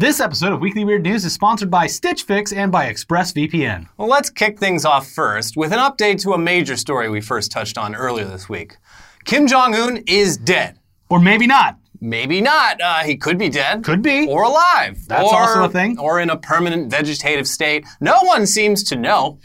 This 0.00 0.18
episode 0.18 0.54
of 0.54 0.62
Weekly 0.62 0.82
Weird 0.82 1.02
News 1.02 1.26
is 1.26 1.34
sponsored 1.34 1.70
by 1.70 1.86
Stitch 1.86 2.22
Fix 2.22 2.54
and 2.54 2.72
by 2.72 2.90
ExpressVPN. 2.90 3.86
Well, 3.98 4.08
let's 4.08 4.30
kick 4.30 4.58
things 4.58 4.86
off 4.86 5.06
first 5.06 5.58
with 5.58 5.74
an 5.74 5.78
update 5.78 6.22
to 6.22 6.32
a 6.32 6.38
major 6.38 6.78
story 6.78 7.10
we 7.10 7.20
first 7.20 7.52
touched 7.52 7.76
on 7.76 7.94
earlier 7.94 8.24
this 8.24 8.48
week. 8.48 8.78
Kim 9.26 9.46
Jong 9.46 9.74
un 9.74 10.02
is 10.06 10.38
dead. 10.38 10.78
Or 11.10 11.20
maybe 11.20 11.46
not. 11.46 11.76
Maybe 12.00 12.40
not. 12.40 12.80
Uh, 12.80 13.00
he 13.00 13.18
could 13.18 13.36
be 13.36 13.50
dead. 13.50 13.84
Could 13.84 14.00
be. 14.00 14.26
Or 14.26 14.44
alive. 14.44 15.06
That's 15.06 15.30
or, 15.30 15.38
also 15.38 15.64
a 15.64 15.68
thing. 15.68 15.98
Or 15.98 16.18
in 16.18 16.30
a 16.30 16.38
permanent 16.38 16.90
vegetative 16.90 17.46
state. 17.46 17.84
No 18.00 18.22
one 18.22 18.46
seems 18.46 18.82
to 18.84 18.96
know. 18.96 19.38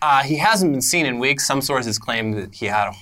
Uh, 0.00 0.22
he 0.22 0.36
hasn't 0.36 0.70
been 0.70 0.82
seen 0.82 1.04
in 1.04 1.18
weeks. 1.18 1.44
Some 1.44 1.60
sources 1.60 1.98
claim 1.98 2.30
that 2.30 2.54
he 2.54 2.66
had 2.66 2.92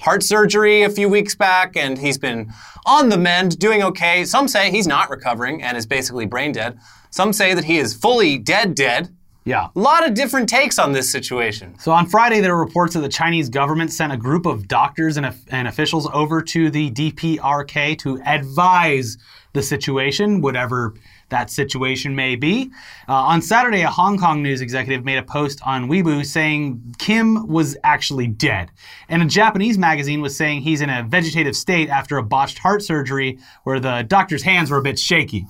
heart 0.00 0.22
surgery 0.22 0.82
a 0.82 0.90
few 0.90 1.08
weeks 1.08 1.34
back 1.34 1.76
and 1.76 1.98
he's 1.98 2.18
been 2.18 2.52
on 2.86 3.08
the 3.08 3.18
mend, 3.18 3.58
doing 3.58 3.82
okay. 3.82 4.24
Some 4.24 4.48
say 4.48 4.70
he's 4.70 4.86
not 4.86 5.10
recovering 5.10 5.62
and 5.62 5.76
is 5.76 5.86
basically 5.86 6.26
brain 6.26 6.52
dead. 6.52 6.78
Some 7.10 7.32
say 7.32 7.54
that 7.54 7.64
he 7.64 7.78
is 7.78 7.94
fully 7.94 8.38
dead, 8.38 8.74
dead. 8.74 9.14
Yeah. 9.44 9.68
A 9.74 9.78
lot 9.78 10.06
of 10.06 10.14
different 10.14 10.48
takes 10.48 10.78
on 10.78 10.92
this 10.92 11.10
situation. 11.10 11.78
So 11.78 11.92
on 11.92 12.06
Friday, 12.06 12.40
there 12.40 12.54
were 12.54 12.64
reports 12.64 12.94
that 12.94 13.00
the 13.00 13.08
Chinese 13.08 13.48
government 13.48 13.92
sent 13.92 14.12
a 14.12 14.16
group 14.16 14.46
of 14.46 14.68
doctors 14.68 15.16
and, 15.16 15.34
and 15.48 15.66
officials 15.66 16.08
over 16.12 16.42
to 16.42 16.70
the 16.70 16.90
DPRK 16.90 17.98
to 17.98 18.20
advise 18.24 19.16
the 19.52 19.62
situation, 19.62 20.40
whatever 20.40 20.94
that 21.30 21.50
situation 21.50 22.14
may 22.14 22.36
be. 22.36 22.70
Uh, 23.08 23.14
on 23.14 23.42
Saturday, 23.42 23.82
a 23.82 23.90
Hong 23.90 24.18
Kong 24.18 24.42
news 24.42 24.60
executive 24.60 25.04
made 25.04 25.18
a 25.18 25.22
post 25.22 25.60
on 25.64 25.88
Weibo 25.88 26.24
saying 26.24 26.94
Kim 26.98 27.46
was 27.48 27.76
actually 27.82 28.26
dead. 28.26 28.70
And 29.08 29.22
a 29.22 29.26
Japanese 29.26 29.78
magazine 29.78 30.20
was 30.20 30.36
saying 30.36 30.62
he's 30.62 30.80
in 30.80 30.90
a 30.90 31.02
vegetative 31.02 31.56
state 31.56 31.88
after 31.88 32.18
a 32.18 32.22
botched 32.22 32.58
heart 32.58 32.82
surgery 32.82 33.38
where 33.64 33.80
the 33.80 34.04
doctor's 34.06 34.42
hands 34.42 34.70
were 34.70 34.78
a 34.78 34.82
bit 34.82 34.98
shaky. 34.98 35.46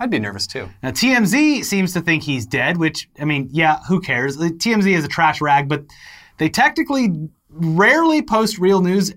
I'd 0.00 0.10
be 0.10 0.18
nervous 0.18 0.46
too. 0.46 0.68
Now, 0.82 0.90
TMZ 0.90 1.64
seems 1.64 1.92
to 1.92 2.00
think 2.00 2.24
he's 2.24 2.46
dead, 2.46 2.78
which, 2.78 3.08
I 3.20 3.24
mean, 3.24 3.48
yeah, 3.52 3.78
who 3.88 4.00
cares? 4.00 4.36
TMZ 4.36 4.92
is 4.92 5.04
a 5.04 5.08
trash 5.08 5.40
rag, 5.40 5.68
but 5.68 5.84
they 6.38 6.48
technically 6.48 7.28
rarely 7.48 8.22
post 8.22 8.58
real 8.58 8.80
news 8.80 9.14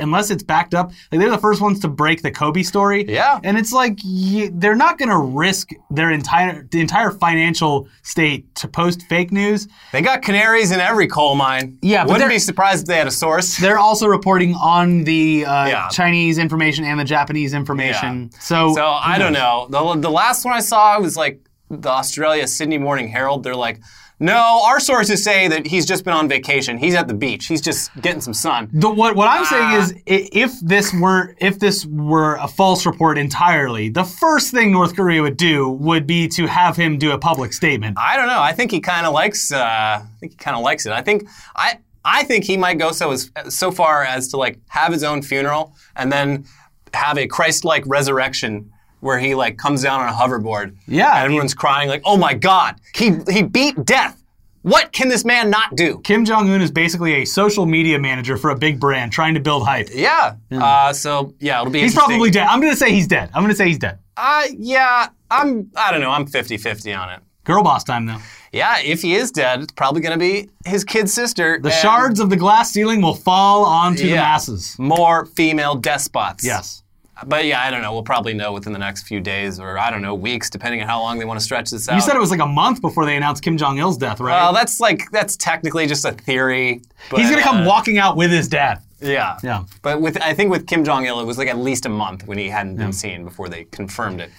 unless 0.00 0.30
it's 0.30 0.42
backed 0.42 0.74
up. 0.74 0.90
Like 1.12 1.20
they're 1.20 1.30
the 1.30 1.38
first 1.38 1.60
ones 1.60 1.80
to 1.80 1.88
break 1.88 2.22
the 2.22 2.30
Kobe 2.30 2.62
story. 2.62 3.04
Yeah. 3.08 3.38
And 3.44 3.56
it's 3.58 3.72
like 3.72 3.98
y- 4.04 4.50
they're 4.52 4.74
not 4.76 4.98
going 4.98 5.08
to 5.10 5.18
risk 5.18 5.70
their 5.90 6.10
entire 6.10 6.66
the 6.70 6.80
entire 6.80 7.10
financial 7.10 7.88
state 8.02 8.52
to 8.56 8.68
post 8.68 9.02
fake 9.08 9.32
news. 9.32 9.68
They 9.92 10.02
got 10.02 10.22
canaries 10.22 10.70
in 10.70 10.80
every 10.80 11.06
coal 11.06 11.34
mine. 11.34 11.78
Yeah, 11.82 12.04
Wouldn't 12.04 12.30
be 12.30 12.38
surprised 12.38 12.82
if 12.82 12.86
they 12.88 12.96
had 12.96 13.06
a 13.06 13.10
source. 13.10 13.56
They're 13.58 13.78
also 13.78 14.06
reporting 14.06 14.54
on 14.54 15.04
the 15.04 15.44
uh, 15.46 15.66
Yeah. 15.66 15.88
Chinese 15.88 16.38
information 16.38 16.84
and 16.84 16.98
the 16.98 17.04
Japanese 17.04 17.54
information. 17.54 18.30
So, 18.40 18.74
So 18.74 18.86
I 18.86 19.18
don't 19.18 19.32
know. 19.32 19.66
The, 19.70 20.00
the 20.00 20.10
last 20.10 20.44
one 20.44 20.54
I 20.54 20.60
saw 20.60 20.98
was 21.00 21.16
like 21.16 21.40
the 21.70 21.88
Australia 21.90 22.46
Sydney 22.46 22.78
Morning 22.78 23.08
Herald. 23.08 23.42
They're 23.44 23.54
like, 23.54 23.80
no, 24.20 24.62
our 24.66 24.78
sources 24.80 25.24
say 25.24 25.48
that 25.48 25.66
he's 25.66 25.86
just 25.86 26.04
been 26.04 26.12
on 26.12 26.28
vacation. 26.28 26.76
He's 26.78 26.94
at 26.94 27.08
the 27.08 27.14
beach. 27.14 27.46
He's 27.46 27.60
just 27.60 27.90
getting 28.02 28.20
some 28.20 28.34
sun. 28.34 28.68
The, 28.72 28.88
what 28.90 29.16
what 29.16 29.28
I'm 29.28 29.42
Ah. 29.42 29.46
saying 29.46 29.80
is, 29.80 29.92
i- 30.06 30.28
if 30.44 30.60
this 30.60 30.92
were 30.92 31.34
if 31.38 31.58
this 31.58 31.86
were 31.86 32.36
a 32.36 32.46
false 32.46 32.84
report 32.86 33.16
entirely, 33.18 33.88
the 33.88 34.04
first 34.04 34.50
thing 34.52 34.70
North 34.72 34.94
Korea 34.94 35.22
would 35.22 35.36
do 35.36 35.68
would 35.68 36.06
be 36.06 36.28
to 36.28 36.46
have 36.46 36.76
him 36.76 36.98
do 36.98 37.12
a 37.12 37.18
public 37.18 37.52
statement. 37.52 37.96
I 37.98 38.16
don't 38.16 38.26
know. 38.28 38.40
I 38.40 38.52
think 38.52 38.70
he 38.70 38.80
kind 38.80 39.06
of 39.06 39.12
likes. 39.14 39.50
Uh, 39.50 39.58
I 39.58 40.02
think 40.20 40.32
he 40.32 40.36
kind 40.38 40.56
of 40.56 40.62
likes 40.62 40.86
it. 40.86 40.92
I 40.92 41.02
think 41.02 41.26
I. 41.56 41.78
I 42.02 42.22
think 42.24 42.44
he 42.44 42.56
might 42.56 42.78
go 42.78 42.92
so 42.92 43.10
as 43.10 43.30
so 43.50 43.70
far 43.70 44.04
as 44.04 44.28
to 44.28 44.36
like 44.38 44.58
have 44.68 44.90
his 44.92 45.04
own 45.04 45.20
funeral 45.22 45.74
and 45.96 46.10
then 46.10 46.46
have 46.94 47.18
a 47.18 47.26
Christ-like 47.26 47.84
resurrection 47.86 48.70
where 49.00 49.18
he 49.18 49.34
like 49.34 49.56
comes 49.58 49.82
down 49.82 50.00
on 50.00 50.08
a 50.08 50.12
hoverboard. 50.12 50.76
Yeah, 50.86 51.14
and 51.16 51.24
everyone's 51.24 51.54
crying 51.54 51.88
like, 51.88 52.02
"Oh 52.04 52.16
my 52.16 52.34
God, 52.34 52.80
he 52.94 53.12
he 53.30 53.42
beat 53.42 53.84
death! 53.84 54.22
What 54.62 54.92
can 54.92 55.08
this 55.08 55.24
man 55.24 55.50
not 55.50 55.76
do?" 55.76 55.98
Kim 56.04 56.24
Jong 56.24 56.48
Un 56.50 56.60
is 56.60 56.70
basically 56.70 57.14
a 57.14 57.24
social 57.24 57.66
media 57.66 57.98
manager 57.98 58.36
for 58.36 58.50
a 58.50 58.56
big 58.56 58.78
brand 58.78 59.12
trying 59.12 59.34
to 59.34 59.40
build 59.40 59.66
hype. 59.66 59.88
Yeah. 59.92 60.36
Uh, 60.50 60.92
so 60.92 61.34
yeah, 61.40 61.60
it'll 61.60 61.72
be. 61.72 61.80
He's 61.80 61.94
probably 61.94 62.30
dead. 62.30 62.46
I'm 62.46 62.60
gonna 62.60 62.76
say 62.76 62.92
he's 62.92 63.08
dead. 63.08 63.30
I'm 63.34 63.42
gonna 63.42 63.54
say 63.54 63.68
he's 63.68 63.78
dead. 63.78 63.98
Uh, 64.16 64.44
yeah, 64.56 65.08
I'm. 65.30 65.70
I 65.76 65.90
don't 65.90 66.00
know. 66.00 66.10
I'm 66.10 66.26
50-50 66.26 66.98
on 66.98 67.10
it. 67.10 67.20
Girl 67.44 67.62
boss 67.62 67.84
time 67.84 68.06
though. 68.06 68.18
Yeah, 68.52 68.80
if 68.80 69.02
he 69.02 69.14
is 69.14 69.30
dead, 69.30 69.62
it's 69.62 69.72
probably 69.72 70.00
going 70.02 70.18
to 70.18 70.18
be 70.18 70.50
his 70.66 70.84
kid's 70.84 71.12
sister. 71.12 71.58
The 71.62 71.70
shards 71.70 72.18
of 72.18 72.30
the 72.30 72.36
glass 72.36 72.72
ceiling 72.72 73.00
will 73.00 73.14
fall 73.14 73.64
onto 73.64 74.08
the 74.08 74.14
masses. 74.14 74.76
More 74.78 75.24
female 75.26 75.76
despots. 75.76 76.44
Yes. 76.44 76.82
But 77.26 77.44
yeah, 77.44 77.62
I 77.62 77.70
don't 77.70 77.82
know. 77.82 77.92
We'll 77.92 78.02
probably 78.02 78.34
know 78.34 78.52
within 78.52 78.72
the 78.72 78.78
next 78.78 79.02
few 79.02 79.20
days 79.20 79.60
or 79.60 79.78
I 79.78 79.90
don't 79.90 80.02
know, 80.02 80.14
weeks, 80.14 80.48
depending 80.48 80.80
on 80.80 80.88
how 80.88 81.00
long 81.00 81.18
they 81.18 81.24
want 81.24 81.38
to 81.38 81.44
stretch 81.44 81.70
this 81.70 81.88
out. 81.88 81.94
You 81.94 82.00
said 82.00 82.16
it 82.16 82.20
was 82.20 82.30
like 82.30 82.40
a 82.40 82.46
month 82.46 82.80
before 82.80 83.04
they 83.04 83.16
announced 83.16 83.42
Kim 83.42 83.56
Jong 83.56 83.78
Il's 83.78 83.96
death, 83.96 84.20
right? 84.20 84.32
Well, 84.40 84.52
that's 84.52 84.80
like 84.80 85.10
that's 85.10 85.36
technically 85.36 85.86
just 85.86 86.04
a 86.04 86.12
theory. 86.12 86.82
But, 87.10 87.20
he's 87.20 87.30
gonna 87.30 87.42
come 87.42 87.58
uh, 87.58 87.66
walking 87.66 87.98
out 87.98 88.16
with 88.16 88.30
his 88.30 88.48
dad. 88.48 88.82
Yeah. 89.00 89.38
Yeah. 89.42 89.64
But 89.82 90.00
with 90.00 90.20
I 90.22 90.34
think 90.34 90.50
with 90.50 90.66
Kim 90.66 90.84
Jong 90.84 91.06
Il, 91.06 91.20
it 91.20 91.24
was 91.24 91.38
like 91.38 91.48
at 91.48 91.58
least 91.58 91.86
a 91.86 91.88
month 91.88 92.26
when 92.26 92.38
he 92.38 92.48
hadn't 92.48 92.76
been 92.76 92.92
seen 92.92 93.24
before 93.24 93.48
they 93.48 93.64
confirmed 93.64 94.20
it. 94.20 94.30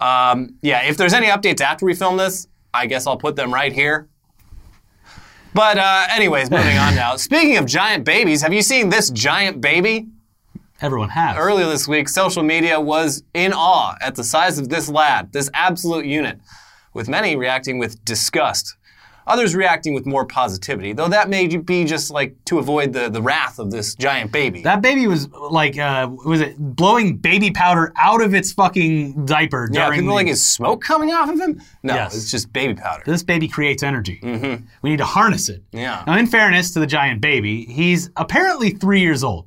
Um, 0.00 0.54
yeah. 0.62 0.82
If 0.82 0.96
there's 0.96 1.14
any 1.14 1.28
updates 1.28 1.60
after 1.60 1.84
we 1.86 1.94
film 1.94 2.16
this, 2.16 2.48
I 2.72 2.86
guess 2.86 3.06
I'll 3.06 3.16
put 3.16 3.36
them 3.36 3.52
right 3.52 3.72
here. 3.72 4.08
But 5.54 5.78
uh, 5.78 6.06
anyways, 6.10 6.50
moving 6.50 6.76
on 6.76 6.94
now. 6.96 7.16
Speaking 7.16 7.56
of 7.56 7.66
giant 7.66 8.04
babies, 8.04 8.42
have 8.42 8.52
you 8.52 8.62
seen 8.62 8.88
this 8.88 9.10
giant 9.10 9.60
baby? 9.60 10.08
Everyone 10.84 11.08
has. 11.08 11.36
Earlier 11.38 11.66
this 11.66 11.88
week, 11.88 12.10
social 12.10 12.42
media 12.42 12.78
was 12.78 13.22
in 13.32 13.54
awe 13.54 13.96
at 14.02 14.16
the 14.16 14.22
size 14.22 14.58
of 14.58 14.68
this 14.68 14.86
lad, 14.86 15.32
this 15.32 15.48
absolute 15.54 16.04
unit, 16.04 16.38
with 16.92 17.08
many 17.08 17.36
reacting 17.36 17.78
with 17.78 18.04
disgust. 18.04 18.76
Others 19.26 19.54
reacting 19.54 19.94
with 19.94 20.04
more 20.04 20.26
positivity, 20.26 20.92
though 20.92 21.08
that 21.08 21.30
may 21.30 21.46
be 21.46 21.84
just 21.86 22.10
like 22.10 22.36
to 22.44 22.58
avoid 22.58 22.92
the, 22.92 23.08
the 23.08 23.22
wrath 23.22 23.58
of 23.58 23.70
this 23.70 23.94
giant 23.94 24.30
baby. 24.30 24.60
That 24.60 24.82
baby 24.82 25.06
was 25.06 25.30
like, 25.32 25.78
uh, 25.78 26.10
was 26.26 26.42
it 26.42 26.58
blowing 26.58 27.16
baby 27.16 27.50
powder 27.50 27.90
out 27.96 28.20
of 28.20 28.34
its 28.34 28.52
fucking 28.52 29.24
diaper 29.24 29.70
yeah, 29.72 29.88
people 29.88 30.08
the, 30.08 30.12
like, 30.12 30.26
is 30.26 30.46
smoke 30.46 30.82
coming 30.82 31.10
off 31.10 31.30
of 31.30 31.40
him? 31.40 31.62
No, 31.82 31.94
Yes. 31.94 32.14
it's 32.14 32.30
just 32.30 32.52
baby 32.52 32.74
powder. 32.74 33.02
This 33.06 33.22
baby 33.22 33.48
creates 33.48 33.82
energy. 33.82 34.20
Mm-hmm. 34.22 34.66
We 34.82 34.90
need 34.90 34.98
to 34.98 35.06
harness 35.06 35.48
it. 35.48 35.62
Yeah. 35.72 36.04
Now, 36.06 36.18
in 36.18 36.26
fairness 36.26 36.72
to 36.74 36.80
the 36.80 36.86
giant 36.86 37.22
baby, 37.22 37.64
he's 37.64 38.10
apparently 38.16 38.72
three 38.72 39.00
years 39.00 39.24
old. 39.24 39.46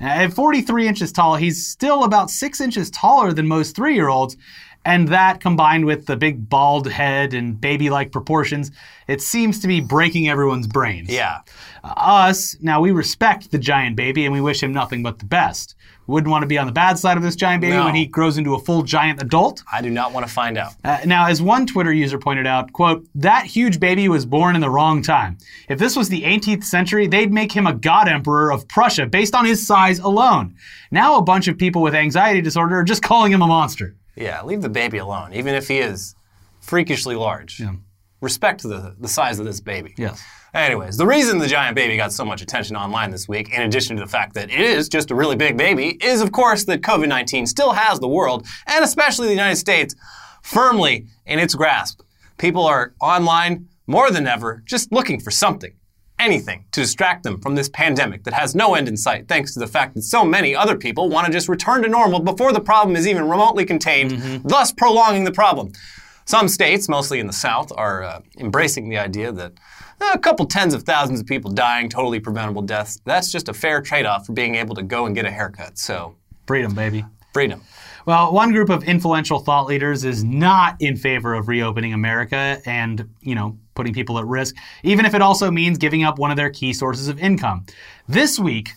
At 0.00 0.32
43 0.32 0.88
inches 0.88 1.12
tall, 1.12 1.36
he's 1.36 1.66
still 1.66 2.04
about 2.04 2.30
six 2.30 2.60
inches 2.60 2.90
taller 2.90 3.32
than 3.32 3.46
most 3.46 3.74
three 3.74 3.94
year 3.94 4.08
olds. 4.08 4.36
And 4.84 5.08
that 5.08 5.40
combined 5.40 5.84
with 5.84 6.06
the 6.06 6.16
big 6.16 6.48
bald 6.48 6.88
head 6.88 7.34
and 7.34 7.60
baby 7.60 7.90
like 7.90 8.12
proportions, 8.12 8.70
it 9.08 9.20
seems 9.20 9.58
to 9.60 9.68
be 9.68 9.80
breaking 9.80 10.28
everyone's 10.28 10.68
brains. 10.68 11.10
Yeah. 11.10 11.40
Uh, 11.82 11.94
us, 11.96 12.56
now 12.60 12.80
we 12.80 12.92
respect 12.92 13.50
the 13.50 13.58
giant 13.58 13.96
baby 13.96 14.24
and 14.24 14.32
we 14.32 14.40
wish 14.40 14.62
him 14.62 14.72
nothing 14.72 15.02
but 15.02 15.18
the 15.18 15.24
best. 15.24 15.75
Wouldn't 16.08 16.30
want 16.30 16.42
to 16.42 16.46
be 16.46 16.56
on 16.56 16.66
the 16.66 16.72
bad 16.72 16.98
side 16.98 17.16
of 17.16 17.22
this 17.22 17.34
giant 17.34 17.60
baby 17.62 17.76
No. 17.76 17.84
when 17.86 17.94
he 17.96 18.06
grows 18.06 18.38
into 18.38 18.54
a 18.54 18.58
full 18.60 18.82
giant 18.82 19.20
adult. 19.20 19.62
I 19.72 19.82
do 19.82 19.90
not 19.90 20.12
want 20.12 20.26
to 20.26 20.32
find 20.32 20.56
out. 20.56 20.74
Uh, 20.84 20.98
now, 21.04 21.26
as 21.26 21.42
one 21.42 21.66
Twitter 21.66 21.92
user 21.92 22.18
pointed 22.18 22.46
out, 22.46 22.72
quote, 22.72 23.04
that 23.16 23.46
huge 23.46 23.80
baby 23.80 24.08
was 24.08 24.24
born 24.24 24.54
in 24.54 24.60
the 24.60 24.70
wrong 24.70 25.02
time. 25.02 25.38
If 25.68 25.78
this 25.80 25.96
was 25.96 26.08
the 26.08 26.22
18th 26.22 26.62
century, 26.64 27.06
they'd 27.08 27.32
make 27.32 27.50
him 27.50 27.66
a 27.66 27.72
god 27.74 28.06
emperor 28.08 28.52
of 28.52 28.68
Prussia 28.68 29.06
based 29.06 29.34
on 29.34 29.44
his 29.44 29.66
size 29.66 29.98
alone. 29.98 30.54
Now 30.92 31.16
a 31.16 31.22
bunch 31.22 31.48
of 31.48 31.58
people 31.58 31.82
with 31.82 31.94
anxiety 31.94 32.40
disorder 32.40 32.76
are 32.78 32.84
just 32.84 33.02
calling 33.02 33.32
him 33.32 33.42
a 33.42 33.46
monster. 33.46 33.96
Yeah, 34.14 34.42
leave 34.44 34.62
the 34.62 34.68
baby 34.68 34.98
alone, 34.98 35.32
even 35.34 35.54
if 35.54 35.66
he 35.68 35.78
is 35.78 36.14
freakishly 36.60 37.16
large. 37.16 37.60
Respect 38.20 38.62
the, 38.62 38.94
the 38.98 39.08
size 39.08 39.38
of 39.38 39.44
this 39.44 39.60
baby. 39.60 39.94
Yes. 39.98 40.22
Anyways, 40.54 40.96
the 40.96 41.06
reason 41.06 41.38
the 41.38 41.46
giant 41.46 41.74
baby 41.74 41.96
got 41.96 42.12
so 42.12 42.24
much 42.24 42.40
attention 42.40 42.76
online 42.76 43.10
this 43.10 43.28
week, 43.28 43.52
in 43.52 43.62
addition 43.62 43.96
to 43.96 44.02
the 44.02 44.08
fact 44.08 44.34
that 44.34 44.50
it 44.50 44.60
is 44.60 44.88
just 44.88 45.10
a 45.10 45.14
really 45.14 45.36
big 45.36 45.56
baby, 45.56 45.98
is 46.00 46.20
of 46.20 46.32
course 46.32 46.64
that 46.64 46.82
COVID 46.82 47.08
19 47.08 47.46
still 47.46 47.72
has 47.72 48.00
the 48.00 48.08
world, 48.08 48.46
and 48.66 48.84
especially 48.84 49.26
the 49.26 49.34
United 49.34 49.56
States, 49.56 49.94
firmly 50.42 51.06
in 51.26 51.38
its 51.38 51.54
grasp. 51.54 52.00
People 52.38 52.64
are 52.64 52.94
online 53.00 53.68
more 53.86 54.10
than 54.10 54.26
ever 54.26 54.62
just 54.64 54.92
looking 54.92 55.20
for 55.20 55.30
something, 55.30 55.74
anything, 56.18 56.64
to 56.72 56.80
distract 56.80 57.22
them 57.24 57.40
from 57.40 57.54
this 57.54 57.68
pandemic 57.68 58.24
that 58.24 58.34
has 58.34 58.54
no 58.54 58.74
end 58.74 58.88
in 58.88 58.96
sight, 58.96 59.28
thanks 59.28 59.52
to 59.54 59.60
the 59.60 59.66
fact 59.66 59.94
that 59.94 60.02
so 60.02 60.24
many 60.24 60.54
other 60.54 60.76
people 60.76 61.08
want 61.08 61.26
to 61.26 61.32
just 61.32 61.48
return 61.48 61.82
to 61.82 61.88
normal 61.88 62.20
before 62.20 62.52
the 62.52 62.60
problem 62.60 62.96
is 62.96 63.06
even 63.06 63.28
remotely 63.28 63.64
contained, 63.64 64.42
thus 64.44 64.72
prolonging 64.72 65.24
the 65.24 65.32
problem. 65.32 65.72
Some 66.24 66.48
states, 66.48 66.88
mostly 66.88 67.20
in 67.20 67.28
the 67.28 67.32
South, 67.32 67.70
are 67.76 68.02
uh, 68.02 68.20
embracing 68.38 68.88
the 68.88 68.98
idea 68.98 69.30
that 69.30 69.52
a 70.00 70.18
couple 70.18 70.46
tens 70.46 70.74
of 70.74 70.82
thousands 70.84 71.20
of 71.20 71.26
people 71.26 71.50
dying, 71.50 71.88
totally 71.88 72.20
preventable 72.20 72.62
deaths, 72.62 73.00
that's 73.04 73.30
just 73.32 73.48
a 73.48 73.54
fair 73.54 73.80
trade 73.80 74.06
off 74.06 74.26
for 74.26 74.32
being 74.32 74.54
able 74.54 74.74
to 74.74 74.82
go 74.82 75.06
and 75.06 75.14
get 75.14 75.24
a 75.24 75.30
haircut. 75.30 75.78
So, 75.78 76.14
Freedom, 76.46 76.74
baby. 76.74 77.04
freedom. 77.32 77.60
Well, 78.06 78.32
one 78.32 78.52
group 78.52 78.70
of 78.70 78.84
influential 78.84 79.40
thought 79.40 79.66
leaders 79.66 80.04
is 80.04 80.22
not 80.22 80.76
in 80.80 80.96
favor 80.96 81.34
of 81.34 81.48
reopening 81.48 81.92
America 81.92 82.60
and, 82.64 83.08
you 83.20 83.34
know, 83.34 83.58
putting 83.74 83.92
people 83.92 84.18
at 84.18 84.26
risk, 84.26 84.54
even 84.84 85.04
if 85.04 85.12
it 85.14 85.20
also 85.20 85.50
means 85.50 85.76
giving 85.76 86.04
up 86.04 86.18
one 86.18 86.30
of 86.30 86.36
their 86.36 86.50
key 86.50 86.72
sources 86.72 87.08
of 87.08 87.18
income. 87.18 87.66
This 88.06 88.38
week, 88.38 88.70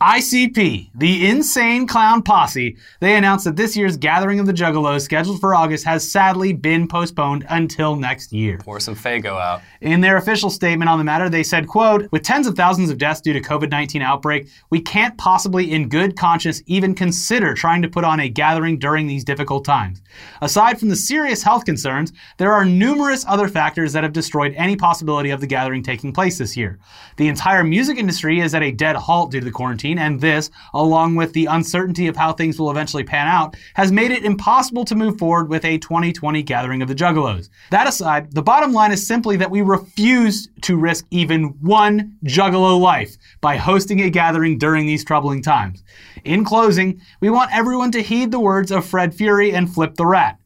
ICP, 0.00 0.90
the 0.94 1.26
Insane 1.26 1.84
Clown 1.84 2.22
Posse, 2.22 2.76
they 3.00 3.16
announced 3.16 3.44
that 3.46 3.56
this 3.56 3.76
year's 3.76 3.96
Gathering 3.96 4.38
of 4.38 4.46
the 4.46 4.52
Juggalos, 4.52 5.00
scheduled 5.00 5.40
for 5.40 5.56
August, 5.56 5.84
has 5.84 6.08
sadly 6.08 6.52
been 6.52 6.86
postponed 6.86 7.44
until 7.48 7.96
next 7.96 8.32
year. 8.32 8.58
Pour 8.58 8.78
some 8.78 8.94
Faygo 8.94 9.40
out. 9.40 9.60
In 9.80 10.00
their 10.00 10.16
official 10.16 10.50
statement 10.50 10.88
on 10.88 10.98
the 10.98 11.04
matter, 11.04 11.28
they 11.28 11.42
said, 11.42 11.66
quote, 11.66 12.10
with 12.12 12.22
tens 12.22 12.46
of 12.46 12.54
thousands 12.54 12.90
of 12.90 12.98
deaths 12.98 13.20
due 13.20 13.32
to 13.32 13.40
COVID-19 13.40 14.00
outbreak, 14.00 14.48
we 14.70 14.80
can't 14.80 15.18
possibly 15.18 15.72
in 15.72 15.88
good 15.88 16.16
conscience 16.16 16.62
even 16.66 16.94
consider 16.94 17.52
trying 17.54 17.82
to 17.82 17.88
put 17.88 18.04
on 18.04 18.20
a 18.20 18.28
gathering 18.28 18.78
during 18.78 19.08
these 19.08 19.24
difficult 19.24 19.64
times. 19.64 20.00
Aside 20.40 20.78
from 20.78 20.90
the 20.90 20.96
serious 20.96 21.42
health 21.42 21.64
concerns, 21.64 22.12
there 22.36 22.52
are 22.52 22.64
numerous 22.64 23.24
other 23.26 23.48
factors 23.48 23.92
that 23.94 24.04
have 24.04 24.12
destroyed 24.12 24.54
any 24.56 24.76
possibility 24.76 25.30
of 25.30 25.40
the 25.40 25.46
gathering 25.48 25.82
taking 25.82 26.12
place 26.12 26.38
this 26.38 26.56
year. 26.56 26.78
The 27.16 27.26
entire 27.26 27.64
music 27.64 27.98
industry 27.98 28.38
is 28.38 28.54
at 28.54 28.62
a 28.62 28.70
dead 28.70 28.94
halt 28.94 29.32
due 29.32 29.40
to 29.40 29.44
the 29.44 29.50
quarantine, 29.50 29.87
and 29.96 30.20
this, 30.20 30.50
along 30.74 31.14
with 31.14 31.32
the 31.32 31.46
uncertainty 31.46 32.08
of 32.08 32.16
how 32.16 32.32
things 32.32 32.58
will 32.58 32.70
eventually 32.70 33.04
pan 33.04 33.28
out, 33.28 33.56
has 33.74 33.92
made 33.92 34.10
it 34.10 34.24
impossible 34.24 34.84
to 34.84 34.96
move 34.96 35.18
forward 35.18 35.48
with 35.48 35.64
a 35.64 35.78
2020 35.78 36.42
gathering 36.42 36.82
of 36.82 36.88
the 36.88 36.94
Juggalos. 36.96 37.48
That 37.70 37.86
aside, 37.86 38.32
the 38.32 38.42
bottom 38.42 38.72
line 38.72 38.90
is 38.90 39.06
simply 39.06 39.36
that 39.36 39.52
we 39.52 39.62
refuse 39.62 40.48
to 40.62 40.76
risk 40.76 41.06
even 41.12 41.44
one 41.60 42.16
Juggalo 42.24 42.80
life 42.80 43.16
by 43.40 43.56
hosting 43.56 44.00
a 44.00 44.10
gathering 44.10 44.58
during 44.58 44.86
these 44.86 45.04
troubling 45.04 45.42
times. 45.42 45.84
In 46.24 46.44
closing, 46.44 47.00
we 47.20 47.30
want 47.30 47.54
everyone 47.54 47.92
to 47.92 48.02
heed 48.02 48.32
the 48.32 48.40
words 48.40 48.72
of 48.72 48.84
Fred 48.84 49.14
Fury 49.14 49.52
and 49.52 49.72
Flip 49.72 49.94
the 49.94 50.06
Rat. 50.06 50.38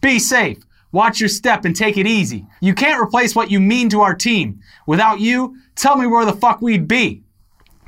Be 0.00 0.18
safe. 0.18 0.58
Watch 0.92 1.20
your 1.20 1.28
step 1.28 1.64
and 1.64 1.76
take 1.76 1.96
it 1.96 2.06
easy. 2.06 2.46
You 2.60 2.74
can't 2.74 3.00
replace 3.00 3.36
what 3.36 3.50
you 3.50 3.60
mean 3.60 3.88
to 3.90 4.00
our 4.00 4.14
team. 4.14 4.60
Without 4.86 5.20
you, 5.20 5.56
tell 5.76 5.96
me 5.96 6.06
where 6.06 6.24
the 6.24 6.32
fuck 6.32 6.60
we'd 6.60 6.88
be. 6.88 7.22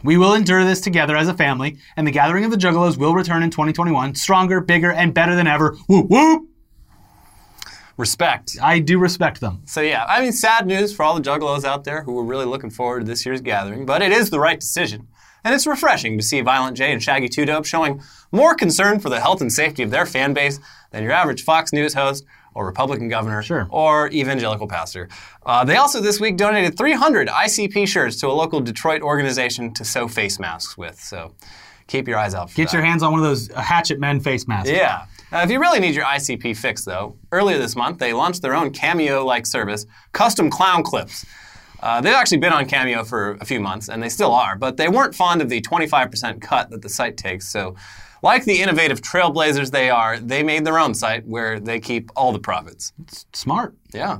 We 0.04 0.16
will 0.16 0.34
endure 0.34 0.64
this 0.64 0.80
together 0.80 1.16
as 1.16 1.28
a 1.28 1.34
family, 1.34 1.78
and 1.96 2.06
the 2.06 2.10
Gathering 2.10 2.44
of 2.44 2.50
the 2.50 2.56
Juggalos 2.56 2.96
will 2.96 3.14
return 3.14 3.42
in 3.42 3.50
2021, 3.50 4.14
stronger, 4.16 4.60
bigger, 4.60 4.90
and 4.90 5.14
better 5.14 5.36
than 5.36 5.46
ever. 5.46 5.76
Whoop 5.86 6.10
whoop! 6.10 6.48
Respect. 7.96 8.56
I 8.60 8.78
do 8.78 8.98
respect 8.98 9.40
them. 9.40 9.62
So 9.66 9.80
yeah, 9.80 10.04
I 10.08 10.20
mean, 10.22 10.32
sad 10.32 10.66
news 10.66 10.94
for 10.94 11.04
all 11.04 11.14
the 11.14 11.20
juggalos 11.20 11.64
out 11.64 11.84
there 11.84 12.02
who 12.02 12.14
were 12.14 12.24
really 12.24 12.46
looking 12.46 12.70
forward 12.70 13.00
to 13.00 13.06
this 13.06 13.24
year's 13.24 13.40
gathering, 13.40 13.86
but 13.86 14.02
it 14.02 14.10
is 14.10 14.30
the 14.30 14.40
right 14.40 14.58
decision. 14.58 15.08
And 15.44 15.54
it's 15.54 15.66
refreshing 15.66 16.16
to 16.18 16.24
see 16.24 16.40
Violent 16.40 16.76
J 16.76 16.92
and 16.92 17.02
Shaggy 17.02 17.28
Two 17.28 17.44
Dope 17.44 17.66
showing 17.66 18.00
more 18.30 18.54
concern 18.54 18.98
for 18.98 19.08
the 19.08 19.20
health 19.20 19.40
and 19.40 19.52
safety 19.52 19.82
of 19.82 19.90
their 19.90 20.06
fan 20.06 20.32
base 20.32 20.58
than 20.90 21.02
your 21.02 21.12
average 21.12 21.44
Fox 21.44 21.72
News 21.72 21.94
host 21.94 22.24
or 22.54 22.66
Republican 22.66 23.08
governor 23.08 23.42
Sure. 23.42 23.66
or 23.70 24.08
evangelical 24.10 24.66
pastor. 24.68 25.08
Uh, 25.44 25.64
they 25.64 25.76
also 25.76 26.00
this 26.00 26.20
week 26.20 26.36
donated 26.36 26.76
300 26.76 27.28
ICP 27.28 27.86
shirts 27.88 28.16
to 28.20 28.28
a 28.28 28.32
local 28.32 28.60
Detroit 28.60 29.02
organization 29.02 29.72
to 29.74 29.84
sew 29.84 30.08
face 30.08 30.38
masks 30.38 30.76
with. 30.76 31.00
So 31.00 31.34
keep 31.86 32.06
your 32.08 32.18
eyes 32.18 32.34
out 32.34 32.50
for 32.50 32.56
Get 32.56 32.68
that. 32.70 32.72
your 32.74 32.82
hands 32.84 33.02
on 33.02 33.12
one 33.12 33.20
of 33.20 33.26
those 33.26 33.50
uh, 33.50 33.60
hatchet 33.60 33.98
men 34.00 34.20
face 34.20 34.46
masks. 34.46 34.70
Yeah. 34.70 35.06
Uh, 35.32 35.38
if 35.44 35.50
you 35.50 35.58
really 35.58 35.80
need 35.80 35.94
your 35.94 36.04
ICP 36.04 36.54
fix, 36.56 36.84
though, 36.84 37.16
earlier 37.32 37.58
this 37.58 37.74
month 37.74 37.98
they 37.98 38.12
launched 38.12 38.42
their 38.42 38.54
own 38.54 38.70
Cameo-like 38.70 39.46
service, 39.46 39.86
Custom 40.12 40.50
Clown 40.50 40.82
Clips. 40.82 41.24
Uh, 41.80 42.00
they've 42.00 42.12
actually 42.14 42.38
been 42.38 42.52
on 42.52 42.64
Cameo 42.66 43.02
for 43.02 43.32
a 43.40 43.44
few 43.44 43.58
months, 43.58 43.88
and 43.88 44.00
they 44.02 44.08
still 44.08 44.30
are, 44.32 44.54
but 44.56 44.76
they 44.76 44.88
weren't 44.88 45.14
fond 45.16 45.42
of 45.42 45.48
the 45.48 45.60
25% 45.62 46.40
cut 46.40 46.70
that 46.70 46.80
the 46.82 46.88
site 46.88 47.16
takes. 47.16 47.48
So, 47.48 47.74
like 48.22 48.44
the 48.44 48.62
innovative 48.62 49.00
trailblazers 49.00 49.70
they 49.70 49.90
are, 49.90 50.18
they 50.18 50.42
made 50.42 50.64
their 50.64 50.78
own 50.78 50.94
site 50.94 51.26
where 51.26 51.58
they 51.58 51.80
keep 51.80 52.10
all 52.16 52.32
the 52.32 52.38
profits. 52.38 52.92
It's 53.02 53.26
Smart. 53.32 53.74
Yeah. 53.92 54.18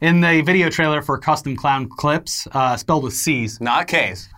In 0.00 0.20
the 0.20 0.42
video 0.42 0.68
trailer 0.68 1.00
for 1.00 1.16
Custom 1.16 1.56
Clown 1.56 1.88
Clips, 1.88 2.46
uh, 2.52 2.76
spelled 2.76 3.04
with 3.04 3.14
C's, 3.14 3.60
Not 3.60 3.86
K's. 3.86 4.28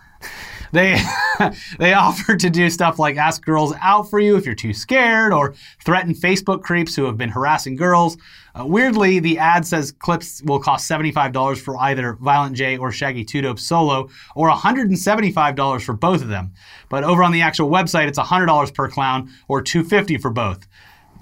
they 0.71 1.01
they 1.79 1.93
offer 1.93 2.35
to 2.35 2.49
do 2.49 2.69
stuff 2.69 2.99
like 2.99 3.17
ask 3.17 3.43
girls 3.43 3.73
out 3.81 4.09
for 4.09 4.19
you 4.19 4.35
if 4.37 4.45
you're 4.45 4.55
too 4.55 4.73
scared, 4.73 5.33
or 5.33 5.55
threaten 5.83 6.13
Facebook 6.13 6.61
creeps 6.61 6.95
who 6.95 7.05
have 7.05 7.17
been 7.17 7.29
harassing 7.29 7.75
girls. 7.75 8.17
Uh, 8.55 8.65
weirdly, 8.65 9.19
the 9.19 9.37
ad 9.37 9.65
says 9.65 9.91
clips 9.91 10.41
will 10.43 10.59
cost 10.59 10.89
$75 10.89 11.57
for 11.59 11.77
either 11.77 12.13
Violent 12.13 12.55
J 12.55 12.77
or 12.77 12.91
Shaggy 12.91 13.23
Two 13.23 13.41
Dope 13.41 13.59
solo, 13.59 14.09
or 14.35 14.49
$175 14.49 15.81
for 15.83 15.93
both 15.93 16.21
of 16.21 16.27
them. 16.27 16.53
But 16.89 17.03
over 17.03 17.23
on 17.23 17.31
the 17.31 17.41
actual 17.41 17.69
website, 17.69 18.07
it's 18.07 18.19
$100 18.19 18.73
per 18.73 18.89
clown, 18.89 19.29
or 19.47 19.61
250 19.61 20.17
for 20.17 20.31
both. 20.31 20.67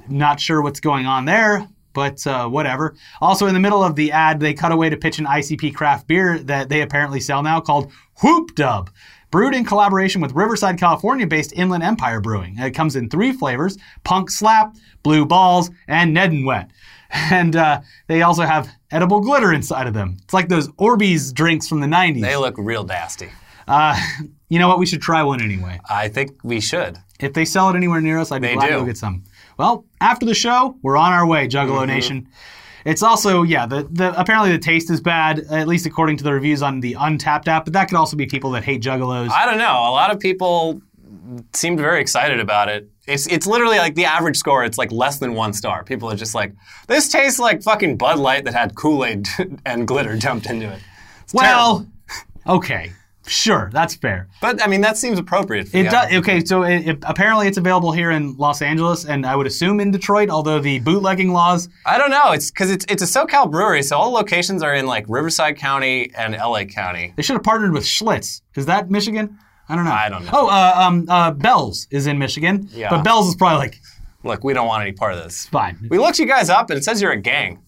Not 0.09 0.39
sure 0.39 0.61
what's 0.61 0.79
going 0.79 1.05
on 1.05 1.25
there, 1.25 1.67
but 1.93 2.25
uh, 2.27 2.47
whatever. 2.47 2.95
Also, 3.21 3.47
in 3.47 3.53
the 3.53 3.59
middle 3.59 3.83
of 3.83 3.95
the 3.95 4.11
ad, 4.11 4.39
they 4.39 4.53
cut 4.53 4.71
away 4.71 4.89
to 4.89 4.97
pitch 4.97 5.19
an 5.19 5.25
ICP 5.25 5.73
craft 5.73 6.07
beer 6.07 6.39
that 6.39 6.69
they 6.69 6.81
apparently 6.81 7.19
sell 7.19 7.41
now 7.41 7.59
called 7.59 7.91
Whoop 8.21 8.55
Dub. 8.55 8.89
Brewed 9.29 9.53
in 9.53 9.65
collaboration 9.65 10.21
with 10.21 10.31
Riverside, 10.31 10.77
California 10.77 11.27
based 11.27 11.53
Inland 11.53 11.83
Empire 11.83 12.21
Brewing. 12.21 12.57
It 12.59 12.71
comes 12.71 12.95
in 12.95 13.09
three 13.09 13.33
flavors 13.33 13.77
Punk 14.03 14.29
Slap, 14.29 14.75
Blue 15.03 15.25
Balls, 15.25 15.69
and 15.87 16.13
Ned 16.13 16.31
and 16.31 16.45
Wet. 16.45 16.71
And 17.31 17.55
uh, 17.55 17.81
they 18.07 18.21
also 18.21 18.43
have 18.43 18.69
edible 18.91 19.21
glitter 19.21 19.53
inside 19.53 19.87
of 19.87 19.93
them. 19.93 20.17
It's 20.23 20.33
like 20.33 20.49
those 20.49 20.67
Orbeez 20.73 21.33
drinks 21.33 21.67
from 21.67 21.79
the 21.79 21.87
90s. 21.87 22.21
They 22.21 22.35
look 22.37 22.55
real 22.57 22.83
nasty. 22.85 23.29
Uh, 23.67 23.97
you 24.49 24.59
know 24.59 24.67
what? 24.67 24.79
We 24.79 24.85
should 24.85 25.01
try 25.01 25.23
one 25.23 25.41
anyway. 25.41 25.79
I 25.89 26.07
think 26.09 26.31
we 26.43 26.59
should. 26.59 26.97
If 27.19 27.33
they 27.33 27.45
sell 27.45 27.69
it 27.69 27.75
anywhere 27.75 28.01
near 28.01 28.19
us, 28.19 28.31
I'd 28.31 28.41
be 28.41 28.49
They 28.49 28.53
glad 28.55 28.67
to 28.67 28.73
go 28.73 28.85
get 28.85 28.97
some. 28.97 29.23
Well, 29.57 29.85
after 30.01 30.25
the 30.25 30.33
show, 30.33 30.77
we're 30.83 30.97
on 30.97 31.11
our 31.13 31.25
way, 31.25 31.47
Juggalo 31.47 31.79
Mm-hmm. 31.79 31.87
Nation. 31.87 32.27
It's 32.85 33.03
also, 33.03 33.43
yeah, 33.43 33.65
the, 33.65 33.87
the 33.91 34.17
apparently 34.19 34.51
the 34.51 34.59
taste 34.59 34.89
is 34.89 35.01
bad, 35.01 35.39
at 35.49 35.67
least 35.67 35.85
according 35.85 36.17
to 36.17 36.23
the 36.23 36.31
reviews 36.31 36.61
on 36.61 36.79
the 36.79 36.93
Untappd 36.93 37.47
app, 37.47 37.65
but 37.65 37.73
that 37.73 37.89
could 37.89 37.97
also 37.97 38.15
be 38.15 38.25
people 38.25 38.51
that 38.51 38.63
hate 38.63 38.81
Juggalos. 38.81 39.29
I 39.31 39.45
don't 39.45 39.57
know. 39.57 39.71
A 39.71 39.91
lot 39.91 40.11
of 40.11 40.19
people 40.19 40.81
seemed 41.53 41.79
very 41.79 41.99
excited 41.99 42.39
about 42.39 42.69
it. 42.69 42.89
It's 43.07 43.25
it's 43.27 43.47
literally 43.47 43.77
like 43.77 43.95
the 43.95 44.05
average 44.05 44.37
score. 44.37 44.65
It's 44.65 44.77
like 44.77 44.91
less 44.91 45.19
than 45.19 45.33
one 45.33 45.53
star. 45.53 45.83
People 45.83 46.11
are 46.11 46.15
just 46.15 46.35
like, 46.35 46.53
this 46.87 47.09
tastes 47.09 47.39
like 47.39 47.63
fucking 47.63 47.97
Bud 47.97 48.19
Light 48.19 48.43
that 48.45 48.53
had 48.53 48.75
Kool 48.75 49.05
Aid 49.05 49.27
and 49.65 49.87
glitter 49.87 50.17
dumped 50.17 50.45
into 50.45 50.71
it. 50.71 50.79
It's 51.23 51.33
well, 51.33 51.87
terrible. 52.45 52.57
okay, 52.57 52.91
sure, 53.25 53.69
that's 53.73 53.95
fair. 53.95 54.27
but 54.41 54.61
I 54.61 54.67
mean 54.67 54.81
that 54.81 54.97
seems 54.97 55.19
appropriate. 55.19 55.69
For 55.69 55.77
It 55.77 55.89
does. 55.89 56.13
Okay, 56.13 56.43
so 56.43 56.63
it, 56.63 56.87
it, 56.87 56.97
apparently 57.03 57.47
it's 57.47 57.57
available 57.57 57.93
here 57.93 58.11
in 58.11 58.35
Los 58.35 58.61
Angeles, 58.61 59.05
and 59.05 59.25
I 59.25 59.37
would 59.37 59.47
assume 59.47 59.79
in 59.79 59.91
Detroit. 59.91 60.29
Although 60.29 60.59
the 60.59 60.79
bootlegging 60.79 61.31
laws, 61.31 61.69
I 61.85 61.97
don't 61.97 62.11
know. 62.11 62.33
It's 62.33 62.51
because 62.51 62.69
it's 62.69 62.85
it's 62.89 63.03
a 63.03 63.05
SoCal 63.05 63.49
brewery, 63.49 63.83
so 63.83 63.97
all 63.97 64.11
the 64.11 64.17
locations 64.17 64.61
are 64.61 64.73
in 64.73 64.85
like 64.85 65.05
Riverside 65.07 65.57
County 65.57 66.11
and 66.13 66.33
LA 66.33 66.65
County. 66.65 67.13
they 67.15 67.23
should 67.23 67.35
have 67.35 67.43
partnered 67.43 67.71
with 67.71 67.83
Schlitz. 67.83 68.41
Is 68.55 68.65
that 68.65 68.89
Michigan? 68.89 69.37
I 69.69 69.75
don't 69.75 69.85
know. 69.85 69.91
I 69.91 70.09
don't 70.09 70.23
know. 70.25 70.31
Oh, 70.33 70.47
uh, 70.47 70.73
um, 70.77 71.05
uh, 71.09 71.31
Bell's 71.31 71.87
is 71.91 72.07
in 72.07 72.17
Michigan, 72.17 72.69
Yeah. 72.71 72.89
but 72.89 73.03
Bell's 73.03 73.27
is 73.29 73.35
probably 73.35 73.59
like 73.59 73.79
Look, 74.23 74.43
we 74.43 74.53
don't 74.53 74.67
want 74.67 74.81
any 74.81 74.91
part 74.93 75.13
of 75.13 75.23
this. 75.23 75.45
fine. 75.47 75.77
We 75.89 75.97
looked 75.99 76.19
you 76.19 76.25
guys 76.25 76.49
up, 76.49 76.69
and 76.69 76.77
it 76.77 76.83
says 76.83 77.01
you're 77.01 77.11
a 77.11 77.17
gang. 77.21 77.59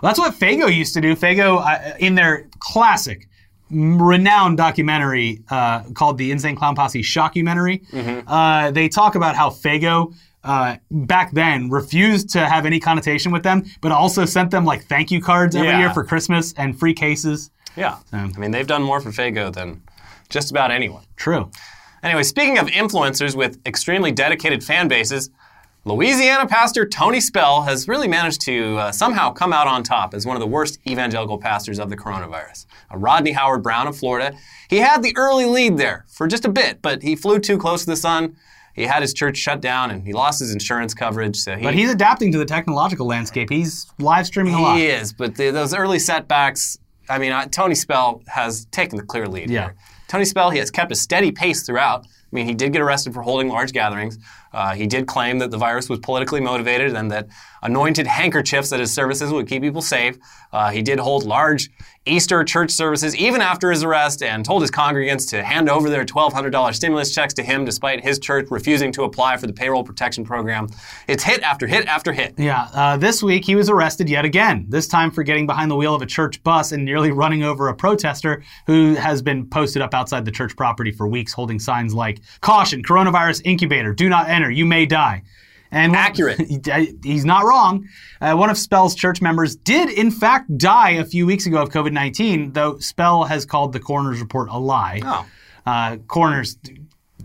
Well, 0.00 0.10
that's 0.10 0.18
what 0.18 0.34
Faygo 0.34 0.72
used 0.74 0.94
to 0.94 1.00
do. 1.00 1.14
Faygo, 1.16 1.60
uh, 1.64 1.94
in 1.98 2.14
their 2.14 2.48
classic, 2.60 3.28
renowned 3.70 4.56
documentary 4.56 5.42
uh, 5.50 5.82
called 5.94 6.18
the 6.18 6.30
Insane 6.30 6.56
Clown 6.56 6.74
Posse 6.74 7.02
Shockumentary, 7.02 7.86
Mm-hmm. 7.90 8.28
uh, 8.28 8.70
they 8.70 8.88
talk 8.88 9.14
about 9.14 9.36
how 9.36 9.50
Faygo. 9.50 10.14
Uh, 10.44 10.76
back 10.92 11.32
then, 11.32 11.68
refused 11.70 12.28
to 12.30 12.46
have 12.46 12.66
any 12.66 12.78
connotation 12.78 13.32
with 13.32 13.42
them, 13.42 13.64
but 13.80 13.90
also 13.90 14.24
sent 14.24 14.48
them 14.52 14.64
like 14.64 14.84
thank 14.84 15.10
you 15.10 15.20
cards 15.20 15.56
every 15.56 15.70
Yeah. 15.70 15.80
year 15.80 15.90
for 15.92 16.04
Christmas 16.04 16.52
and 16.56 16.78
free 16.78 16.94
cases. 16.94 17.50
Yeah. 17.74 17.96
I 18.12 18.28
mean, 18.38 18.52
they've 18.52 18.66
done 18.66 18.84
more 18.84 19.00
for 19.00 19.10
Faygo 19.10 19.52
than 19.52 19.82
just 20.28 20.50
about 20.50 20.70
anyone. 20.70 21.04
True. 21.16 21.50
Anyway, 22.02 22.22
speaking 22.22 22.58
of 22.58 22.66
influencers 22.68 23.34
with 23.34 23.58
extremely 23.66 24.12
dedicated 24.12 24.62
fan 24.62 24.86
bases, 24.88 25.30
Louisiana 25.84 26.46
pastor 26.48 26.84
Tony 26.86 27.20
Spell 27.20 27.62
has 27.62 27.86
really 27.86 28.08
managed 28.08 28.40
to 28.42 28.76
uh, 28.76 28.92
somehow 28.92 29.30
come 29.30 29.52
out 29.52 29.68
on 29.68 29.84
top 29.84 30.14
as 30.14 30.26
one 30.26 30.34
of 30.34 30.40
the 30.40 30.46
worst 30.46 30.80
evangelical 30.88 31.38
pastors 31.38 31.78
of 31.78 31.90
the 31.90 31.96
coronavirus. 31.96 32.66
Uh, 32.92 32.96
Rodney 32.98 33.30
Howard-Browne 33.32 33.86
of 33.86 33.96
Florida, 33.96 34.36
he 34.68 34.78
had 34.78 35.02
the 35.04 35.16
early 35.16 35.44
lead 35.46 35.76
there 35.78 36.04
for 36.08 36.26
just 36.26 36.44
a 36.44 36.48
bit, 36.48 36.82
but 36.82 37.02
he 37.02 37.14
flew 37.14 37.38
too 37.38 37.56
close 37.56 37.84
to 37.84 37.90
the 37.90 37.96
sun. 37.96 38.36
He 38.74 38.82
had 38.82 39.00
his 39.00 39.14
church 39.14 39.36
shut 39.36 39.60
down 39.60 39.90
and 39.92 40.04
he 40.04 40.12
lost 40.12 40.40
his 40.40 40.52
insurance 40.52 40.92
coverage. 40.92 41.36
So 41.36 41.56
he, 41.56 41.62
But 41.62 41.74
he's 41.74 41.90
adapting 41.90 42.32
to 42.32 42.38
the 42.38 42.44
technological 42.44 43.06
landscape. 43.06 43.48
He's 43.48 43.86
live 44.00 44.26
streaming 44.26 44.54
a 44.54 44.60
lot. 44.60 44.76
he 44.78 44.86
is, 44.86 45.12
but 45.12 45.36
the, 45.36 45.50
those 45.50 45.72
early 45.72 45.98
setbacks. 46.00 46.78
I 47.08 47.18
mean, 47.18 47.30
uh, 47.30 47.46
Tony 47.46 47.76
Spell 47.76 48.22
has 48.26 48.64
taken 48.66 48.98
the 48.98 49.04
clear 49.04 49.28
lead 49.28 49.48
Yeah. 49.50 49.66
here. 49.66 49.76
Tony 50.08 50.24
Spell, 50.24 50.50
he 50.50 50.58
has 50.58 50.70
kept 50.70 50.92
a 50.92 50.96
steady 50.96 51.32
pace 51.32 51.64
throughout. 51.64 52.04
I 52.04 52.08
mean, 52.32 52.46
he 52.46 52.54
did 52.54 52.72
get 52.72 52.82
arrested 52.82 53.14
for 53.14 53.22
holding 53.22 53.48
large 53.48 53.72
gatherings, 53.72 54.18
Uh, 54.56 54.74
he 54.74 54.86
did 54.86 55.06
claim 55.06 55.38
that 55.38 55.50
the 55.50 55.58
virus 55.58 55.90
was 55.90 55.98
politically 55.98 56.40
motivated 56.40 56.94
and 56.94 57.10
that 57.10 57.28
anointed 57.62 58.06
handkerchiefs 58.06 58.72
at 58.72 58.80
his 58.80 58.90
services 58.90 59.30
would 59.30 59.46
keep 59.46 59.62
people 59.62 59.82
safe. 59.82 60.16
Uh, 60.50 60.70
he 60.70 60.80
did 60.80 60.98
hold 60.98 61.24
large 61.24 61.68
Easter 62.06 62.44
church 62.44 62.70
services 62.70 63.16
even 63.16 63.40
after 63.40 63.70
his 63.70 63.82
arrest 63.82 64.22
and 64.22 64.44
told 64.44 64.62
his 64.62 64.70
congregants 64.70 65.28
to 65.28 65.42
hand 65.42 65.68
over 65.68 65.90
their 65.90 66.04
$1,200 66.04 66.74
stimulus 66.74 67.12
checks 67.12 67.34
to 67.34 67.42
him 67.42 67.64
despite 67.64 68.02
his 68.02 68.18
church 68.18 68.46
refusing 68.50 68.92
to 68.92 69.02
apply 69.02 69.36
for 69.36 69.48
the 69.48 69.52
payroll 69.52 69.82
protection 69.82 70.24
program. 70.24 70.68
It's 71.08 71.24
hit 71.24 71.42
after 71.42 71.66
hit 71.66 71.86
after 71.86 72.12
hit. 72.12 72.34
Yeah, 72.38 72.68
uh, 72.72 72.96
this 72.96 73.22
week 73.22 73.44
he 73.44 73.56
was 73.56 73.68
arrested 73.68 74.08
yet 74.08 74.24
again, 74.24 74.66
this 74.68 74.86
time 74.86 75.10
for 75.10 75.24
getting 75.24 75.46
behind 75.46 75.70
the 75.70 75.76
wheel 75.76 75.94
of 75.94 76.02
a 76.02 76.06
church 76.06 76.42
bus 76.44 76.70
and 76.70 76.84
nearly 76.84 77.10
running 77.10 77.42
over 77.42 77.68
a 77.68 77.74
protester 77.74 78.42
who 78.66 78.94
has 78.94 79.20
been 79.20 79.46
posted 79.46 79.82
up 79.82 79.92
outside 79.92 80.24
the 80.24 80.30
church 80.30 80.56
property 80.56 80.92
for 80.92 81.08
weeks 81.08 81.32
holding 81.32 81.58
signs 81.58 81.92
like, 81.92 82.20
Caution, 82.40 82.84
coronavirus 82.84 83.42
incubator, 83.44 83.92
do 83.92 84.08
not 84.08 84.28
enter, 84.28 84.45
you 84.50 84.66
may 84.66 84.86
die. 84.86 85.22
And 85.70 85.94
Accurate. 85.94 86.40
he's 87.02 87.24
not 87.24 87.44
wrong. 87.44 87.88
Uh, 88.20 88.34
one 88.34 88.50
of 88.50 88.56
Spell's 88.56 88.94
church 88.94 89.20
members 89.20 89.56
did, 89.56 89.90
in 89.90 90.10
fact, 90.10 90.56
die 90.56 90.90
a 90.90 91.04
few 91.04 91.26
weeks 91.26 91.46
ago 91.46 91.60
of 91.60 91.70
COVID 91.70 91.92
19, 91.92 92.52
though 92.52 92.78
Spell 92.78 93.24
has 93.24 93.44
called 93.44 93.72
the 93.72 93.80
coroner's 93.80 94.20
report 94.20 94.48
a 94.50 94.58
lie. 94.58 95.00
Oh. 95.04 95.26
Uh, 95.66 95.96
coroner's 96.06 96.56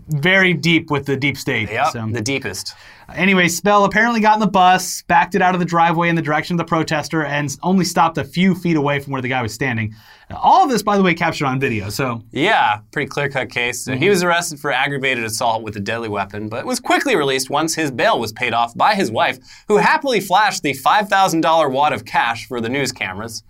very 0.08 0.54
deep 0.54 0.90
with 0.90 1.06
the 1.06 1.16
deep 1.16 1.36
state. 1.36 1.70
Yep, 1.70 1.86
so. 1.92 2.06
the 2.10 2.20
deepest. 2.20 2.74
Anyway, 3.14 3.48
Spell 3.48 3.84
apparently 3.84 4.20
got 4.20 4.34
in 4.34 4.40
the 4.40 4.46
bus, 4.46 5.02
backed 5.02 5.34
it 5.34 5.42
out 5.42 5.54
of 5.54 5.60
the 5.60 5.66
driveway 5.66 6.08
in 6.08 6.14
the 6.14 6.22
direction 6.22 6.54
of 6.54 6.58
the 6.58 6.64
protester, 6.64 7.24
and 7.24 7.54
only 7.62 7.84
stopped 7.84 8.16
a 8.16 8.24
few 8.24 8.54
feet 8.54 8.76
away 8.76 9.00
from 9.00 9.12
where 9.12 9.20
the 9.20 9.28
guy 9.28 9.42
was 9.42 9.52
standing. 9.52 9.94
All 10.30 10.64
of 10.64 10.70
this, 10.70 10.82
by 10.82 10.96
the 10.96 11.02
way, 11.02 11.12
captured 11.12 11.46
on 11.46 11.60
video. 11.60 11.90
So 11.90 12.22
Yeah, 12.30 12.80
pretty 12.90 13.08
clear 13.08 13.28
cut 13.28 13.50
case. 13.50 13.84
He 13.84 13.92
mm-hmm. 13.92 14.08
was 14.08 14.22
arrested 14.22 14.60
for 14.60 14.72
aggravated 14.72 15.24
assault 15.24 15.62
with 15.62 15.76
a 15.76 15.80
deadly 15.80 16.08
weapon, 16.08 16.48
but 16.48 16.64
was 16.64 16.80
quickly 16.80 17.16
released 17.16 17.50
once 17.50 17.74
his 17.74 17.90
bail 17.90 18.18
was 18.18 18.32
paid 18.32 18.54
off 18.54 18.74
by 18.74 18.94
his 18.94 19.10
wife, 19.10 19.38
who 19.68 19.76
happily 19.76 20.20
flashed 20.20 20.62
the 20.62 20.72
$5,000 20.72 21.70
wad 21.70 21.92
of 21.92 22.04
cash 22.04 22.46
for 22.46 22.60
the 22.60 22.68
news 22.68 22.92
cameras. 22.92 23.42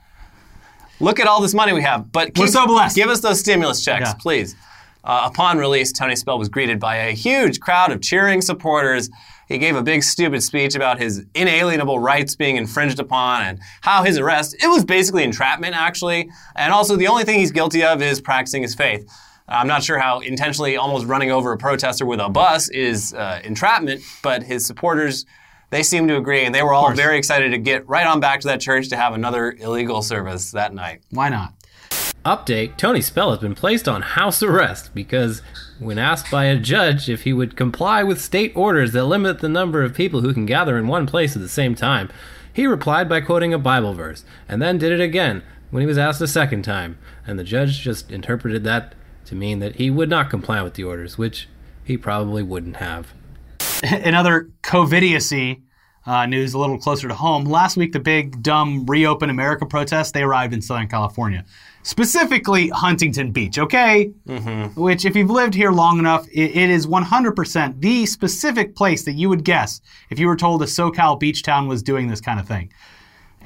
Look 0.99 1.21
at 1.21 1.27
all 1.27 1.41
this 1.41 1.55
money 1.55 1.73
we 1.73 1.83
have, 1.83 2.11
but 2.13 2.31
We're 2.37 2.47
so 2.47 2.67
blessed. 2.67 2.97
Give 2.97 3.09
us 3.09 3.21
those 3.21 3.41
stimulus 3.41 3.85
checks, 3.85 4.11
Yeah. 4.11 4.15
please. 4.15 4.55
Uh, 5.05 5.29
upon 5.33 5.59
release, 5.59 5.93
Tony 5.93 6.15
Spell 6.15 6.39
was 6.39 6.49
greeted 6.49 6.79
by 6.79 6.97
a 6.97 7.13
huge 7.13 7.61
crowd 7.61 7.91
of 7.91 8.01
cheering 8.01 8.41
supporters. 8.41 9.11
He 9.49 9.59
gave 9.59 9.75
a 9.75 9.83
big 9.83 10.03
stupid 10.03 10.43
speech 10.43 10.75
about 10.75 11.01
his 11.01 11.25
inalienable 11.35 11.99
rights 11.99 12.37
being 12.37 12.57
infringed 12.57 13.01
upon 13.01 13.43
and 13.43 13.61
how 13.81 14.05
his 14.05 14.19
arrest, 14.19 14.55
it 14.63 14.69
was 14.69 14.85
basically 14.85 15.25
entrapment 15.25 15.75
actually, 15.75 16.31
and 16.55 16.73
also 16.73 16.97
the 16.97 17.09
only 17.09 17.25
thing 17.25 17.41
he's 17.41 17.51
guilty 17.51 17.83
of 17.83 18.01
is 18.01 18.21
practicing 18.21 18.63
his 18.63 18.75
faith. 18.75 19.09
I'm 19.49 19.67
not 19.67 19.83
sure 19.83 19.99
how 19.99 20.21
intentionally 20.21 20.77
almost 20.77 21.07
running 21.07 21.31
over 21.31 21.53
a 21.53 21.59
protester 21.59 22.07
with 22.07 22.21
a 22.21 22.29
bus 22.29 22.69
is 22.71 23.13
uh, 23.13 23.41
entrapment, 23.45 24.03
but 24.23 24.45
his 24.45 24.65
supporters, 24.65 25.27
they 25.71 25.83
seem 25.83 26.07
to 26.09 26.17
agree, 26.17 26.45
and 26.45 26.55
they 26.55 26.63
were 26.63 26.73
all 26.73 26.93
very 26.95 27.19
excited 27.19 27.51
to 27.51 27.59
get 27.59 27.87
right 27.89 28.07
on 28.07 28.21
back 28.21 28.41
to 28.41 28.49
that 28.49 28.61
church 28.61 28.89
to 28.91 28.97
have 28.97 29.15
another 29.15 29.53
illegal 29.59 30.01
service 30.01 30.53
that 30.53 30.73
night. 30.73 31.03
why 31.11 31.29
not? 31.29 31.55
Update 32.25 32.77
Tony 32.77 33.01
Spell 33.01 33.31
has 33.31 33.41
been 33.41 33.57
placed 33.57 33.89
on 33.89 34.03
house 34.03 34.45
arrest 34.45 34.95
because, 34.95 35.43
when 35.81 35.99
asked 35.99 36.31
by 36.31 36.45
a 36.45 36.57
judge 36.57 37.09
if 37.09 37.25
he 37.25 37.33
would 37.33 37.57
comply 37.57 38.05
with 38.05 38.21
state 38.21 38.53
orders 38.55 38.93
that 38.93 39.07
limit 39.07 39.41
the 39.41 39.49
number 39.49 39.83
of 39.83 39.95
people 39.95 40.21
who 40.21 40.33
can 40.33 40.47
gather 40.47 40.79
in 40.79 40.87
one 40.87 41.05
place 41.05 41.35
at 41.35 41.43
the 41.43 41.49
same 41.49 41.75
time, 41.75 42.09
he 42.53 42.65
replied 42.67 43.09
by 43.09 43.21
quoting 43.21 43.53
a 43.53 43.59
Bible 43.59 43.93
verse, 43.95 44.25
and 44.49 44.63
then 44.63 44.79
did 44.79 44.93
it 44.93 45.01
again 45.01 45.43
when 45.73 45.81
he 45.81 45.87
was 45.87 45.99
asked 45.99 46.21
a 46.21 46.29
second 46.29 46.63
time, 46.63 46.97
and 47.27 47.41
the 47.41 47.45
judge 47.45 47.81
just 47.81 48.13
interpreted 48.13 48.63
that 48.63 48.95
to 49.25 49.35
mean 49.35 49.59
that 49.59 49.77
he 49.77 49.91
would 49.91 50.11
not 50.11 50.31
comply 50.31 50.63
with 50.63 50.75
the 50.75 50.85
orders, 50.85 51.19
which 51.19 51.49
he 51.83 51.97
probably 51.97 52.43
wouldn't 52.43 52.77
have. 52.77 53.13
In 53.83 54.15
other 54.15 54.49
COVIDiousy 54.63 55.63
uh, 56.07 56.27
news, 56.27 56.55
a 56.55 56.59
little 56.59 56.79
closer 56.79 57.09
to 57.09 57.15
home, 57.15 57.45
last 57.45 57.77
week 57.77 57.93
the 57.93 58.01
big, 58.01 58.43
dumb 58.43 58.85
Reopen 58.87 59.31
America 59.31 59.67
protests, 59.67 60.13
they 60.13 60.23
arrived 60.23 60.53
in 60.53 60.61
Southern 60.61 60.89
California. 60.89 61.45
Specifically, 61.85 62.69
Huntington 62.69 63.33
Beach, 63.33 63.59
okay? 63.59 64.13
Mm-hmm. 64.27 64.81
Which, 64.81 65.05
if 65.05 65.17
you've 65.17 65.31
lived 65.31 65.55
here 65.55 65.73
long 65.73 65.99
enough, 65.99 66.27
it, 66.29 66.57
it 66.57 66.71
is 66.71 66.87
100% 66.87 67.81
the 67.81 68.07
specific 68.07 68.77
place 68.77 69.05
that 69.05 69.13
you 69.13 69.29
would 69.29 69.45
guess 69.45 69.81
if 70.11 70.19
you 70.19 70.27
were 70.27 70.37
told 70.37 70.63
a 70.63 70.67
SoCal 70.67 71.19
beach 71.19 71.43
town 71.43 71.67
was 71.67 71.83
doing 71.83 72.09
this 72.09 72.21
kind 72.21 72.39
of 72.39 72.47
thing. 72.47 72.73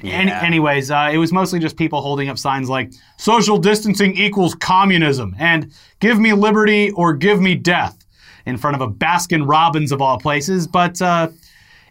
Any, 0.03 0.31
anyways, 0.31 0.91
uh, 0.91 1.09
it 1.11 1.17
was 1.17 1.33
mostly 1.33 1.57
just 1.57 1.75
people 1.75 2.01
holding 2.01 2.29
up 2.29 2.37
signs 2.37 2.69
like 2.69 2.91
social 3.17 3.57
distancing 3.57 4.15
equals 4.15 4.53
communism 4.53 5.35
and 5.39 5.71
give 5.99 6.19
me 6.19 6.33
liberty 6.33 6.91
or 6.91 7.13
give 7.13 7.41
me 7.41 7.55
death 7.55 7.97
in 8.45 8.57
front 8.57 8.75
of 8.75 8.81
a 8.81 8.87
Baskin 8.87 9.47
Robbins 9.47 9.91
of 9.91 10.01
all 10.01 10.19
places, 10.19 10.67
but 10.67 11.01
uh, 11.01 11.29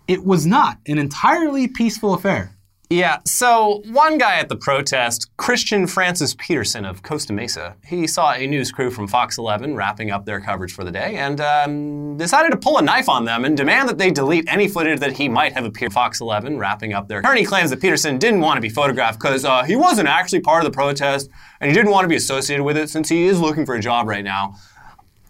it 0.09 0.25
was 0.25 0.47
not 0.47 0.79
an 0.87 0.99
entirely 0.99 1.69
peaceful 1.69 2.15
affair. 2.15 2.57
Yeah, 2.89 3.19
so 3.25 3.83
one 3.87 4.17
guy 4.17 4.37
at 4.37 4.49
the 4.49 4.55
protest, 4.55 5.29
Christian 5.39 5.89
Francis 5.89 6.37
Peterson 6.39 6.85
of 6.85 7.03
Costa 7.03 7.33
Mesa, 7.33 7.75
he 7.85 8.07
saw 8.07 8.33
a 8.33 8.47
news 8.47 8.71
crew 8.71 8.93
from 8.93 9.09
Fox 9.09 9.39
11 9.39 9.75
wrapping 9.75 10.13
up 10.13 10.25
their 10.25 10.41
coverage 10.41 10.73
for 10.73 10.85
the 10.85 10.93
day 10.93 11.17
and 11.17 11.41
um, 11.41 12.17
decided 12.17 12.53
to 12.53 12.57
pull 12.57 12.79
a 12.79 12.83
knife 12.83 13.09
on 13.09 13.25
them 13.25 13.45
and 13.45 13.57
demand 13.57 13.89
that 13.89 13.99
they 13.99 14.13
delete 14.13 14.45
any 14.49 14.69
footage 14.69 15.01
that 15.01 15.17
he 15.17 15.29
might 15.29 15.53
have 15.53 15.65
appeared 15.65 15.93
Fox 15.93 16.21
11 16.21 16.59
wrapping 16.61 16.93
up 16.93 17.09
their. 17.09 17.19
Attorney 17.19 17.45
claims 17.45 17.71
that 17.71 17.81
Peterson 17.81 18.19
didn't 18.19 18.39
want 18.39 18.57
to 18.57 18.61
be 18.61 18.69
photographed 18.69 19.19
because 19.19 19.45
uh, 19.45 19.65
he 19.65 19.75
wasn't 19.75 20.07
actually 20.07 20.41
part 20.41 20.65
of 20.65 20.71
the 20.71 20.75
protest 20.75 21.29
and 21.61 21.69
he 21.69 21.75
didn't 21.75 21.91
want 21.91 22.05
to 22.05 22.09
be 22.09 22.17
associated 22.17 22.63
with 22.63 22.77
it 22.77 22.89
since 22.89 23.09
he 23.09 23.25
is 23.25 23.41
looking 23.41 23.67
for 23.67 23.75
a 23.75 23.81
job 23.81 24.07
right 24.07 24.25
now. 24.25 24.55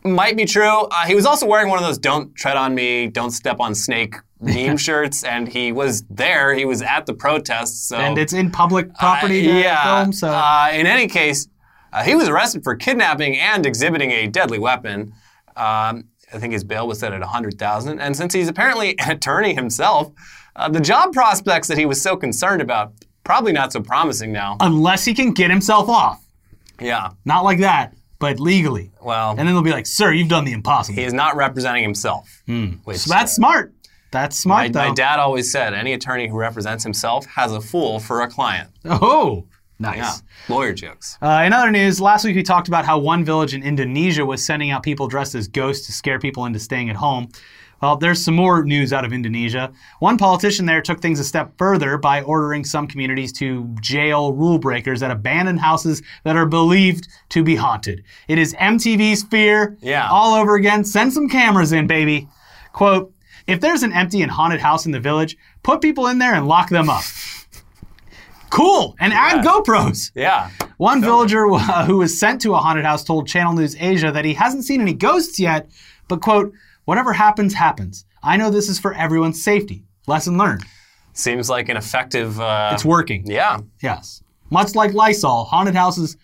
Might 0.04 0.36
be 0.36 0.44
true. 0.44 0.82
Uh, 0.90 1.06
he 1.06 1.14
was 1.14 1.24
also 1.24 1.46
wearing 1.46 1.68
one 1.68 1.78
of 1.78 1.84
those 1.84 1.98
"Don't 1.98 2.34
tread 2.36 2.56
on 2.56 2.74
me, 2.74 3.08
don't 3.08 3.30
step 3.30 3.60
on 3.60 3.74
snake" 3.74 4.14
meme 4.40 4.76
shirts, 4.86 5.24
and 5.24 5.48
he 5.48 5.72
was 5.72 6.02
there. 6.10 6.54
He 6.54 6.64
was 6.64 6.82
at 6.82 7.06
the 7.06 7.14
protests. 7.14 7.88
so 7.88 7.96
And 7.96 8.18
it's 8.18 8.32
in 8.32 8.50
public 8.50 8.94
property 8.94 9.50
uh, 9.50 9.54
yeah. 9.58 10.00
film, 10.02 10.12
so 10.12 10.28
Uh, 10.28 10.68
in 10.72 10.86
any 10.86 11.06
case, 11.08 11.48
uh, 11.92 12.02
he 12.02 12.14
was 12.14 12.28
arrested 12.28 12.62
for 12.64 12.74
kidnapping 12.76 13.38
and 13.38 13.64
exhibiting 13.64 14.10
a 14.10 14.26
deadly 14.26 14.58
weapon. 14.58 15.12
Um, 15.56 16.04
I 16.32 16.38
think 16.38 16.52
his 16.52 16.64
bail 16.64 16.86
was 16.86 16.98
set 16.98 17.12
at 17.12 17.20
100000 17.22 17.98
And 18.00 18.16
since 18.16 18.34
he's 18.34 18.48
apparently 18.48 18.98
an 18.98 19.12
attorney 19.12 19.54
himself, 19.54 20.12
uh, 20.56 20.68
the 20.68 20.80
job 20.80 21.12
prospects 21.12 21.68
that 21.68 21.78
he 21.78 21.86
was 21.86 22.02
so 22.02 22.16
concerned 22.16 22.60
about, 22.60 22.92
probably 23.24 23.52
not 23.52 23.72
so 23.72 23.80
promising 23.80 24.32
now. 24.32 24.56
unless 24.60 25.04
he 25.04 25.14
can 25.14 25.32
get 25.32 25.50
himself 25.50 25.88
off. 25.88 26.22
Yeah, 26.80 27.10
Not 27.24 27.42
like 27.44 27.60
that, 27.60 27.94
but 28.18 28.38
legally. 28.38 28.90
well, 29.00 29.30
And 29.30 29.38
then 29.40 29.46
they'll 29.46 29.62
be 29.62 29.70
like, 29.70 29.86
sir, 29.86 30.12
you've 30.12 30.28
done 30.28 30.44
the 30.44 30.52
impossible. 30.52 30.96
he 30.96 31.04
is 31.04 31.14
not 31.14 31.36
representing 31.36 31.82
himself. 31.82 32.42
Which, 32.84 32.98
so 32.98 33.08
that's 33.10 33.32
smart. 33.32 33.72
That's 34.10 34.36
smart, 34.38 34.72
my, 34.72 34.88
my 34.88 34.94
dad 34.94 35.18
always 35.18 35.50
said 35.50 35.74
any 35.74 35.92
attorney 35.92 36.28
who 36.28 36.36
represents 36.38 36.84
himself 36.84 37.26
has 37.26 37.52
a 37.52 37.60
fool 37.60 37.98
for 38.00 38.22
a 38.22 38.28
client. 38.28 38.70
oh, 38.84 39.44
nice. 39.78 39.96
Yeah, 39.98 40.54
lawyer 40.54 40.72
jokes. 40.72 41.18
Uh, 41.20 41.42
in 41.44 41.52
other 41.52 41.70
news, 41.70 42.00
last 42.00 42.24
week 42.24 42.36
we 42.36 42.42
talked 42.42 42.68
about 42.68 42.84
how 42.86 42.98
one 42.98 43.24
village 43.24 43.52
in 43.54 43.62
Indonesia 43.62 44.24
was 44.24 44.44
sending 44.46 44.70
out 44.70 44.82
people 44.82 45.08
dressed 45.08 45.34
as 45.34 45.48
ghosts 45.48 45.86
to 45.86 45.92
scare 45.92 46.18
people 46.18 46.44
into 46.46 46.58
staying 46.58 46.88
at 46.88 46.96
home. 46.96 47.28
Well, 47.82 47.96
there's 47.96 48.24
some 48.24 48.34
more 48.34 48.64
news 48.64 48.94
out 48.94 49.04
of 49.04 49.12
Indonesia. 49.12 49.70
One 49.98 50.16
politician 50.16 50.64
there 50.64 50.80
took 50.80 51.02
things 51.02 51.20
a 51.20 51.24
step 51.24 51.52
further 51.58 51.98
by 51.98 52.22
ordering 52.22 52.64
some 52.64 52.86
communities 52.86 53.32
to 53.34 53.68
jail 53.82 54.32
rule 54.32 54.58
breakers 54.58 55.02
at 55.02 55.10
abandoned 55.10 55.60
houses 55.60 56.02
that 56.24 56.36
are 56.36 56.46
believed 56.46 57.06
to 57.30 57.44
be 57.44 57.54
haunted. 57.54 58.02
It 58.28 58.38
is 58.38 58.54
MTV's 58.54 59.24
Fear 59.24 59.76
Yeah. 59.82 60.08
all 60.10 60.34
over 60.34 60.54
again. 60.54 60.84
Send 60.84 61.12
some 61.12 61.28
cameras 61.28 61.72
in, 61.72 61.86
baby. 61.86 62.26
Quote, 62.72 63.12
if 63.46 63.60
there's 63.60 63.82
an 63.82 63.92
empty 63.92 64.22
and 64.22 64.30
haunted 64.30 64.60
house 64.60 64.86
in 64.86 64.92
the 64.92 65.00
village, 65.00 65.36
put 65.62 65.80
people 65.80 66.06
in 66.08 66.18
there 66.18 66.34
and 66.34 66.46
lock 66.48 66.68
them 66.70 66.88
up. 66.90 67.02
Cool. 68.50 68.94
And 69.00 69.12
add 69.12 69.44
GoPros. 69.44 70.12
Yeah. 70.14 70.50
One 70.78 71.00
villager 71.00 71.50
uh, 71.50 71.84
who 71.84 71.98
was 71.98 72.18
sent 72.18 72.40
to 72.42 72.54
a 72.54 72.58
haunted 72.58 72.84
house 72.84 73.02
told 73.04 73.26
Channel 73.26 73.54
News 73.54 73.76
Asia 73.78 74.12
that 74.12 74.24
he 74.24 74.34
hasn't 74.34 74.64
seen 74.64 74.80
any 74.80 74.94
ghosts 74.94 75.38
yet, 75.40 75.68
but 76.08 76.20
quote, 76.22 76.52
whatever 76.84 77.12
happens, 77.12 77.54
happens. 77.54 78.04
I 78.22 78.36
know 78.36 78.50
this 78.50 78.68
is 78.68 78.78
for 78.78 78.94
everyone's 78.94 79.42
safety. 79.42 79.84
Lesson 80.06 80.38
learned. 80.38 80.64
Seems 81.12 81.50
like 81.50 81.68
an 81.68 81.76
effective. 81.76 82.40
Uh, 82.40 82.70
It's 82.72 82.84
working. 82.84 83.26
Yeah. 83.26 83.58
Yes. 83.82 84.22
Much 84.50 84.74
like 84.74 84.92
Lysol, 84.92 85.44
haunted 85.44 85.74
houses, 85.74 86.16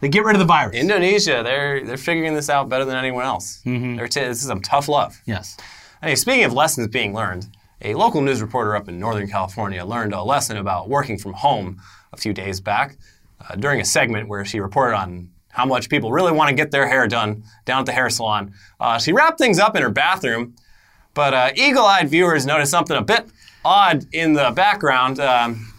they 0.00 0.08
get 0.08 0.24
rid 0.24 0.34
of 0.34 0.38
the 0.40 0.46
virus. 0.46 0.74
Indonesia, 0.76 1.42
they're 1.44 1.84
they're 1.84 1.96
figuring 1.98 2.34
this 2.34 2.48
out 2.48 2.68
better 2.70 2.86
than 2.86 2.96
anyone 2.96 3.24
else. 3.26 3.60
They're 3.66 4.08
t- 4.08 4.20
this 4.20 4.40
is 4.40 4.46
some 4.46 4.62
tough 4.62 4.88
love. 4.88 5.20
yes. 5.26 5.58
Hey, 6.02 6.16
speaking 6.16 6.44
of 6.44 6.54
lessons 6.54 6.88
being 6.88 7.12
learned, 7.12 7.54
a 7.82 7.92
local 7.92 8.22
news 8.22 8.40
reporter 8.40 8.74
up 8.74 8.88
in 8.88 8.98
Northern 8.98 9.28
California 9.28 9.84
learned 9.84 10.14
a 10.14 10.22
lesson 10.22 10.56
about 10.56 10.88
working 10.88 11.18
from 11.18 11.34
home 11.34 11.78
a 12.14 12.16
few 12.16 12.32
days 12.32 12.58
back 12.58 12.96
uh, 13.38 13.54
during 13.56 13.82
a 13.82 13.84
segment 13.84 14.26
where 14.26 14.42
she 14.46 14.60
reported 14.60 14.96
on 14.96 15.28
how 15.50 15.66
much 15.66 15.90
people 15.90 16.10
really 16.10 16.32
want 16.32 16.48
to 16.48 16.54
get 16.54 16.70
their 16.70 16.88
hair 16.88 17.06
done 17.06 17.44
down 17.66 17.80
at 17.80 17.84
the 17.84 17.92
hair 17.92 18.08
salon. 18.08 18.54
Uh, 18.80 18.98
she 18.98 19.12
wrapped 19.12 19.36
things 19.36 19.58
up 19.58 19.76
in 19.76 19.82
her 19.82 19.90
bathroom, 19.90 20.56
but 21.12 21.34
uh, 21.34 21.50
eagle-eyed 21.54 22.08
viewers 22.08 22.46
noticed 22.46 22.70
something 22.70 22.96
a 22.96 23.02
bit 23.02 23.26
odd 23.62 24.06
in 24.10 24.32
the 24.32 24.52
background. 24.52 25.20
Um, 25.20 25.70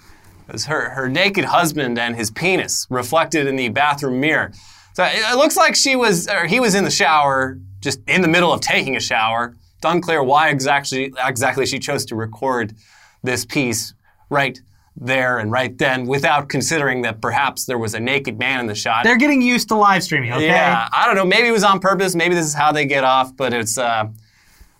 it 0.47 0.53
was 0.53 0.65
her, 0.65 0.91
her 0.91 1.09
naked 1.09 1.45
husband 1.45 1.97
and 1.97 2.15
his 2.15 2.29
penis 2.29 2.85
reflected 2.91 3.47
in 3.47 3.55
the 3.55 3.69
bathroom 3.69 4.19
mirror. 4.19 4.51
So 4.93 5.03
it, 5.03 5.15
it 5.15 5.35
looks 5.35 5.57
like 5.57 5.75
she 5.75 5.95
was, 5.95 6.27
or 6.27 6.45
he 6.45 6.59
was 6.59 6.75
in 6.75 6.83
the 6.83 6.91
shower, 6.91 7.57
just 7.79 8.01
in 8.07 8.21
the 8.21 8.27
middle 8.27 8.53
of 8.53 8.61
taking 8.61 8.95
a 8.95 8.99
shower. 8.99 9.55
It's 9.81 9.91
unclear 9.91 10.21
why 10.21 10.49
exactly 10.49 11.11
exactly 11.17 11.65
she 11.65 11.79
chose 11.79 12.05
to 12.05 12.15
record 12.15 12.75
this 13.23 13.45
piece 13.45 13.95
right 14.29 14.61
there 14.95 15.39
and 15.39 15.51
right 15.51 15.75
then 15.79 16.05
without 16.05 16.49
considering 16.49 17.01
that 17.01 17.19
perhaps 17.19 17.65
there 17.65 17.79
was 17.79 17.95
a 17.95 17.99
naked 17.99 18.37
man 18.37 18.59
in 18.59 18.67
the 18.67 18.75
shot. 18.75 19.03
They're 19.03 19.17
getting 19.17 19.41
used 19.41 19.69
to 19.69 19.75
live 19.75 20.03
streaming, 20.03 20.33
okay? 20.33 20.45
Yeah, 20.45 20.87
I 20.93 21.07
don't 21.07 21.15
know. 21.15 21.25
Maybe 21.25 21.47
it 21.47 21.51
was 21.51 21.63
on 21.63 21.79
purpose. 21.79 22.13
Maybe 22.13 22.35
this 22.35 22.45
is 22.45 22.53
how 22.53 22.71
they 22.71 22.85
get 22.85 23.03
off. 23.03 23.35
But 23.35 23.53
it's. 23.55 23.79
Uh, 23.79 24.09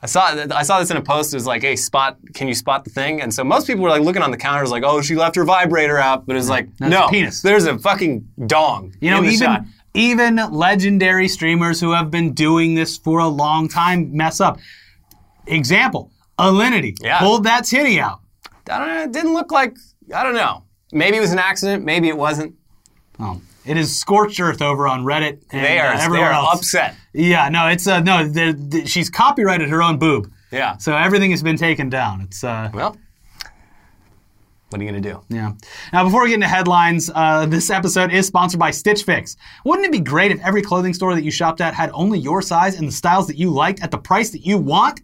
I 0.03 0.05
saw 0.05 0.45
I 0.51 0.61
saw 0.61 0.79
this 0.79 0.91
in 0.91 0.97
a 0.97 1.01
post. 1.01 1.33
It 1.33 1.37
was 1.37 1.47
like, 1.47 1.63
"Hey, 1.63 1.75
spot, 1.75 2.19
can 2.35 2.47
you 2.47 2.53
spot 2.53 2.83
the 2.83 2.91
thing?" 2.91 3.21
And 3.21 3.33
so 3.33 3.43
most 3.43 3.65
people 3.65 3.81
were 3.81 3.89
like 3.89 4.03
looking 4.03 4.21
on 4.21 4.29
the 4.29 4.37
counters, 4.37 4.69
like, 4.69 4.83
"Oh, 4.83 5.01
she 5.01 5.15
left 5.15 5.35
her 5.35 5.43
vibrator 5.43 5.97
out," 5.97 6.27
but 6.27 6.35
it's 6.35 6.49
like, 6.49 6.67
That's 6.77 6.91
no, 6.91 7.05
a 7.05 7.09
penis. 7.09 7.41
There's 7.41 7.65
a 7.65 7.79
fucking 7.79 8.27
dong. 8.45 8.95
You 9.01 9.09
know, 9.09 9.17
in 9.17 9.23
the 9.23 9.31
even 9.31 9.47
shot. 9.47 9.63
even 9.95 10.35
legendary 10.51 11.27
streamers 11.27 11.79
who 11.79 11.91
have 11.91 12.11
been 12.11 12.33
doing 12.33 12.75
this 12.75 12.97
for 12.97 13.17
a 13.17 13.27
long 13.27 13.67
time 13.67 14.15
mess 14.15 14.39
up. 14.39 14.59
Example: 15.51 16.11
Alinity 16.39 16.95
Yeah. 17.01 17.19
pulled 17.19 17.43
that 17.43 17.65
titty 17.65 17.99
out. 17.99 18.21
I 18.71 18.77
don't 18.79 18.87
know. 18.87 19.03
It 19.03 19.11
didn't 19.11 19.33
look 19.33 19.51
like. 19.51 19.75
I 20.15 20.23
don't 20.23 20.35
know. 20.35 20.63
Maybe 20.91 21.17
it 21.17 21.21
was 21.21 21.31
an 21.31 21.39
accident. 21.39 21.83
Maybe 21.85 22.07
it 22.09 22.17
wasn't. 22.17 22.55
Oh, 23.19 23.41
it 23.65 23.77
is 23.77 23.97
scorched 23.97 24.39
earth 24.39 24.61
over 24.61 24.87
on 24.87 25.03
Reddit 25.03 25.41
and 25.51 25.63
They 25.63 25.79
are. 25.79 25.93
uh, 25.93 25.97
they 25.97 26.03
everywhere 26.03 26.29
are 26.29 26.33
else. 26.45 26.59
upset. 26.59 26.95
Yeah, 27.13 27.49
no, 27.49 27.67
it's 27.67 27.87
uh, 27.87 27.99
no. 28.01 28.27
they're- 28.27 28.85
she's 28.85 29.09
copyrighted 29.09 29.69
her 29.69 29.81
own 29.83 29.99
boob, 29.99 30.31
Yeah. 30.51 30.77
so 30.77 30.95
everything 30.95 31.31
has 31.31 31.43
been 31.43 31.57
taken 31.57 31.89
down. 31.89 32.21
It's 32.21 32.43
uh, 32.43 32.69
Well, 32.73 32.97
what 34.69 34.79
are 34.79 34.83
you 34.83 34.89
gonna 34.89 35.01
do? 35.01 35.21
Yeah. 35.29 35.51
Now, 35.91 36.03
before 36.05 36.23
we 36.23 36.29
get 36.29 36.35
into 36.35 36.47
headlines, 36.47 37.11
uh, 37.13 37.45
this 37.45 37.69
episode 37.69 38.11
is 38.13 38.25
sponsored 38.27 38.59
by 38.59 38.71
Stitch 38.71 39.03
Fix. 39.03 39.35
Wouldn't 39.65 39.85
it 39.85 39.91
be 39.91 39.99
great 39.99 40.31
if 40.31 40.39
every 40.41 40.61
clothing 40.61 40.93
store 40.93 41.13
that 41.13 41.23
you 41.23 41.31
shopped 41.31 41.59
at 41.61 41.73
had 41.73 41.89
only 41.93 42.19
your 42.19 42.41
size 42.41 42.75
and 42.79 42.87
the 42.87 42.91
styles 42.93 43.27
that 43.27 43.37
you 43.37 43.49
liked 43.51 43.81
at 43.83 43.91
the 43.91 43.97
price 43.97 44.29
that 44.31 44.45
you 44.45 44.57
want? 44.57 45.01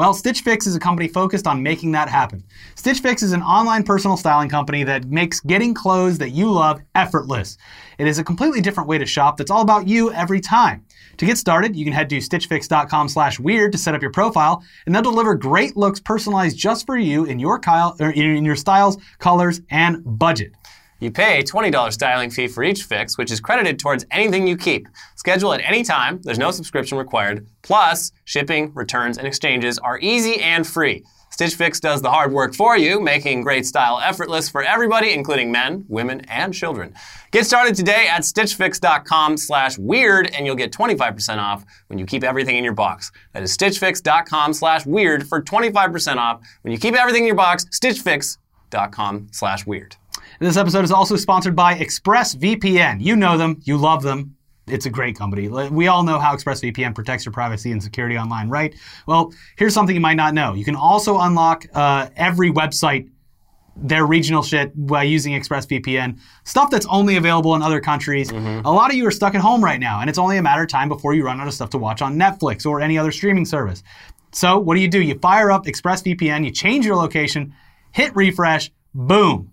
Well, 0.00 0.14
Stitch 0.14 0.40
Fix 0.40 0.66
is 0.66 0.74
a 0.74 0.80
company 0.80 1.08
focused 1.08 1.46
on 1.46 1.62
making 1.62 1.92
that 1.92 2.08
happen. 2.08 2.42
Stitch 2.74 3.00
Fix 3.00 3.22
is 3.22 3.32
an 3.32 3.42
online 3.42 3.82
personal 3.82 4.16
styling 4.16 4.48
company 4.48 4.82
that 4.82 5.04
makes 5.04 5.40
getting 5.40 5.74
clothes 5.74 6.16
that 6.16 6.30
you 6.30 6.50
love 6.50 6.80
effortless. 6.94 7.58
It 7.98 8.06
is 8.06 8.18
a 8.18 8.24
completely 8.24 8.62
different 8.62 8.88
way 8.88 8.96
to 8.96 9.04
shop 9.04 9.36
that's 9.36 9.50
all 9.50 9.60
about 9.60 9.86
you 9.86 10.10
every 10.10 10.40
time. 10.40 10.86
To 11.18 11.26
get 11.26 11.36
started, 11.36 11.76
you 11.76 11.84
can 11.84 11.92
head 11.92 12.08
to 12.08 12.16
stitchfix.com 12.16 13.10
slash 13.10 13.38
weird 13.38 13.72
to 13.72 13.78
set 13.78 13.94
up 13.94 14.00
your 14.00 14.10
profile, 14.10 14.64
and 14.86 14.94
they'll 14.94 15.02
deliver 15.02 15.34
great 15.34 15.76
looks 15.76 16.00
personalized 16.00 16.56
just 16.56 16.86
for 16.86 16.96
you 16.96 17.26
in 17.26 17.38
your, 17.38 17.60
in 18.00 18.42
your 18.46 18.56
styles, 18.56 18.96
colors, 19.18 19.60
and 19.68 20.02
budget. 20.18 20.54
You 21.00 21.10
pay 21.10 21.40
a 21.40 21.42
$20 21.42 21.92
styling 21.92 22.30
fee 22.30 22.46
for 22.46 22.62
each 22.62 22.84
fix, 22.84 23.18
which 23.18 23.32
is 23.32 23.40
credited 23.40 23.78
towards 23.78 24.04
anything 24.10 24.46
you 24.46 24.56
keep. 24.56 24.86
Schedule 25.16 25.52
at 25.54 25.62
any 25.64 25.82
time, 25.82 26.20
there's 26.22 26.38
no 26.38 26.50
subscription 26.50 26.98
required. 26.98 27.46
Plus, 27.62 28.12
shipping, 28.24 28.72
returns, 28.74 29.18
and 29.18 29.26
exchanges 29.26 29.78
are 29.78 29.98
easy 30.00 30.40
and 30.40 30.66
free. 30.66 31.04
Stitch 31.30 31.54
Fix 31.54 31.80
does 31.80 32.02
the 32.02 32.10
hard 32.10 32.32
work 32.32 32.54
for 32.54 32.76
you, 32.76 33.00
making 33.00 33.42
great 33.42 33.64
style 33.64 34.00
effortless 34.00 34.48
for 34.48 34.62
everybody, 34.62 35.12
including 35.12 35.50
men, 35.50 35.84
women, 35.88 36.20
and 36.28 36.52
children. 36.52 36.92
Get 37.30 37.46
started 37.46 37.74
today 37.74 38.08
at 38.10 38.22
stitchfix.com 38.22 39.36
slash 39.36 39.78
weird, 39.78 40.26
and 40.34 40.44
you'll 40.44 40.56
get 40.56 40.72
25% 40.72 41.38
off 41.38 41.64
when 41.86 41.98
you 41.98 42.04
keep 42.04 42.24
everything 42.24 42.56
in 42.56 42.64
your 42.64 42.74
box. 42.74 43.12
That 43.32 43.42
is 43.42 43.56
stitchfix.com 43.56 44.52
slash 44.52 44.84
weird 44.84 45.28
for 45.28 45.40
25% 45.40 46.16
off 46.16 46.42
when 46.62 46.72
you 46.72 46.78
keep 46.78 46.94
everything 46.94 47.22
in 47.22 47.26
your 47.26 47.36
box. 47.36 47.64
Stitchfix.com 47.66 49.28
slash 49.30 49.64
weird. 49.66 49.96
This 50.40 50.56
episode 50.56 50.86
is 50.86 50.90
also 50.90 51.16
sponsored 51.16 51.54
by 51.54 51.74
ExpressVPN. 51.74 53.02
You 53.02 53.14
know 53.14 53.36
them, 53.36 53.60
you 53.64 53.76
love 53.76 54.02
them. 54.02 54.36
It's 54.66 54.86
a 54.86 54.90
great 54.90 55.14
company. 55.14 55.48
We 55.48 55.88
all 55.88 56.02
know 56.02 56.18
how 56.18 56.34
ExpressVPN 56.34 56.94
protects 56.94 57.26
your 57.26 57.32
privacy 57.32 57.72
and 57.72 57.82
security 57.82 58.16
online, 58.16 58.48
right? 58.48 58.74
Well, 59.06 59.34
here's 59.58 59.74
something 59.74 59.94
you 59.94 60.00
might 60.00 60.14
not 60.14 60.32
know. 60.32 60.54
You 60.54 60.64
can 60.64 60.76
also 60.76 61.18
unlock 61.18 61.66
uh, 61.74 62.08
every 62.16 62.50
website, 62.50 63.10
their 63.76 64.06
regional 64.06 64.42
shit, 64.42 64.72
by 64.74 65.02
using 65.02 65.34
ExpressVPN. 65.34 66.18
Stuff 66.44 66.70
that's 66.70 66.86
only 66.86 67.16
available 67.16 67.54
in 67.54 67.60
other 67.60 67.80
countries. 67.80 68.30
A 68.30 68.72
lot 68.72 68.90
of 68.90 68.96
you 68.96 69.06
are 69.06 69.10
stuck 69.10 69.34
at 69.34 69.42
home 69.42 69.62
right 69.62 69.78
now, 69.78 70.00
and 70.00 70.08
it's 70.08 70.18
only 70.18 70.38
a 70.38 70.42
matter 70.42 70.62
of 70.62 70.68
time 70.68 70.88
before 70.88 71.12
you 71.12 71.22
run 71.22 71.38
out 71.38 71.48
of 71.48 71.52
stuff 71.52 71.68
to 71.70 71.78
watch 71.78 72.00
on 72.00 72.16
Netflix 72.16 72.64
or 72.64 72.80
any 72.80 72.96
other 72.96 73.12
streaming 73.12 73.44
service. 73.44 73.82
So, 74.32 74.58
what 74.58 74.74
do 74.76 74.80
you 74.80 74.88
do? 74.88 75.02
You 75.02 75.18
fire 75.18 75.50
up 75.50 75.66
ExpressVPN, 75.66 76.46
you 76.46 76.50
change 76.50 76.86
your 76.86 76.96
location, 76.96 77.52
hit 77.92 78.16
refresh, 78.16 78.70
boom 78.94 79.49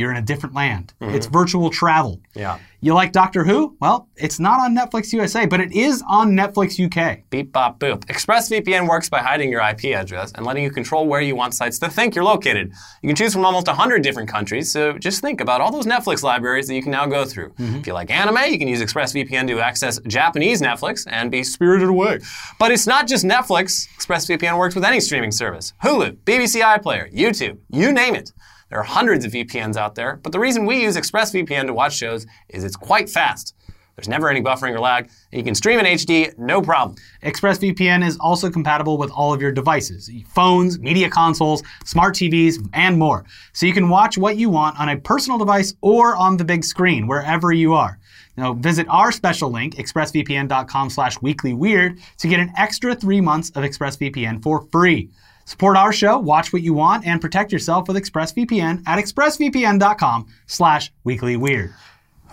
you're 0.00 0.10
in 0.10 0.16
a 0.16 0.22
different 0.22 0.54
land. 0.54 0.94
Mm-hmm. 1.00 1.14
It's 1.14 1.26
virtual 1.26 1.70
travel. 1.70 2.20
Yeah. 2.34 2.58
You 2.82 2.94
like 2.94 3.12
Doctor 3.12 3.44
Who? 3.44 3.76
Well, 3.78 4.08
it's 4.16 4.40
not 4.40 4.58
on 4.58 4.74
Netflix 4.74 5.12
USA, 5.12 5.44
but 5.44 5.60
it 5.60 5.70
is 5.72 6.02
on 6.08 6.30
Netflix 6.30 6.80
UK. 6.82 7.28
Beep 7.28 7.52
bop 7.52 7.78
boop. 7.78 8.06
ExpressVPN 8.06 8.88
works 8.88 9.10
by 9.10 9.18
hiding 9.18 9.50
your 9.50 9.60
IP 9.60 9.94
address 9.94 10.32
and 10.34 10.46
letting 10.46 10.64
you 10.64 10.70
control 10.70 11.06
where 11.06 11.20
you 11.20 11.36
want 11.36 11.52
sites 11.52 11.78
to 11.80 11.90
think 11.90 12.14
you're 12.14 12.24
located. 12.24 12.72
You 13.02 13.08
can 13.08 13.16
choose 13.16 13.34
from 13.34 13.44
almost 13.44 13.66
100 13.66 14.02
different 14.02 14.30
countries, 14.30 14.72
so 14.72 14.96
just 14.96 15.20
think 15.20 15.42
about 15.42 15.60
all 15.60 15.70
those 15.70 15.84
Netflix 15.84 16.22
libraries 16.22 16.68
that 16.68 16.74
you 16.74 16.82
can 16.82 16.92
now 16.92 17.04
go 17.04 17.26
through. 17.26 17.50
Mm-hmm. 17.50 17.76
If 17.76 17.86
you 17.86 17.92
like 17.92 18.10
anime, 18.10 18.50
you 18.50 18.58
can 18.58 18.68
use 18.68 18.80
ExpressVPN 18.80 19.46
to 19.48 19.60
access 19.60 20.00
Japanese 20.06 20.62
Netflix 20.62 21.06
and 21.06 21.30
be 21.30 21.44
spirited 21.44 21.88
away. 21.88 22.20
But 22.58 22.70
it's 22.70 22.86
not 22.86 23.06
just 23.06 23.26
Netflix. 23.26 23.88
ExpressVPN 23.98 24.56
works 24.56 24.74
with 24.74 24.84
any 24.84 25.00
streaming 25.00 25.32
service 25.32 25.74
Hulu, 25.82 26.16
BBC 26.24 26.62
iPlayer, 26.62 27.14
YouTube, 27.14 27.58
you 27.68 27.92
name 27.92 28.14
it. 28.14 28.32
There 28.70 28.78
are 28.78 28.84
hundreds 28.84 29.24
of 29.24 29.32
VPNs 29.32 29.76
out 29.76 29.96
there, 29.96 30.20
but 30.22 30.32
the 30.32 30.38
reason 30.38 30.64
we 30.64 30.82
use 30.82 30.96
ExpressVPN 30.96 31.66
to 31.66 31.74
watch 31.74 31.96
shows 31.96 32.26
is 32.48 32.64
it's 32.64 32.76
quite 32.76 33.10
fast. 33.10 33.54
There's 33.96 34.08
never 34.08 34.30
any 34.30 34.40
buffering 34.40 34.74
or 34.74 34.80
lag, 34.80 35.10
and 35.30 35.38
you 35.38 35.44
can 35.44 35.54
stream 35.54 35.78
in 35.78 35.84
HD 35.84 36.38
no 36.38 36.62
problem. 36.62 36.96
ExpressVPN 37.22 38.06
is 38.06 38.16
also 38.18 38.48
compatible 38.48 38.96
with 38.96 39.10
all 39.10 39.34
of 39.34 39.42
your 39.42 39.52
devices 39.52 40.10
phones, 40.28 40.78
media 40.78 41.10
consoles, 41.10 41.62
smart 41.84 42.14
TVs, 42.14 42.66
and 42.72 42.98
more. 42.98 43.26
So 43.52 43.66
you 43.66 43.74
can 43.74 43.90
watch 43.90 44.16
what 44.16 44.38
you 44.38 44.48
want 44.48 44.80
on 44.80 44.88
a 44.88 44.96
personal 44.96 45.36
device 45.36 45.74
or 45.82 46.16
on 46.16 46.38
the 46.38 46.44
big 46.44 46.64
screen, 46.64 47.08
wherever 47.08 47.52
you 47.52 47.74
are. 47.74 47.98
Now, 48.36 48.54
visit 48.54 48.86
our 48.88 49.12
special 49.12 49.50
link, 49.50 49.74
expressvpn.com 49.74 50.88
slash 50.88 51.18
weeklyweird, 51.18 52.00
to 52.18 52.28
get 52.28 52.40
an 52.40 52.52
extra 52.56 52.94
three 52.94 53.20
months 53.20 53.50
of 53.50 53.64
ExpressVPN 53.64 54.42
for 54.42 54.66
free. 54.72 55.10
Support 55.44 55.76
our 55.76 55.92
show, 55.92 56.18
watch 56.18 56.52
what 56.52 56.62
you 56.62 56.74
want, 56.74 57.06
and 57.06 57.20
protect 57.20 57.52
yourself 57.52 57.88
with 57.88 57.96
ExpressVPN 57.96 58.82
at 58.86 58.98
expressvpn.com 58.98 60.26
slash 60.46 60.92
weeklyweird. 61.04 61.72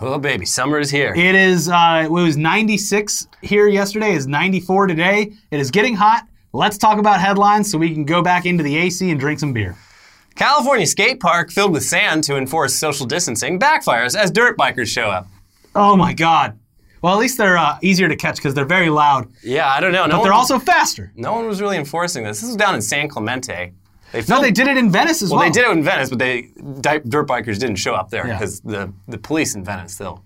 Oh, 0.00 0.18
baby, 0.18 0.46
summer 0.46 0.78
is 0.78 0.90
here. 0.90 1.12
It 1.14 1.34
is, 1.34 1.68
uh, 1.68 2.02
it 2.04 2.10
was 2.10 2.36
96 2.36 3.26
here 3.42 3.66
yesterday, 3.66 4.14
it's 4.14 4.26
94 4.26 4.86
today. 4.86 5.32
It 5.50 5.58
is 5.58 5.70
getting 5.72 5.96
hot. 5.96 6.26
Let's 6.52 6.78
talk 6.78 6.98
about 6.98 7.20
headlines 7.20 7.70
so 7.70 7.78
we 7.78 7.92
can 7.92 8.04
go 8.04 8.22
back 8.22 8.46
into 8.46 8.62
the 8.62 8.76
AC 8.76 9.10
and 9.10 9.18
drink 9.18 9.40
some 9.40 9.52
beer. 9.52 9.76
California 10.36 10.86
skate 10.86 11.18
park 11.18 11.50
filled 11.50 11.72
with 11.72 11.82
sand 11.82 12.22
to 12.24 12.36
enforce 12.36 12.74
social 12.74 13.06
distancing 13.06 13.58
backfires 13.58 14.16
as 14.16 14.30
dirt 14.30 14.56
bikers 14.56 14.86
show 14.86 15.10
up. 15.10 15.26
Oh 15.74 15.96
my 15.96 16.12
God. 16.14 16.58
Well, 17.02 17.12
at 17.14 17.18
least 17.18 17.38
they're 17.38 17.56
uh, 17.58 17.78
easier 17.82 18.08
to 18.08 18.16
catch 18.16 18.36
because 18.36 18.54
they're 18.54 18.64
very 18.64 18.90
loud, 18.90 19.28
Yeah, 19.42 19.68
I 19.68 19.80
don't 19.80 19.92
know. 19.92 20.06
No 20.06 20.18
but 20.18 20.24
they're 20.24 20.32
also 20.32 20.58
faster. 20.58 21.12
no 21.14 21.32
one 21.32 21.46
was 21.46 21.60
really 21.60 21.76
enforcing 21.76 22.24
this. 22.24 22.40
This 22.40 22.48
was 22.48 22.56
down 22.56 22.74
in 22.74 22.82
San 22.82 23.08
Clemente. 23.08 23.72
They 24.12 24.22
No, 24.28 24.40
they 24.40 24.50
did 24.50 24.66
it 24.68 24.76
in 24.76 24.90
Venice 24.90 25.22
as 25.22 25.30
well. 25.30 25.40
Well, 25.40 25.48
they 25.48 25.52
did 25.52 25.68
it 25.68 25.70
in 25.70 25.84
Venice, 25.84 26.08
but 26.10 26.18
they 26.18 26.48
dirt 26.80 27.28
bikers 27.28 27.58
didn't 27.58 27.76
show 27.76 27.94
up 27.94 28.10
there 28.10 28.26
Yeah. 28.26 28.34
because 28.38 28.60
the, 28.60 28.92
the 29.06 29.18
police 29.18 29.54
in 29.54 29.64
Venice 29.64 29.96
they'll 29.96 30.24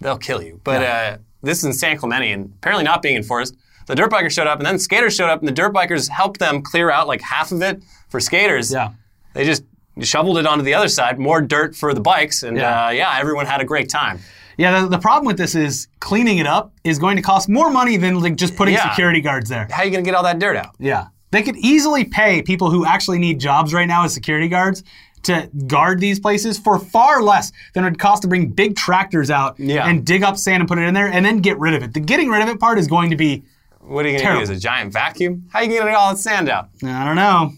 they'll 0.00 0.18
kill 0.18 0.42
you. 0.42 0.60
But 0.64 0.82
uh, 0.82 1.18
this 1.42 1.58
is 1.58 1.64
in 1.64 1.72
San 1.72 1.96
Clemente, 1.98 2.30
and 2.32 2.52
apparently 2.58 2.84
not 2.84 3.02
being 3.02 3.16
enforced. 3.16 3.56
The 3.86 3.94
dirt 3.96 4.10
bikers 4.10 4.30
showed 4.32 4.46
up, 4.46 4.58
and 4.58 4.66
then 4.66 4.78
skaters 4.78 5.16
showed 5.16 5.30
up, 5.30 5.40
and 5.40 5.48
the 5.48 5.52
dirt 5.52 5.72
bikers 5.72 6.08
helped 6.08 6.38
them 6.38 6.62
clear 6.62 6.90
out 6.90 7.08
like 7.08 7.20
half 7.22 7.50
of 7.52 7.60
it 7.62 7.82
for 8.08 8.20
skaters. 8.20 8.70
Yeah. 8.72 8.90
They 9.34 9.44
just 9.44 9.64
shoveled 10.02 10.38
it 10.38 10.46
onto 10.46 10.62
the 10.62 10.74
other 10.74 10.88
side, 10.88 11.18
more 11.18 11.40
dirt 11.40 11.74
for 11.74 11.92
the 11.94 12.00
bikes, 12.00 12.42
and 12.44 12.56
Yeah. 12.56 12.86
uh, 12.86 12.90
yeah, 12.90 13.18
everyone 13.18 13.46
had 13.46 13.60
a 13.60 13.64
great 13.64 13.88
time. 13.88 14.20
Yeah, 14.58 14.80
the, 14.82 14.88
the 14.88 14.98
problem 14.98 15.24
with 15.24 15.38
this 15.38 15.54
is 15.54 15.88
cleaning 16.00 16.38
it 16.38 16.46
up 16.46 16.72
is 16.84 16.98
going 16.98 17.16
to 17.16 17.22
cost 17.22 17.48
more 17.48 17.70
money 17.70 17.96
than 17.96 18.20
like 18.20 18.36
just 18.36 18.56
putting 18.56 18.74
Yeah. 18.74 18.90
security 18.90 19.20
guards 19.20 19.48
there. 19.48 19.68
How 19.70 19.82
are 19.82 19.84
you 19.86 19.90
going 19.92 20.04
to 20.04 20.08
get 20.08 20.14
all 20.16 20.24
that 20.24 20.38
dirt 20.38 20.56
out? 20.56 20.74
Yeah. 20.78 21.06
They 21.30 21.42
could 21.42 21.56
easily 21.56 22.04
pay 22.04 22.42
people 22.42 22.70
who 22.70 22.84
actually 22.84 23.18
need 23.18 23.38
jobs 23.38 23.72
right 23.72 23.86
now 23.86 24.04
as 24.04 24.12
security 24.12 24.48
guards 24.48 24.82
to 25.24 25.48
guard 25.66 26.00
these 26.00 26.18
places 26.20 26.58
for 26.58 26.78
far 26.78 27.22
less 27.22 27.52
than 27.74 27.84
it 27.84 27.90
would 27.90 27.98
cost 27.98 28.22
to 28.22 28.28
bring 28.28 28.48
big 28.50 28.76
tractors 28.76 29.30
out 29.30 29.58
Yeah. 29.60 29.86
and 29.88 30.04
dig 30.04 30.22
up 30.22 30.36
sand 30.36 30.60
and 30.60 30.68
put 30.68 30.78
it 30.78 30.82
in 30.82 30.94
there 30.94 31.06
and 31.08 31.24
then 31.24 31.38
get 31.38 31.58
rid 31.58 31.74
of 31.74 31.82
it. 31.82 31.94
The 31.94 32.00
getting 32.00 32.28
rid 32.28 32.42
of 32.42 32.48
it 32.48 32.58
part 32.58 32.78
is 32.78 32.86
going 32.88 33.10
to 33.10 33.16
be, 33.16 33.44
What 33.80 34.06
are 34.06 34.08
you 34.08 34.18
going 34.18 34.34
to 34.34 34.40
use? 34.40 34.48
A 34.50 34.56
giant 34.56 34.92
vacuum? 34.92 35.48
How 35.52 35.60
are 35.60 35.62
you 35.62 35.68
going 35.70 35.82
to 35.82 35.86
get 35.88 35.94
all 35.96 36.10
that 36.10 36.18
sand 36.18 36.48
out? 36.48 36.68
I 36.84 37.04
don't 37.04 37.16
know. 37.16 37.52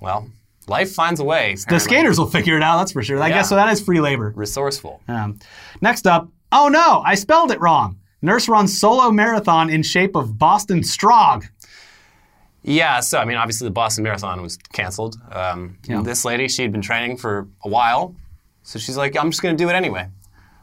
Well, 0.00 0.30
life 0.68 0.92
finds 0.92 1.20
a 1.20 1.24
way. 1.24 1.56
The 1.68 1.78
skaters 1.80 2.18
will 2.18 2.26
figure 2.26 2.56
it 2.56 2.62
out, 2.62 2.78
that's 2.78 2.92
for 2.92 3.02
sure. 3.02 3.20
I 3.22 3.28
Yeah. 3.28 3.34
guess 3.36 3.48
so 3.48 3.54
that 3.56 3.72
is 3.72 3.80
free 3.80 4.00
labor. 4.00 4.32
Resourceful. 4.36 5.00
Um, 5.08 5.38
next 5.80 6.06
up, 6.06 6.28
oh 6.52 6.68
no, 6.68 7.02
I 7.04 7.14
spelled 7.14 7.50
it 7.50 7.60
wrong. 7.60 7.98
Nurse 8.22 8.48
runs 8.48 8.78
solo 8.78 9.10
marathon 9.10 9.70
in 9.70 9.82
shape 9.82 10.16
of 10.16 10.38
Boston 10.38 10.80
Strog. 10.80 11.44
Yeah, 12.62 13.00
so 13.00 13.18
I 13.18 13.24
mean, 13.24 13.36
obviously 13.36 13.66
the 13.66 13.72
Boston 13.72 14.04
Marathon 14.04 14.42
was 14.42 14.56
canceled. 14.72 15.16
Um, 15.32 15.78
Yeah. 15.86 16.02
This 16.02 16.24
lady, 16.24 16.48
she 16.48 16.62
had 16.62 16.72
been 16.72 16.82
training 16.82 17.16
for 17.16 17.48
a 17.64 17.68
while, 17.68 18.14
so 18.62 18.78
she's 18.78 18.96
like, 18.96 19.16
I'm 19.16 19.30
just 19.30 19.42
going 19.42 19.56
to 19.56 19.62
do 19.64 19.68
it 19.70 19.74
anyway. 19.74 20.06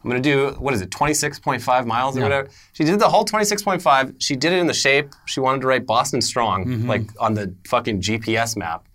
I'm 0.04 0.12
gonna 0.12 0.22
do 0.22 0.52
what 0.60 0.76
is 0.76 0.82
it, 0.82 0.92
26.5 0.92 1.88
miles 1.88 2.16
or 2.16 2.20
Yeah. 2.20 2.26
whatever. 2.26 2.50
She 2.74 2.84
did 2.84 3.00
the 3.00 3.10
whole 3.10 3.26
26.5. 3.26 4.14
She 4.20 4.36
did 4.36 4.54
it 4.54 4.60
in 4.60 4.68
the 4.68 4.74
shape 4.74 5.10
she 5.26 5.40
wanted 5.40 5.62
to 5.62 5.68
write 5.68 5.88
Boston 5.88 6.22
Strong, 6.22 6.66
Mm-hmm. 6.68 6.88
like 6.88 7.10
on 7.20 7.34
the 7.34 7.56
fucking 7.68 8.02
GPS 8.02 8.56
map, 8.56 8.86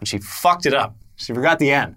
but 0.00 0.08
she 0.08 0.18
fucked 0.18 0.66
it 0.66 0.74
up. 0.74 0.96
She 1.16 1.32
forgot 1.32 1.58
the 1.60 1.70
N. 1.70 1.94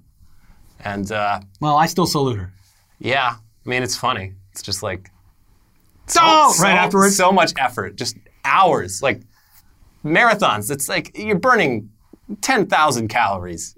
and 0.83 1.11
uh, 1.11 1.39
Well, 1.59 1.75
I 1.77 1.87
still 1.87 2.05
salute 2.05 2.37
her. 2.37 2.53
yeah, 2.99 3.37
I 3.65 3.69
mean 3.69 3.81
it's 3.81 3.95
funny. 3.97 4.33
It's 4.51 4.61
just 4.61 4.83
like 4.83 5.09
Oh, 6.19 6.53
so- 6.55 6.63
right 6.63 6.75
afterwards. 6.75 7.15
So 7.15 7.31
much 7.31 7.53
effort, 7.57 7.95
just 7.95 8.17
hours, 8.45 9.01
like 9.01 9.21
marathons. 10.05 10.69
It's 10.69 10.87
like 10.89 11.17
you're 11.17 11.39
burning 11.39 11.89
10,000 12.41 13.07
calories. 13.07 13.75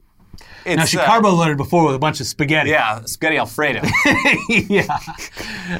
It's, 0.65 0.77
Now 0.77 0.85
she 0.85 0.97
uh, 0.97 1.05
carbo 1.05 1.29
loaded 1.31 1.57
before 1.57 1.85
with 1.85 1.95
a 1.95 1.99
bunch 1.99 2.19
of 2.21 2.27
spaghetti. 2.27 2.71
Yeah, 2.71 3.01
spaghetti 3.05 3.37
alfredo. 3.37 3.81
yeah. 4.49 4.97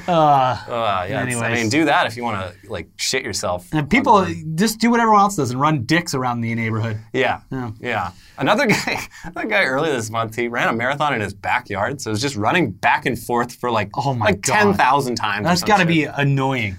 Uh, 0.08 1.06
yeah, 1.10 1.24
it's- 1.24 1.42
I 1.42 1.54
mean, 1.54 1.70
do 1.70 1.86
that 1.86 2.08
if 2.08 2.18
you 2.18 2.24
want 2.24 2.40
to 2.62 2.72
like 2.72 2.88
shit 2.98 3.24
yourself. 3.24 3.68
And 3.74 3.90
people 3.90 4.26
just 4.56 4.80
do 4.80 4.90
what 4.92 5.00
everyone 5.00 5.22
else 5.22 5.36
does 5.36 5.52
and 5.52 5.60
run 5.60 5.84
dicks 5.84 6.14
around 6.14 6.42
the 6.42 6.54
neighborhood. 6.56 7.00
Yeah, 7.14 7.42
Yeah. 7.52 7.72
yeah. 7.80 8.12
Another 8.38 8.66
guy, 8.68 9.00
another 9.24 9.48
guy 9.48 9.64
earlier 9.64 9.94
this 9.94 10.10
month, 10.10 10.36
he 10.36 10.48
ran 10.48 10.68
a 10.68 10.74
marathon 10.74 11.14
in 11.14 11.22
his 11.22 11.34
backyard, 11.34 12.02
so 12.02 12.10
it 12.10 12.14
was 12.14 12.22
just 12.22 12.36
running 12.36 12.72
back 12.72 13.06
and 13.06 13.18
forth 13.18 13.54
for 13.56 13.72
like 13.72 13.90
Oh 13.96 14.14
my 14.14 14.26
like 14.26 14.42
God. 14.42 14.54
ten 14.54 14.74
thousand 14.74 15.16
times. 15.16 15.46
That's 15.46 15.64
got 15.64 15.78
to 15.78 15.86
be 15.86 16.04
annoying. 16.04 16.76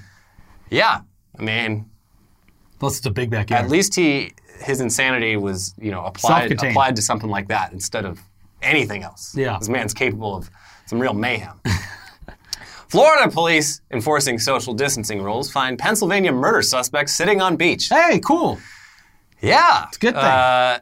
Yeah, 0.71 1.01
I 1.39 1.43
mean, 1.43 1.91
Plus, 2.79 2.99
it's 2.99 3.07
a 3.07 3.11
big 3.11 3.31
backyard. 3.31 3.65
at 3.65 3.71
least 3.71 3.95
he 3.95 4.33
his 4.61 4.81
insanity 4.81 5.37
was 5.37 5.75
you 5.79 5.91
know 5.91 6.05
applied 6.05 6.53
applied 6.53 6.97
to 6.97 7.03
something 7.03 7.31
like 7.31 7.49
that 7.49 7.73
instead 7.73 8.05
of 8.05 8.21
anything 8.63 9.03
else. 9.03 9.35
Yeah. 9.37 9.59
this 9.59 9.69
man's 9.69 9.95
capable 9.95 10.35
of 10.35 10.51
some 10.87 10.99
real 11.01 11.15
mayhem. 11.15 11.61
Florida 12.89 13.31
police 13.31 13.81
enforcing 13.91 14.39
social 14.39 14.73
distancing 14.73 15.23
rules 15.23 15.51
find 15.51 15.79
Pennsylvania 15.79 16.33
murder 16.33 16.63
suspect 16.63 17.11
sitting 17.11 17.41
on 17.41 17.57
beach. 17.57 17.89
Hey, 17.89 18.21
cool. 18.25 18.59
Yeah, 19.43 19.87
it's 19.89 19.97
a 19.97 20.01
good 20.01 20.15
thing. 20.15 20.25
Uh, 20.25 20.79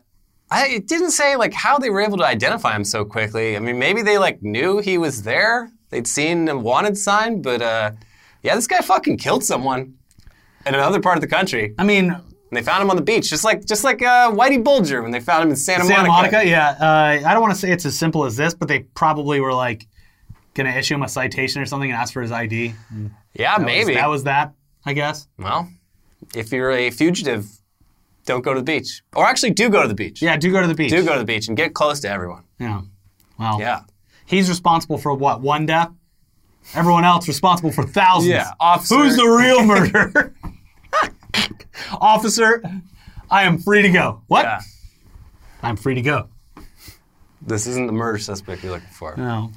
I, 0.51 0.69
it 0.69 0.87
didn't 0.87 1.11
say 1.11 1.37
like 1.37 1.53
how 1.53 1.79
they 1.79 1.91
were 1.91 2.01
able 2.01 2.19
to 2.19 2.25
identify 2.25 2.77
him 2.77 2.85
so 2.85 3.05
quickly. 3.05 3.57
I 3.57 3.61
mean, 3.61 3.79
maybe 3.79 4.03
they 4.03 4.19
like 4.19 4.43
knew 4.43 4.79
he 4.79 4.99
was 4.99 5.23
there. 5.23 5.71
They'd 5.91 6.07
seen 6.07 6.49
a 6.49 6.57
wanted 6.57 6.99
sign, 6.99 7.41
but 7.43 7.63
uh, 7.63 7.93
yeah, 8.43 8.55
this 8.55 8.67
guy 8.67 8.81
fucking 8.81 9.17
killed 9.17 9.43
someone 9.43 9.95
in 10.67 10.75
another 10.75 11.01
part 11.01 11.17
of 11.17 11.23
the 11.23 11.27
country. 11.27 11.75
I 11.79 11.85
mean, 11.85 12.17
And 12.55 12.63
they 12.65 12.71
found 12.71 12.81
him 12.85 12.89
on 12.91 12.95
the 12.95 13.03
beach, 13.03 13.29
just 13.31 13.43
like 13.43 13.65
just 13.65 13.83
like 13.83 14.01
uh, 14.01 14.31
Whitey 14.31 14.63
Bulger 14.63 15.03
when 15.03 15.11
they 15.11 15.19
found 15.19 15.43
him 15.43 15.51
in 15.51 15.57
Santa, 15.57 15.85
Santa 15.87 16.07
Monica. 16.07 16.37
Monica, 16.37 16.49
yeah. 16.49 16.69
Uh, 16.81 17.29
I 17.29 17.33
don't 17.35 17.43
want 17.43 17.53
to 17.53 17.59
say 17.59 17.73
it's 17.73 17.85
as 17.85 17.99
simple 17.99 18.25
as 18.25 18.37
this, 18.37 18.55
but 18.55 18.69
they 18.69 18.81
probably 18.95 19.41
were 19.41 19.53
like 19.53 19.89
going 20.55 20.71
to 20.73 20.79
issue 20.79 20.95
him 20.95 21.03
a 21.03 21.09
citation 21.09 21.61
or 21.61 21.67
something 21.67 21.91
and 21.91 21.99
ask 22.01 22.13
for 22.13 22.23
his 22.23 22.31
ID. 22.31 22.75
Yeah, 23.35 23.59
That 23.59 23.59
was- 23.59 23.67
maybe. 23.67 23.95
that 23.95 24.09
was 24.09 24.23
that, 24.23 24.53
I 24.87 24.93
guess. 24.93 25.27
well, 25.37 25.69
if 26.33 26.53
you're 26.53 26.71
a 26.71 26.91
fugitive, 26.91 27.49
don't 28.25 28.43
go 28.45 28.55
to 28.55 28.61
the 28.61 28.65
beach, 28.65 29.03
or 29.17 29.27
actually 29.27 29.51
do 29.51 29.69
go 29.69 29.83
to 29.83 29.89
the 29.89 29.95
beach. 29.95 30.23
Yeah, 30.23 30.37
do 30.37 30.53
go 30.53 30.63
to 30.63 30.69
the 30.69 30.75
beach. 30.77 30.91
Do 30.91 31.05
go 31.05 31.15
to 31.15 31.19
the 31.19 31.25
beach 31.25 31.49
and 31.49 31.57
get 31.57 31.75
close 31.75 31.99
to 32.01 32.09
everyone. 32.09 32.45
Yeah. 32.61 32.83
Well, 33.37 33.59
Yeah. 33.59 33.81
he's 34.27 34.49
responsible 34.49 34.97
for 34.99 35.13
what? 35.13 35.41
One 35.41 35.67
death? 35.67 35.91
Everyone 36.73 37.05
else 37.05 37.27
responsible 37.27 37.73
for 37.73 37.83
thousands. 37.83 38.31
Yeah, 38.31 38.53
officer. 38.61 38.95
Who's 38.95 39.17
the 39.17 39.27
real 39.27 39.65
murderer? 39.67 40.33
Officer, 42.01 42.63
I 43.31 43.45
am 43.45 43.59
free 43.59 43.83
to 43.83 43.91
go. 43.91 44.23
What? 44.29 44.45
Yeah. 44.45 44.61
I'm 45.63 45.77
free 45.77 45.95
to 45.95 46.03
go. 46.03 46.29
This 47.43 47.67
isn't 47.67 47.87
the 47.87 47.93
murder 47.93 48.19
suspect 48.19 48.63
you're 48.63 48.73
looking 48.73 48.89
for. 48.89 49.15
No. 49.17 49.51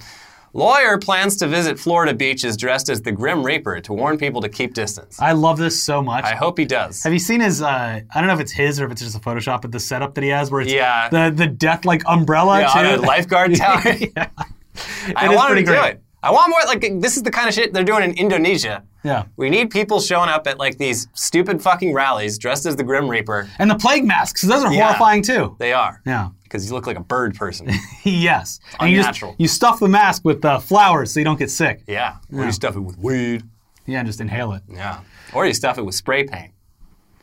Lawyer 0.54 0.98
plans 0.98 1.36
to 1.38 1.48
visit 1.48 1.78
Florida 1.78 2.14
beaches 2.14 2.58
dressed 2.58 2.90
as 2.90 3.02
the 3.02 3.12
Grim 3.12 3.44
Reaper 3.46 3.80
to 3.82 3.94
warn 3.94 4.18
people 4.18 4.42
to 4.42 4.50
keep 4.50 4.74
distance. 4.74 5.20
I 5.22 5.34
love 5.34 5.58
this 5.58 5.82
so 5.82 6.02
much. 6.02 6.24
I 6.26 6.36
hope 6.36 6.58
he 6.58 6.66
does. 6.66 7.04
Have 7.04 7.14
you 7.14 7.20
seen 7.20 7.42
his? 7.42 7.62
Uh, 7.62 7.68
I 7.68 8.04
don't 8.16 8.28
know 8.28 8.34
if 8.34 8.40
it's 8.40 8.52
his 8.54 8.80
or 8.82 8.86
if 8.86 8.92
it's 8.92 9.02
just 9.02 9.16
a 9.16 9.20
Photoshop, 9.20 9.62
but 9.62 9.72
the 9.72 9.80
setup 9.80 10.16
that 10.16 10.24
he 10.24 10.30
has, 10.32 10.50
where 10.50 10.62
it's 10.62 10.72
Yeah. 10.72 11.10
the 11.10 11.32
the 11.36 11.46
death 11.48 11.86
like 11.86 12.02
umbrella 12.08 12.62
Yeah, 12.62 12.68
too. 12.74 12.80
on 12.80 12.86
a 12.86 13.02
lifeguard 13.06 13.56
tower. 13.56 13.82
yeah. 14.16 14.30
I 15.16 15.28
want 15.36 15.50
him 15.52 15.56
pretty 15.58 15.66
to 15.66 15.72
do 15.74 15.84
it. 15.84 16.02
I 16.24 16.32
want 16.32 16.50
more 16.50 16.62
like 16.66 17.02
this 17.02 17.18
is 17.18 17.24
the 17.24 17.32
kind 17.32 17.48
of 17.48 17.54
shit 17.54 17.74
they're 17.74 17.84
doing 17.84 18.04
in 18.04 18.14
Indonesia. 18.18 18.84
Yeah. 19.08 19.24
We 19.38 19.50
need 19.50 19.70
people 19.70 20.00
showing 20.02 20.30
up 20.30 20.46
at 20.48 20.60
like 20.60 20.78
these 20.78 21.08
stupid 21.14 21.62
fucking 21.62 21.94
rallies 21.94 22.38
dressed 22.38 22.66
as 22.66 22.76
the 22.76 22.84
Grim 22.84 23.08
Reaper. 23.10 23.50
And 23.58 23.72
the 23.72 23.76
plague 23.76 24.04
masks, 24.06 24.42
those 24.42 24.64
are 24.64 24.74
Yeah. 24.74 24.84
horrifying 24.88 25.22
too. 25.24 25.56
They 25.60 25.72
are. 25.74 26.02
Yeah. 26.06 26.30
Because 26.44 26.68
you 26.68 26.74
look 26.76 26.88
like 26.88 26.98
a 26.98 27.04
bird 27.04 27.36
person. 27.36 27.70
yes. 28.04 28.60
And 28.80 28.90
you, 28.92 28.98
just, 28.98 29.08
Unnatural. 29.08 29.36
you 29.38 29.48
stuff 29.48 29.80
the 29.80 29.88
mask 29.88 30.24
with 30.26 30.44
uh, 30.46 30.60
flowers 30.60 31.12
so 31.14 31.20
you 31.20 31.24
don't 31.24 31.40
get 31.40 31.50
sick. 31.52 31.84
yeah. 31.88 32.18
Or 32.34 32.46
you 32.46 32.52
stuff 32.52 32.76
it 32.76 32.82
with 32.82 32.98
weed. 32.98 33.44
Yeah, 33.86 34.00
and 34.00 34.08
just 34.08 34.20
inhale 34.20 34.52
it. 34.54 34.64
Yeah. 34.70 35.00
Or 35.34 35.46
you 35.46 35.54
stuff 35.54 35.78
it 35.78 35.84
with 35.86 35.96
spray 35.96 36.26
paint. 36.26 36.52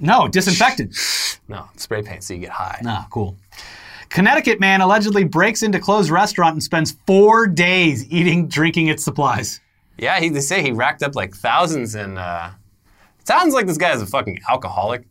No, 0.01 0.27
disinfectant. 0.29 0.94
No, 1.47 1.68
spray 1.77 2.01
paint 2.01 2.25
so 2.25 2.33
you 2.33 2.40
get 2.40 2.49
high. 2.49 2.81
Ah, 2.87 3.07
cool. 3.11 3.37
Connecticut 4.09 4.61
man 4.61 4.81
allegedly 4.81 5.25
breaks 5.25 5.62
into 5.62 5.79
closed 5.79 6.09
restaurant 6.09 6.55
and 6.55 6.62
spends 6.62 6.97
four 7.07 7.47
days 7.47 8.11
eating, 8.11 8.49
drinking 8.49 8.87
its 8.88 9.05
supplies. 9.05 9.61
Yeah, 9.98 10.18
he, 10.20 10.28
they 10.28 10.40
say 10.40 10.62
he 10.62 10.72
racked 10.72 11.02
up 11.02 11.14
like 11.14 11.35
thousands 11.35 11.94
and 11.94 12.18
uh, 12.18 12.50
sounds 13.24 13.54
like 13.54 13.66
this 13.66 13.78
guy 13.78 13.92
is 13.92 14.02
a 14.02 14.07
fucking 14.07 14.40
alcoholic. 14.50 15.07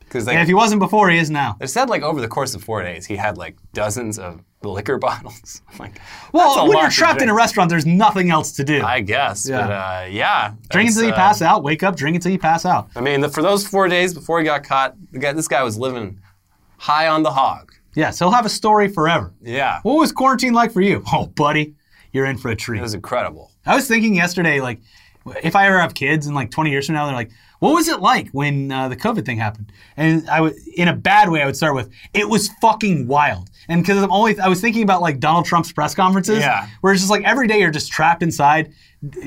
Because 0.00 0.26
like, 0.26 0.34
And 0.34 0.42
if 0.42 0.46
he 0.48 0.54
wasn't 0.54 0.78
before, 0.80 1.10
he 1.10 1.18
is 1.18 1.30
now. 1.30 1.56
They 1.58 1.66
said 1.66 1.88
like 1.88 2.02
over 2.02 2.20
the 2.20 2.28
course 2.28 2.54
of 2.54 2.62
four 2.62 2.82
days, 2.82 3.06
he 3.06 3.16
had 3.16 3.36
like 3.36 3.56
dozens 3.72 4.18
of 4.20 4.40
liquor 4.62 4.98
bottles. 5.08 5.62
I'm 5.72 5.78
like, 5.78 6.00
Well, 6.32 6.68
when 6.68 6.78
you're 6.78 6.90
trapped 6.90 7.22
in 7.22 7.28
a 7.28 7.34
restaurant, 7.34 7.70
there's 7.70 7.86
nothing 7.86 8.30
else 8.30 8.52
to 8.52 8.64
do. 8.64 8.82
I 8.82 9.00
guess, 9.00 9.48
Yeah. 9.48 9.66
but 9.66 9.72
uh, 9.72 10.06
yeah, 10.08 10.52
drink 10.70 10.90
until 10.90 11.04
you 11.04 11.10
uh, 11.12 11.16
pass 11.16 11.42
out. 11.42 11.64
Wake 11.64 11.82
up, 11.82 11.96
drink 11.96 12.14
until 12.14 12.30
you 12.30 12.38
pass 12.38 12.64
out. 12.64 12.88
I 12.94 13.00
mean, 13.00 13.20
the, 13.20 13.28
for 13.28 13.42
those 13.42 13.66
four 13.66 13.88
days 13.88 14.14
before 14.14 14.38
he 14.38 14.44
got 14.44 14.62
caught, 14.62 14.94
the 15.10 15.18
guy, 15.18 15.32
this 15.32 15.48
guy 15.48 15.62
was 15.64 15.76
living 15.76 16.20
high 16.78 17.08
on 17.08 17.22
the 17.24 17.32
hog. 17.32 17.72
Yes, 17.94 18.18
he'll 18.18 18.30
have 18.30 18.44
a 18.46 18.50
story 18.50 18.88
forever. 18.88 19.32
Yeah, 19.42 19.80
What 19.82 19.94
was 19.94 20.12
quarantine 20.12 20.52
like 20.52 20.70
for 20.70 20.82
you? 20.82 21.02
Oh, 21.12 21.26
buddy, 21.26 21.74
you're 22.12 22.26
in 22.26 22.36
for 22.36 22.50
a 22.50 22.56
treat. 22.56 22.78
it 22.78 22.82
was 22.82 22.92
incredible. 22.94 23.50
I 23.66 23.74
was 23.74 23.88
thinking 23.88 24.14
yesterday, 24.14 24.60
like, 24.60 24.80
if 25.42 25.56
I 25.56 25.66
ever 25.66 25.80
have 25.80 25.94
kids 25.94 26.26
and 26.26 26.36
like 26.36 26.50
20 26.52 26.70
years 26.70 26.86
from 26.86 26.94
now, 26.94 27.06
they're 27.06 27.14
like, 27.14 27.30
what 27.58 27.74
was 27.74 27.88
it 27.88 28.00
like 28.00 28.28
when 28.30 28.70
uh, 28.70 28.88
the 28.88 28.96
COVID 28.96 29.24
thing 29.26 29.38
happened? 29.38 29.72
And 29.96 30.28
I 30.30 30.40
would, 30.40 30.54
in 30.76 30.88
a 30.88 30.92
bad 30.94 31.30
way, 31.30 31.42
I 31.42 31.46
would 31.46 31.56
start 31.56 31.74
with, 31.74 31.90
it 32.14 32.28
was 32.28 32.48
fucking 32.60 33.08
wild. 33.08 33.50
And 33.68 33.82
because 33.82 34.00
I'm 34.02 34.12
only, 34.12 34.38
I 34.38 34.46
was 34.48 34.60
thinking 34.60 34.82
about 34.84 35.00
like 35.02 35.18
Donald 35.18 35.46
Trump's 35.46 35.72
press 35.72 35.94
conferences, 35.94 36.40
Yeah. 36.40 36.68
where 36.80 36.92
it's 36.92 37.02
just 37.02 37.10
like 37.10 37.24
every 37.24 37.48
day 37.48 37.58
you're 37.58 37.70
just 37.72 37.90
trapped 37.90 38.22
inside, 38.22 38.72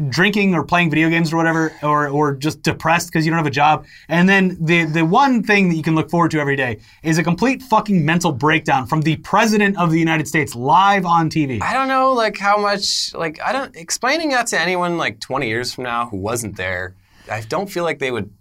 drinking 0.10 0.54
or 0.56 0.64
playing 0.64 0.90
video 0.90 1.10
games 1.10 1.34
or 1.34 1.38
whatever, 1.38 1.74
or 1.84 2.08
or 2.08 2.36
just 2.36 2.62
depressed 2.62 3.10
because 3.10 3.26
you 3.26 3.32
don't 3.32 3.38
have 3.38 3.48
a 3.48 3.52
job. 3.52 3.86
And 4.08 4.28
then 4.28 4.58
the 4.60 4.86
the 4.86 5.06
one 5.06 5.44
thing 5.44 5.70
that 5.70 5.76
you 5.76 5.84
can 5.84 5.96
look 5.96 6.10
forward 6.10 6.32
to 6.32 6.40
every 6.40 6.56
day 6.56 6.80
is 7.04 7.18
a 7.18 7.24
complete 7.24 7.62
fucking 7.64 8.06
mental 8.06 8.32
breakdown 8.32 8.88
from 8.88 9.02
the 9.02 9.18
president 9.18 9.78
of 9.78 9.92
the 9.92 10.00
United 10.00 10.28
States 10.28 10.56
live 10.56 11.06
on 11.06 11.30
TV. 11.30 11.62
I 11.62 11.74
don't 11.74 11.88
know, 11.88 12.14
like 12.14 12.38
how 12.38 12.58
much, 12.58 13.14
like 13.14 13.40
I 13.42 13.52
don't 13.52 13.76
explaining 13.76 14.30
that 14.30 14.48
to 14.48 14.60
anyone 14.60 14.98
like 14.98 15.20
20 15.20 15.48
years 15.48 15.74
from 15.74 15.84
now 15.84 16.08
who 16.08 16.18
wasn't 16.18 16.58
there. 16.58 16.96
I 17.32 17.42
don't 17.42 17.70
feel 17.70 17.84
like 17.84 18.00
they 18.00 18.12
would, 18.12 18.32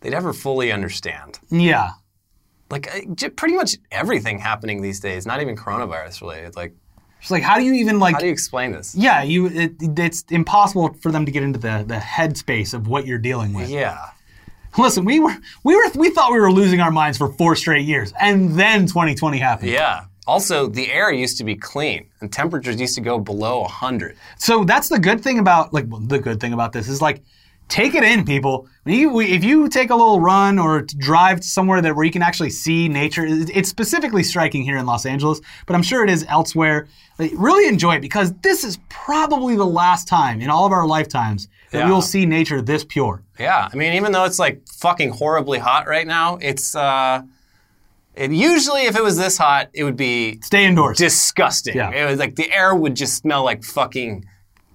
they'd 0.00 0.14
ever 0.14 0.32
fully 0.32 0.70
understand. 0.72 1.38
Yeah. 1.50 1.92
Like 2.70 2.88
pretty 3.36 3.54
much 3.54 3.76
everything 3.90 4.38
happening 4.38 4.80
these 4.80 5.00
days, 5.00 5.26
not 5.26 5.42
even 5.42 5.56
coronavirus 5.56 6.22
related. 6.22 6.56
Like, 6.56 6.74
It's 7.22 7.30
like, 7.30 7.44
how 7.44 7.56
do 7.56 7.62
you 7.62 7.74
even 7.74 8.00
like 8.00 8.14
how 8.14 8.20
do 8.20 8.26
you 8.26 8.32
explain 8.32 8.72
this? 8.72 8.96
Yeah, 8.96 9.22
you. 9.22 9.46
It, 9.46 9.74
it's 9.80 10.24
impossible 10.28 10.92
for 11.00 11.12
them 11.12 11.24
to 11.24 11.30
get 11.30 11.44
into 11.44 11.58
the 11.58 11.84
the 11.86 11.94
headspace 11.94 12.74
of 12.74 12.88
what 12.88 13.06
you're 13.06 13.16
dealing 13.18 13.54
with. 13.54 13.70
Yeah. 13.70 14.10
Listen, 14.76 15.04
we 15.04 15.20
were 15.20 15.36
we 15.62 15.76
were 15.76 15.84
we 15.94 16.10
thought 16.10 16.32
we 16.32 16.40
were 16.40 16.50
losing 16.50 16.80
our 16.80 16.90
minds 16.90 17.16
for 17.16 17.32
four 17.34 17.54
straight 17.54 17.86
years, 17.86 18.12
and 18.20 18.58
then 18.58 18.86
2020 18.86 19.38
happened. 19.38 19.70
Yeah. 19.70 20.06
Also, 20.26 20.66
the 20.66 20.90
air 20.90 21.12
used 21.12 21.38
to 21.38 21.44
be 21.44 21.54
clean, 21.54 22.08
and 22.20 22.32
temperatures 22.32 22.80
used 22.80 22.96
to 22.96 23.00
go 23.00 23.20
below 23.20 23.60
100. 23.60 24.16
So 24.38 24.64
that's 24.64 24.88
the 24.88 24.98
good 24.98 25.20
thing 25.20 25.38
about 25.38 25.72
like 25.72 25.84
well, 25.88 26.00
the 26.00 26.18
good 26.18 26.40
thing 26.40 26.52
about 26.52 26.72
this 26.72 26.88
is 26.88 27.00
like 27.00 27.22
take 27.72 27.94
it 27.94 28.04
in, 28.04 28.24
people. 28.24 28.68
You, 28.84 29.18
if 29.20 29.42
you 29.42 29.68
take 29.68 29.88
a 29.90 29.94
little 29.96 30.20
run 30.20 30.58
or 30.58 30.82
drive 30.82 31.42
somewhere 31.42 31.80
that 31.80 31.96
where 31.96 32.04
you 32.04 32.10
can 32.10 32.20
actually 32.22 32.50
see 32.50 32.86
nature, 32.88 33.24
it's 33.26 33.68
specifically 33.70 34.22
striking 34.22 34.62
here 34.62 34.76
in 34.76 34.84
Los 34.86 35.06
Angeles, 35.06 35.40
but 35.66 35.74
I'm 35.74 35.82
sure 35.82 36.04
it 36.04 36.10
is 36.10 36.24
elsewhere. 36.28 36.86
Like, 37.18 37.32
really 37.34 37.66
enjoy 37.68 37.94
it 37.96 38.00
because 38.02 38.32
this 38.42 38.62
is 38.64 38.78
probably 38.90 39.56
the 39.56 39.64
last 39.66 40.06
time 40.08 40.40
in 40.42 40.50
all 40.50 40.66
of 40.66 40.72
our 40.72 40.86
lifetimes 40.86 41.48
that 41.70 41.78
Yeah. 41.78 41.86
we 41.86 41.92
will 41.92 42.02
see 42.02 42.26
nature 42.26 42.60
this 42.60 42.84
pure. 42.84 43.22
Yeah, 43.38 43.68
I 43.72 43.74
mean, 43.76 43.94
even 43.94 44.12
though 44.12 44.24
it's 44.24 44.38
like 44.38 44.60
fucking 44.68 45.10
horribly 45.10 45.58
hot 45.58 45.86
right 45.88 46.06
now, 46.06 46.36
it's 46.42 46.74
uh, 46.76 47.22
it 48.14 48.30
usually 48.32 48.82
if 48.82 48.96
it 48.96 49.02
was 49.02 49.16
this 49.16 49.38
hot, 49.38 49.70
it 49.72 49.84
would 49.84 49.96
be 49.96 50.38
Stay 50.42 50.64
indoors. 50.66 50.98
disgusting. 50.98 51.74
Yeah. 51.76 51.90
It 51.90 52.04
was 52.10 52.18
like 52.18 52.36
the 52.36 52.52
air 52.52 52.74
would 52.74 52.94
just 52.96 53.14
smell 53.16 53.42
like 53.44 53.64
fucking 53.64 54.26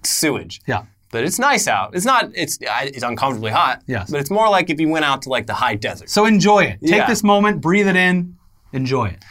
sewage. 0.02 0.60
yeah. 0.66 0.82
But 1.10 1.24
it's 1.24 1.38
nice 1.38 1.66
out. 1.66 1.94
It's 1.94 2.04
not. 2.04 2.30
It's 2.34 2.58
it's 2.60 3.02
uncomfortably 3.02 3.50
hot. 3.50 3.82
Yes. 3.86 4.10
But 4.10 4.20
it's 4.20 4.30
more 4.30 4.48
like 4.50 4.68
if 4.70 4.78
you 4.80 4.88
went 4.88 5.04
out 5.06 5.22
to 5.22 5.30
like 5.30 5.46
the 5.46 5.54
high 5.54 5.74
desert. 5.74 6.10
So 6.10 6.26
enjoy 6.26 6.64
it. 6.64 6.80
Take 6.82 6.90
Yeah. 6.90 7.06
this 7.06 7.22
moment, 7.24 7.60
breathe 7.62 7.88
it 7.88 7.96
in, 7.96 8.36
enjoy 8.72 9.06
it. 9.08 9.24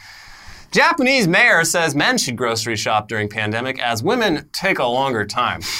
Japanese 0.72 1.26
mayor 1.28 1.64
says 1.64 1.94
men 1.94 2.18
should 2.18 2.36
grocery 2.36 2.76
shop 2.76 3.08
during 3.08 3.28
pandemic 3.28 3.80
as 3.80 4.02
women 4.02 4.48
take 4.52 4.78
a 4.78 4.84
longer 4.86 5.24
time. 5.24 5.60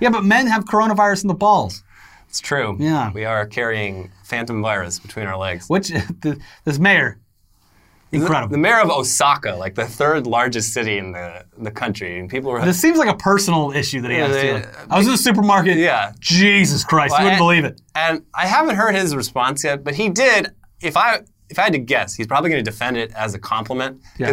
Yeah, 0.00 0.10
but 0.10 0.24
men 0.24 0.48
have 0.48 0.64
coronavirus 0.64 1.22
in 1.24 1.28
the 1.28 1.34
balls. 1.34 1.84
It's 2.28 2.40
true. 2.40 2.76
Yeah. 2.80 3.12
We 3.12 3.24
are 3.24 3.46
carrying 3.46 4.10
phantom 4.24 4.60
virus 4.60 4.98
between 4.98 5.26
our 5.26 5.36
legs. 5.36 5.68
Which 5.68 5.88
the, 6.22 6.40
this 6.64 6.80
mayor, 6.80 7.18
incredible. 8.12 8.52
The 8.52 8.58
mayor 8.58 8.80
of 8.80 8.90
Osaka, 8.90 9.52
like 9.54 9.74
the 9.74 9.86
third 9.86 10.26
largest 10.26 10.72
city 10.72 10.98
in 10.98 11.12
the, 11.12 11.44
the 11.58 11.70
country, 11.70 12.18
and 12.20 12.28
people 12.28 12.50
were 12.50 12.64
this 12.64 12.80
seems 12.80 12.98
like 12.98 13.08
a 13.08 13.16
personal 13.16 13.72
issue 13.72 14.00
that 14.02 14.10
he 14.10 14.16
Yeah, 14.18 14.26
has. 14.28 14.36
they-. 14.36 14.64
I 14.90 14.98
was 14.98 15.06
in 15.06 15.12
the 15.12 15.18
supermarket. 15.18 15.76
Yeah. 15.78 16.12
Jesus 16.20 16.84
Christ, 16.84 17.12
you 17.18 17.24
wouldn't 17.24 17.32
and- 17.32 17.38
believe 17.38 17.64
it. 17.64 17.80
And 17.94 18.22
I 18.34 18.46
haven't 18.46 18.76
heard 18.76 18.94
his 18.94 19.16
response 19.16 19.64
yet, 19.64 19.82
but 19.84 19.94
he 19.94 20.08
did. 20.08 20.50
If 20.80 20.96
I 20.96 21.20
if 21.48 21.58
I 21.58 21.62
had 21.62 21.72
to 21.74 21.78
guess, 21.78 22.14
he's 22.14 22.26
probably 22.26 22.48
going 22.50 22.64
to 22.64 22.70
defend 22.70 22.96
it 22.96 23.12
as 23.12 23.34
a 23.34 23.38
compliment 23.38 24.00
Yeah. 24.18 24.32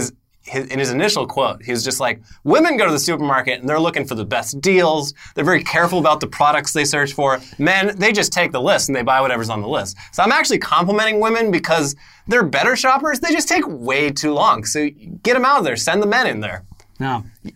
Because 0.50 0.68
in 0.68 0.80
his 0.80 0.92
initial 0.92 1.28
quote, 1.28 1.64
he 1.64 1.72
was 1.72 1.84
just 1.84 2.00
like, 2.00 2.22
"Women 2.44 2.78
go 2.78 2.86
to 2.86 2.92
the 2.92 3.00
supermarket 3.00 3.60
and 3.60 3.70
they're 3.70 3.80
looking 3.80 4.06
for 4.06 4.16
the 4.16 4.26
best 4.26 4.60
deals. 4.62 5.14
They're 5.36 5.46
very 5.46 5.64
careful 5.64 6.00
about 6.00 6.20
the 6.20 6.28
products 6.28 6.74
they 6.74 6.86
search 6.86 7.14
for. 7.14 7.40
Men, 7.58 7.96
they 7.98 8.12
just 8.12 8.34
take 8.34 8.52
the 8.52 8.62
list 8.62 8.90
and 8.90 8.96
they 8.96 9.04
buy 9.04 9.22
whatever's 9.22 9.50
on 9.50 9.62
the 9.62 9.68
list." 9.68 9.98
So 10.12 10.24
I'm 10.24 10.32
actually 10.32 10.60
complimenting 10.60 11.20
women 11.20 11.52
because 11.52 11.96
they're 12.28 12.44
better 12.44 12.76
shoppers. 12.76 13.20
They 13.20 13.32
just 13.32 13.48
take 13.48 13.64
way 13.68 14.10
too 14.12 14.34
long. 14.34 14.64
So 14.66 14.90
get 15.24 15.34
them 15.34 15.46
out 15.46 15.60
of 15.60 15.64
there. 15.66 15.76
Send 15.76 16.02
the 16.02 16.08
men 16.08 16.28
in 16.28 16.40
there. 16.40 16.66
No. 17.00 17.24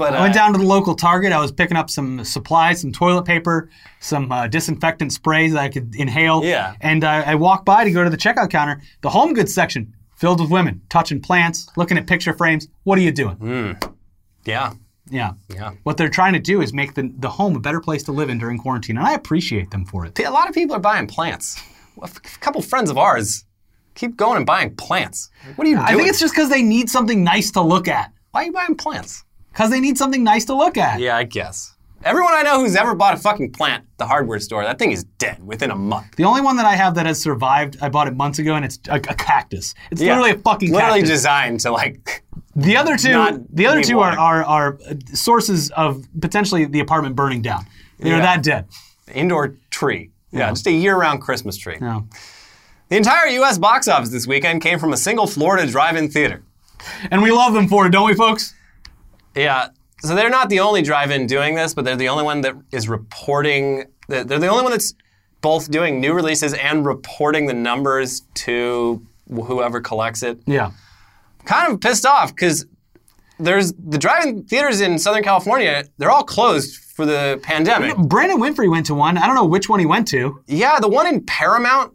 But 0.00 0.14
I 0.14 0.22
went 0.22 0.34
uh, 0.34 0.38
down 0.38 0.52
to 0.54 0.58
the 0.58 0.64
local 0.64 0.94
Target. 0.94 1.30
I 1.30 1.40
was 1.40 1.52
picking 1.52 1.76
up 1.76 1.90
some 1.90 2.24
supplies, 2.24 2.80
some 2.80 2.90
toilet 2.90 3.26
paper, 3.26 3.68
some 4.00 4.32
uh, 4.32 4.46
disinfectant 4.46 5.12
sprays 5.12 5.52
that 5.52 5.60
I 5.60 5.68
could 5.68 5.94
inhale. 5.94 6.42
Yeah. 6.42 6.74
And 6.80 7.04
uh, 7.04 7.24
I 7.26 7.34
walked 7.34 7.66
by 7.66 7.84
to 7.84 7.90
go 7.90 8.02
to 8.02 8.08
the 8.08 8.16
checkout 8.16 8.48
counter. 8.48 8.80
The 9.02 9.10
home 9.10 9.34
goods 9.34 9.52
section 9.52 9.92
filled 10.20 10.40
with 10.40 10.50
women 10.50 10.82
touching 10.90 11.20
plants, 11.20 11.66
looking 11.76 11.96
at 11.98 12.06
picture 12.06 12.34
frames. 12.34 12.68
What 12.84 12.98
are 12.98 13.02
you 13.02 13.10
doing? 13.10 13.36
Hmm. 13.36 13.72
Yeah, 14.44 14.74
Yeah. 15.10 15.32
yeah. 15.48 15.72
What 15.82 15.96
they're 15.96 16.08
trying 16.20 16.34
to 16.34 16.38
do 16.38 16.60
is 16.60 16.72
make 16.72 16.94
the, 16.94 17.10
the 17.18 17.30
home 17.30 17.56
a 17.56 17.60
better 17.60 17.80
place 17.80 18.02
to 18.04 18.12
live 18.12 18.28
in 18.28 18.38
during 18.38 18.58
quarantine, 18.58 18.96
and 18.98 19.06
I 19.06 19.14
appreciate 19.14 19.70
them 19.70 19.84
for 19.86 20.04
it. 20.06 20.18
A 20.18 20.30
lot 20.30 20.48
of 20.48 20.54
people 20.54 20.76
are 20.76 20.80
buying 20.80 21.06
plants. 21.06 21.58
A 22.02 22.08
couple 22.40 22.60
friends 22.62 22.90
of 22.90 22.96
ours 22.98 23.44
keep 23.94 24.16
going 24.16 24.36
and 24.36 24.46
buying 24.46 24.74
plants. 24.76 25.30
What 25.56 25.66
are 25.66 25.70
you 25.70 25.76
doing? 25.76 25.86
I 25.88 25.94
think 25.96 26.08
it's 26.08 26.20
just 26.20 26.34
because 26.34 26.48
they 26.50 26.62
need 26.62 26.88
something 26.88 27.24
nice 27.24 27.50
to 27.52 27.60
look 27.62 27.88
at. 27.88 28.12
Why 28.30 28.42
are 28.42 28.46
you 28.46 28.52
buying 28.52 28.76
plants? 28.76 29.24
Because 29.52 29.70
they 29.70 29.80
need 29.80 29.98
something 29.98 30.22
nice 30.22 30.44
to 30.46 30.54
look 30.54 30.76
at. 30.76 31.00
Yeah, 31.00 31.16
I 31.16 31.24
guess. 31.24 31.74
Everyone 32.02 32.32
I 32.32 32.42
know 32.42 32.60
who's 32.60 32.76
ever 32.76 32.94
bought 32.94 33.12
a 33.14 33.18
fucking 33.18 33.52
plant 33.52 33.82
at 33.84 33.98
the 33.98 34.06
hardware 34.06 34.38
store, 34.40 34.64
that 34.64 34.78
thing 34.78 34.90
is 34.90 35.04
dead 35.18 35.44
within 35.44 35.70
a 35.70 35.76
month. 35.76 36.16
The 36.16 36.24
only 36.24 36.40
one 36.40 36.56
that 36.56 36.64
I 36.64 36.74
have 36.74 36.94
that 36.94 37.04
has 37.04 37.20
survived, 37.20 37.76
I 37.82 37.90
bought 37.90 38.08
it 38.08 38.16
months 38.16 38.38
ago, 38.38 38.54
and 38.54 38.64
it's 38.64 38.78
a, 38.88 38.94
a 38.94 39.00
cactus. 39.00 39.74
It's 39.90 40.00
Yeah. 40.00 40.12
literally 40.18 40.30
a 40.30 40.42
fucking 40.42 40.72
Literally 40.72 41.00
cactus. 41.00 41.10
designed 41.18 41.60
to 41.60 41.72
like. 41.72 42.22
The 42.56 42.76
other 42.76 42.96
two, 42.96 43.12
Not 43.12 43.40
the 43.54 43.66
other 43.66 43.82
two 43.82 44.00
are, 44.00 44.18
are 44.18 44.42
are 44.44 44.78
sources 45.12 45.70
of 45.72 46.06
potentially 46.20 46.64
the 46.64 46.80
apartment 46.80 47.16
burning 47.16 47.42
down. 47.42 47.66
They're 47.98 48.16
Yeah. 48.16 48.22
that 48.22 48.42
dead. 48.42 48.66
Indoor 49.12 49.56
tree. 49.70 50.10
Yeah, 50.32 50.48
just 50.50 50.66
a 50.68 50.72
year-round 50.72 51.20
Christmas 51.20 51.56
tree. 51.56 51.76
No. 51.80 52.06
The 52.88 52.96
entire 52.96 53.26
U.S. 53.26 53.58
box 53.58 53.88
office 53.88 54.08
this 54.10 54.26
weekend 54.26 54.62
came 54.62 54.78
from 54.78 54.92
a 54.92 54.96
single 54.96 55.26
Florida 55.26 55.70
drive-in 55.70 56.08
theater. 56.10 56.42
And 57.10 57.20
we 57.22 57.30
love 57.30 57.52
them 57.52 57.68
for 57.68 57.86
it, 57.86 57.90
don't 57.90 58.06
we, 58.06 58.14
folks? 58.14 58.54
Yeah. 59.34 59.68
So 60.02 60.14
they're 60.14 60.30
not 60.30 60.48
the 60.48 60.60
only 60.60 60.82
drive-in 60.82 61.26
doing 61.26 61.54
this, 61.54 61.74
but 61.74 61.84
they're 61.84 61.96
the 61.96 62.08
only 62.08 62.24
one 62.24 62.40
that 62.40 62.54
is 62.72 62.88
reporting. 62.88 63.84
They're 64.08 64.24
the 64.24 64.48
only 64.48 64.62
one 64.62 64.72
that's 64.72 64.94
both 65.40 65.70
doing 65.70 66.00
new 66.00 66.12
releases 66.12 66.54
and 66.54 66.84
reporting 66.84 67.46
the 67.46 67.54
numbers 67.54 68.22
to 68.34 69.06
whoever 69.28 69.80
collects 69.80 70.22
it. 70.22 70.40
Yeah. 70.46 70.72
Kind 71.44 71.72
of 71.72 71.80
pissed 71.80 72.06
off 72.06 72.34
because 72.34 72.66
there's 73.38 73.72
the 73.72 73.98
drive-in 73.98 74.44
theaters 74.44 74.80
in 74.80 74.98
Southern 74.98 75.22
California. 75.22 75.84
They're 75.98 76.10
all 76.10 76.24
closed 76.24 76.76
for 76.76 77.06
the 77.06 77.40
pandemic. 77.42 77.96
Brandon 77.96 78.38
Winfrey 78.38 78.70
went 78.70 78.86
to 78.86 78.94
one. 78.94 79.16
I 79.16 79.26
don't 79.26 79.34
know 79.34 79.46
which 79.46 79.68
one 79.68 79.80
he 79.80 79.86
went 79.86 80.08
to. 80.08 80.42
Yeah, 80.46 80.78
the 80.80 80.88
one 80.88 81.06
in 81.06 81.24
Paramount. 81.24 81.94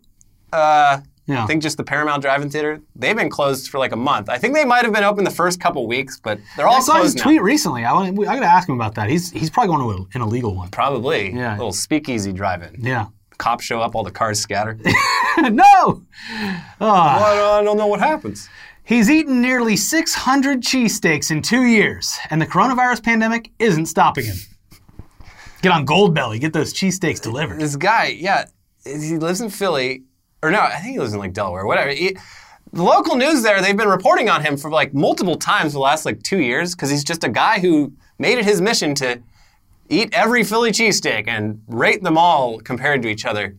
Uh, 0.52 1.02
Yeah. 1.28 1.44
I 1.44 1.48
think 1.48 1.64
just 1.64 1.78
the 1.78 1.84
Paramount 1.84 2.22
Drive-In 2.22 2.50
Theater. 2.52 2.82
They've 2.96 3.16
been 3.16 3.30
closed 3.30 3.70
for 3.70 3.80
like 3.80 3.92
a 3.92 3.96
month. 3.98 4.30
I 4.30 4.38
think 4.38 4.54
they 4.54 4.66
might 4.66 4.84
have 4.84 4.94
been 4.94 5.04
open 5.04 5.24
the 5.24 5.32
first 5.32 5.60
couple 5.60 5.88
weeks, 5.88 6.20
but 6.20 6.40
they're 6.56 6.68
all 6.68 6.78
I 6.78 6.82
saw 6.82 7.02
his 7.02 7.16
now. 7.16 7.24
tweet 7.24 7.42
recently. 7.42 7.84
I 7.84 7.94
want. 7.94 8.20
I 8.20 8.36
got 8.36 8.40
to 8.42 8.46
ask 8.46 8.70
him 8.70 8.76
about 8.76 8.96
that. 8.96 9.10
He's 9.10 9.32
he's 9.32 9.50
probably 9.50 9.76
going 9.76 9.98
to 9.98 10.08
an 10.14 10.22
illegal 10.22 10.54
one. 10.56 10.70
Probably. 10.70 11.34
Yeah. 11.34 11.56
A 11.56 11.58
little 11.58 11.74
speakeasy 11.74 12.32
drive-in. 12.32 12.86
Yeah. 12.86 13.08
Cops 13.38 13.66
show 13.66 13.82
up, 13.82 13.96
all 13.96 14.04
the 14.04 14.12
cars 14.12 14.40
scatter. 14.40 14.78
no. 15.40 16.04
Ah. 16.80 17.58
I 17.60 17.64
don't 17.64 17.78
know 17.78 17.88
what 17.88 18.00
happens. 18.00 18.48
He's 18.84 19.10
eaten 19.10 19.42
nearly 19.42 19.76
600 19.76 20.62
cheesesteaks 20.62 21.32
in 21.32 21.42
two 21.42 21.64
years, 21.64 22.18
and 22.30 22.40
the 22.40 22.46
coronavirus 22.46 23.04
pandemic 23.04 23.52
isn't 23.58 23.88
stopping 23.88 24.26
him. 24.26 24.38
Get 25.64 25.72
on 25.72 25.88
Goldbelly. 25.88 26.40
Get 26.40 26.54
those 26.54 26.72
cheesesteaks 26.72 27.20
delivered. 27.20 27.60
This 27.60 27.76
guy, 27.76 28.16
yeah, 28.18 28.46
he 28.86 29.18
lives 29.18 29.42
in 29.42 29.50
Philly, 29.50 30.04
or 30.46 30.52
no, 30.52 30.60
I 30.62 30.76
think 30.76 30.94
he 30.94 31.00
lives 31.00 31.14
in 31.14 31.20
like 31.20 31.34
Delaware, 31.34 31.66
whatever. 31.66 31.90
He- 31.92 32.18
the 32.74 32.84
local 32.84 33.16
news 33.16 33.42
there, 33.42 33.62
they've 33.62 33.78
been 33.78 33.88
reporting 33.88 34.30
on 34.30 34.44
him 34.44 34.58
for 34.58 34.70
like 34.70 34.94
multiple 34.94 35.38
times 35.38 35.72
for 35.72 35.76
the 35.78 35.80
last 35.80 36.06
like 36.06 36.22
two 36.24 36.40
years 36.40 36.76
because 36.76 36.90
he's 36.90 37.04
just 37.06 37.24
a 37.24 37.30
guy 37.30 37.60
who 37.60 37.94
made 38.20 38.38
it 38.38 38.44
his 38.44 38.60
mission 38.60 38.94
to 38.96 39.22
eat 39.90 40.10
every 40.14 40.44
Philly 40.44 40.72
cheesesteak 40.72 41.28
and 41.28 41.62
rate 41.68 42.04
them 42.04 42.18
all 42.18 42.60
compared 42.60 43.02
to 43.04 43.08
each 43.08 43.24
other. 43.26 43.56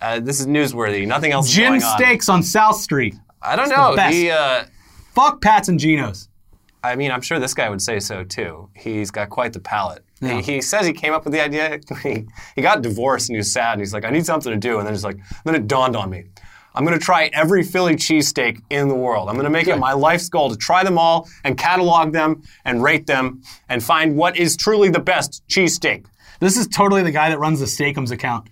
Uh, 0.00 0.20
this 0.20 0.40
is 0.40 0.46
newsworthy. 0.46 1.06
Nothing 1.06 1.32
else 1.32 1.48
is 1.48 1.54
Jim 1.54 1.72
going 1.72 1.82
on. 1.82 1.98
Steaks 1.98 2.28
on 2.28 2.42
South 2.42 2.76
Street. 2.76 3.14
I 3.42 3.56
don't 3.56 3.68
know. 3.68 3.94
best. 3.96 4.14
He, 4.14 4.30
uh, 4.30 4.64
Fuck 5.14 5.42
Pats 5.42 5.68
and 5.68 5.78
Geno's. 5.78 6.28
I 6.84 6.94
mean, 6.94 7.10
I'm 7.10 7.20
sure 7.20 7.40
this 7.40 7.54
guy 7.54 7.68
would 7.68 7.82
say 7.82 7.98
so 7.98 8.22
too. 8.22 8.70
He's 8.74 9.10
got 9.10 9.28
quite 9.30 9.52
the 9.52 9.60
palate. 9.60 10.04
Yeah. 10.20 10.40
He, 10.40 10.54
he 10.54 10.60
says 10.60 10.86
he 10.86 10.92
came 10.92 11.12
up 11.12 11.24
with 11.24 11.32
the 11.32 11.40
idea. 11.40 11.80
He, 12.02 12.26
he 12.54 12.62
got 12.62 12.82
divorced 12.82 13.28
and 13.28 13.34
he 13.34 13.38
was 13.38 13.52
sad 13.52 13.72
and 13.72 13.80
he's 13.80 13.92
like, 13.92 14.04
I 14.04 14.10
need 14.10 14.24
something 14.24 14.52
to 14.52 14.58
do. 14.58 14.78
And 14.78 14.86
then 14.86 14.94
he's 14.94 15.04
like, 15.04 15.18
then 15.44 15.54
it 15.54 15.66
dawned 15.66 15.96
on 15.96 16.10
me. 16.10 16.24
I'm 16.74 16.84
going 16.84 16.96
to 16.96 17.04
try 17.04 17.28
every 17.32 17.64
Philly 17.64 17.96
cheesesteak 17.96 18.62
in 18.70 18.88
the 18.88 18.94
world. 18.94 19.28
I'm 19.28 19.34
going 19.34 19.44
to 19.44 19.50
make 19.50 19.66
it 19.66 19.76
my 19.78 19.94
life's 19.94 20.28
goal 20.28 20.50
to 20.50 20.56
try 20.56 20.84
them 20.84 20.96
all 20.96 21.28
and 21.42 21.58
catalog 21.58 22.12
them 22.12 22.42
and 22.64 22.82
rate 22.82 23.06
them 23.06 23.42
and 23.68 23.82
find 23.82 24.16
what 24.16 24.36
is 24.36 24.56
truly 24.56 24.88
the 24.88 25.00
best 25.00 25.42
cheesesteak. 25.48 26.06
This 26.40 26.56
is 26.56 26.68
totally 26.68 27.02
the 27.02 27.10
guy 27.10 27.30
that 27.30 27.38
runs 27.40 27.58
the 27.58 27.66
Steakums 27.66 28.12
account. 28.12 28.48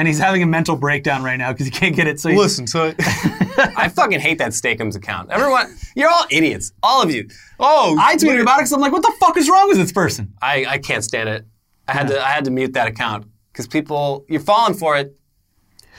And 0.00 0.08
he's 0.08 0.18
having 0.18 0.42
a 0.42 0.46
mental 0.46 0.76
breakdown 0.76 1.22
right 1.22 1.36
now 1.36 1.52
because 1.52 1.66
he 1.66 1.70
can't 1.70 1.94
get 1.94 2.06
it. 2.06 2.18
So 2.18 2.30
he, 2.30 2.48
so 2.48 2.94
I 3.76 3.90
fucking 3.94 4.18
hate 4.18 4.38
that 4.38 4.52
Steakums 4.52 4.96
account. 4.96 5.30
Everyone, 5.30 5.76
you're 5.94 6.08
all 6.08 6.24
idiots. 6.30 6.72
All 6.82 7.02
of 7.02 7.12
you. 7.12 7.28
Oh, 7.58 7.98
I 8.00 8.12
look 8.12 8.22
tweeted 8.22 8.34
at- 8.36 8.40
about 8.40 8.54
it 8.54 8.60
because 8.60 8.72
I'm 8.72 8.80
like, 8.80 8.92
what 8.92 9.02
the 9.02 9.12
fuck 9.20 9.36
is 9.36 9.50
wrong 9.50 9.68
with 9.68 9.76
this 9.76 9.92
person? 9.92 10.32
I, 10.40 10.64
I 10.66 10.78
can't 10.78 11.04
stand 11.04 11.28
it. 11.28 11.44
I 11.86 11.92
had 11.92 12.08
to 12.08 12.18
I 12.18 12.30
had 12.30 12.46
to 12.46 12.50
mute 12.50 12.72
that 12.72 12.88
account 12.88 13.26
because 13.52 13.66
people 13.66 14.24
you're 14.26 14.40
falling 14.40 14.72
for 14.72 14.96
it. 14.96 15.14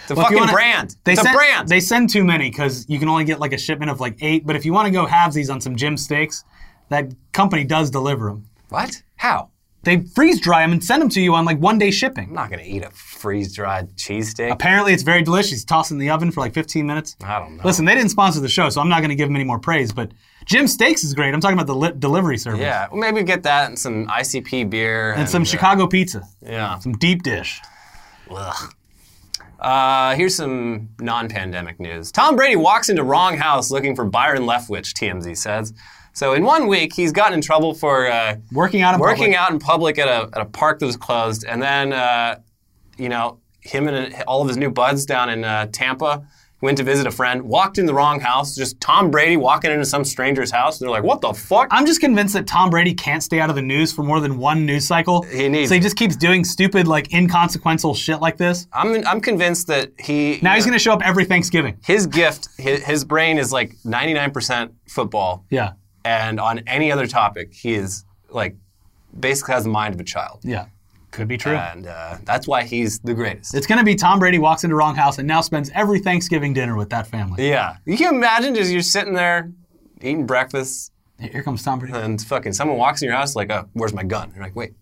It's 0.01 0.09
a 0.11 0.15
Well, 0.15 0.25
if 0.25 0.31
you 0.31 0.37
fucking 0.37 0.39
wanna- 0.39 0.51
brand. 0.51 0.95
They 1.03 1.11
it's 1.13 1.21
send, 1.21 1.35
a 1.35 1.37
brand. 1.37 1.67
They 1.69 1.79
send 1.79 2.09
too 2.09 2.23
many 2.23 2.49
because 2.49 2.85
you 2.89 2.97
can 2.97 3.07
only 3.07 3.23
get 3.25 3.39
like 3.39 3.53
a 3.53 3.57
shipment 3.59 3.91
of 3.91 3.99
like 3.99 4.17
eight. 4.21 4.47
But 4.47 4.55
if 4.55 4.65
you 4.65 4.73
want 4.73 4.87
to 4.87 4.91
go 4.91 5.05
halvesies 5.05 5.51
on 5.53 5.61
some 5.61 5.75
Jim 5.75 5.95
steaks, 5.95 6.43
that 6.89 7.13
company 7.33 7.65
does 7.65 7.91
deliver 7.91 8.29
them. 8.29 8.45
what? 8.69 9.03
How? 9.17 9.49
They 9.83 9.97
freeze 10.15 10.39
dry 10.41 10.61
them 10.61 10.71
and 10.71 10.83
send 10.83 11.01
them 11.01 11.09
to 11.09 11.21
you 11.21 11.33
on 11.35 11.45
like 11.45 11.59
one 11.59 11.77
day 11.77 11.91
shipping. 11.91 12.29
I'm 12.29 12.33
not 12.33 12.49
gonna 12.49 12.63
eat 12.63 12.83
a 12.83 12.89
freeze 13.21 13.53
dried 13.53 13.95
cheesesteak. 13.95 14.51
Apparently, 14.51 14.93
it's 14.93 15.03
very 15.03 15.21
delicious. 15.21 15.63
Toss 15.63 15.91
in 15.91 15.97
the 15.99 16.09
oven 16.09 16.31
for 16.31 16.41
like 16.41 16.53
15 16.53 16.85
minutes. 16.85 17.15
I 17.23 17.39
don't 17.39 17.57
know. 17.57 17.63
Listen, 17.63 17.85
they 17.85 17.95
didn't 17.95 18.09
sponsor 18.09 18.39
the 18.39 18.49
show, 18.49 18.69
so 18.69 18.81
I'm 18.81 18.89
not 18.89 18.99
going 18.99 19.09
to 19.09 19.15
give 19.15 19.29
them 19.29 19.35
any 19.35 19.45
more 19.45 19.59
praise. 19.59 19.91
But 19.93 20.11
Jim 20.45 20.67
Steaks 20.67 21.03
is 21.03 21.13
great. 21.13 21.33
I'm 21.33 21.39
talking 21.39 21.57
about 21.57 21.67
the 21.67 21.75
li- 21.75 21.93
delivery 21.97 22.37
service. 22.37 22.59
Yeah, 22.61 22.87
well, 22.91 22.99
maybe 22.99 23.23
get 23.23 23.43
that 23.43 23.67
and 23.67 23.77
some 23.79 24.07
ICP 24.07 24.69
beer 24.69 25.13
And 25.13 25.29
some 25.29 25.43
uh, 25.43 25.45
Chicago 25.45 25.87
pizza, 25.87 26.23
Yeah. 26.41 26.79
some 26.79 26.93
deep 26.93 27.23
dish. 27.23 27.61
Ugh. 28.29 28.73
Uh, 29.59 30.15
here's 30.15 30.35
some 30.35 30.89
non-pandemic 30.99 31.79
news. 31.79 32.11
Tom 32.11 32.35
Brady 32.35 32.55
walks 32.55 32.89
into 32.89 33.03
wrong 33.03 33.37
house 33.37 33.69
looking 33.69 33.95
for 33.95 34.05
Byron 34.05 34.43
Leftwich. 34.43 34.93
TMZ 34.93 35.37
says. 35.37 35.73
So 36.13 36.33
in 36.33 36.43
one 36.43 36.67
week, 36.67 36.93
he's 36.93 37.11
gotten 37.11 37.35
in 37.35 37.41
trouble 37.41 37.73
for 37.75 38.07
uh, 38.11 38.35
Working 38.51 38.81
out 38.81 38.95
in 38.95 38.99
working 38.99 39.33
public. 39.33 39.37
out 39.37 39.51
in 39.51 39.59
public 39.59 39.99
at 39.99 40.07
a, 40.07 40.29
at 40.35 40.41
a 40.41 40.45
park 40.45 40.79
that 40.79 40.85
was 40.87 40.97
closed, 40.97 41.45
and 41.45 41.61
then 41.61 41.93
uh, 41.93 42.39
you 43.01 43.09
know 43.09 43.39
him 43.61 43.87
and 43.87 44.13
all 44.27 44.41
of 44.41 44.47
his 44.47 44.57
new 44.57 44.71
buds 44.71 45.05
down 45.05 45.29
in 45.29 45.43
uh, 45.43 45.67
Tampa 45.71 46.25
went 46.61 46.77
to 46.77 46.83
visit 46.83 47.07
a 47.07 47.11
friend, 47.11 47.41
walked 47.41 47.79
in 47.79 47.85
the 47.87 47.93
wrong 47.93 48.19
house. 48.19 48.55
Just 48.55 48.79
Tom 48.79 49.09
Brady 49.09 49.35
walking 49.35 49.71
into 49.71 49.85
some 49.85 50.03
stranger's 50.05 50.51
house. 50.51 50.79
And 50.79 50.85
They're 50.87 50.91
like, 50.97 51.03
"What 51.03 51.19
the 51.21 51.33
fuck?" 51.33 51.67
I'm 51.71 51.85
just 51.87 52.01
convinced 52.01 52.33
that 52.35 52.45
Tom 52.45 52.69
Brady 52.69 52.93
can't 52.93 53.23
stay 53.23 53.39
out 53.39 53.49
of 53.49 53.55
the 53.55 53.61
news 53.63 53.91
for 53.91 54.03
more 54.03 54.19
than 54.19 54.37
one 54.37 54.65
news 54.65 54.85
cycle. 54.85 55.23
He 55.23 55.49
needs 55.49 55.69
So 55.69 55.75
he 55.75 55.81
just 55.81 55.95
keeps 55.95 56.15
doing 56.15 56.43
stupid, 56.43 56.87
like 56.87 57.11
inconsequential 57.13 57.95
shit 57.95 58.19
like 58.21 58.37
this. 58.37 58.67
I'm 58.73 59.05
I'm 59.07 59.21
convinced 59.21 59.65
that 59.67 59.91
he 59.99 60.39
Now 60.43 60.53
he's 60.55 60.65
going 60.65 60.77
to 60.81 60.83
show 60.87 60.93
up 60.93 61.01
every 61.03 61.25
Thanksgiving. 61.25 61.77
his 61.83 62.05
gift 62.05 62.47
his, 62.59 62.83
his 62.83 63.03
brain 63.05 63.39
is 63.39 63.51
like 63.51 63.69
99% 63.83 64.71
football, 64.87 65.45
Yeah. 65.49 65.73
and 66.05 66.39
on 66.39 66.59
any 66.67 66.91
other 66.91 67.07
topic, 67.07 67.53
he 67.53 67.73
is 67.73 68.05
like 68.29 68.55
basically 69.19 69.53
has 69.55 69.63
the 69.63 69.69
mind 69.71 69.93
of 69.95 69.99
a 69.99 70.03
child, 70.03 70.41
Yeah. 70.43 70.65
Could 71.11 71.27
be 71.27 71.37
true. 71.37 71.55
and 71.55 71.87
uh, 71.87 72.17
that's 72.23 72.47
why 72.47 72.63
he's 72.63 72.99
the 72.99 73.13
greatest. 73.13 73.53
It's 73.53 73.67
going 73.67 73.79
to 73.79 73.83
be 73.85 73.95
Tom 73.95 74.17
Brady 74.19 74.39
walks 74.39 74.63
into 74.63 74.75
wrong 74.75 74.95
house 74.95 75.17
and 75.19 75.27
now 75.27 75.41
spends 75.41 75.69
every 75.75 75.99
Thanksgiving 75.99 76.53
dinner 76.53 76.75
with 76.77 76.89
that 76.91 77.05
family. 77.07 77.47
Yeah. 77.49 77.75
You 77.85 77.97
can 77.97 78.15
imagine 78.15 78.55
just 78.55 78.71
you're 78.71 78.81
sitting 78.81 79.13
there 79.13 79.51
eating 80.01 80.25
breakfast 80.25 80.91
Here 81.19 81.43
comes 81.43 81.63
Tom 81.63 81.79
Brady. 81.79 81.93
and 81.97 82.21
fucking 82.21 82.53
someone 82.53 82.77
walks 82.77 83.01
in 83.01 83.07
your 83.09 83.17
house 83.17 83.35
like, 83.35 83.51
oh, 83.51 83.67
where's 83.73 83.93
my 83.93 84.03
gun? 84.03 84.31
You're 84.33 84.43
like, 84.43 84.55
wait, 84.55 84.73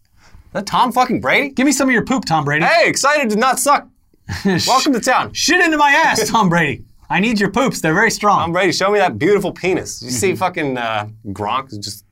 that 0.54 0.66
Tom 0.68 0.92
fucking 0.92 1.20
Brady? 1.20 1.50
Give 1.50 1.66
me 1.66 1.72
some 1.72 1.90
of 1.90 1.94
your 1.94 2.06
poop, 2.06 2.26
Tom 2.26 2.46
Brady. 2.46 2.64
Hey, 2.66 2.88
excited 2.88 3.30
to 3.32 3.36
not 3.36 3.60
suck. 3.60 3.88
Welcome 4.46 4.94
to 4.94 5.00
town. 5.00 5.34
Shit 5.34 5.60
into 5.60 5.78
my 5.78 5.90
ass, 5.92 6.30
Tom 6.30 6.50
Brady. 6.50 6.86
I 7.10 7.20
need 7.20 7.40
your 7.40 7.50
poops. 7.50 7.82
They're 7.82 7.96
very 7.96 8.12
strong. 8.12 8.38
Tom 8.40 8.52
Brady, 8.52 8.72
show 8.72 8.92
me 8.92 9.00
that 9.00 9.18
beautiful 9.18 9.52
penis. 9.52 10.00
You 10.04 10.12
see 10.12 10.36
fucking 10.36 10.78
uh, 10.78 11.10
Gronk 11.30 11.70
just, 11.82 12.06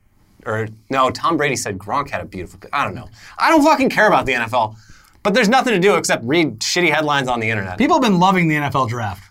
or 0.47 0.67
no, 0.89 1.09
Tom 1.11 1.37
Brady 1.37 1.55
said 1.55 1.77
Gronk 1.77 2.09
had 2.09 2.21
a 2.21 2.25
beautiful. 2.25 2.59
I 2.73 2.83
don't 2.85 2.95
know. 2.95 3.09
I 3.37 3.49
don't 3.49 3.63
fucking 3.63 3.89
care 3.89 4.07
about 4.07 4.25
the 4.25 4.33
NFL, 4.33 4.75
but 5.23 5.33
there's 5.33 5.49
nothing 5.49 5.73
to 5.73 5.79
do 5.79 5.95
except 5.95 6.23
read 6.23 6.59
shitty 6.59 6.89
headlines 6.91 7.27
on 7.27 7.39
the 7.39 7.49
internet. 7.49 7.77
People 7.77 7.95
have 7.97 8.03
been 8.03 8.19
loving 8.19 8.47
the 8.47 8.55
NFL 8.55 8.89
draft. 8.89 9.23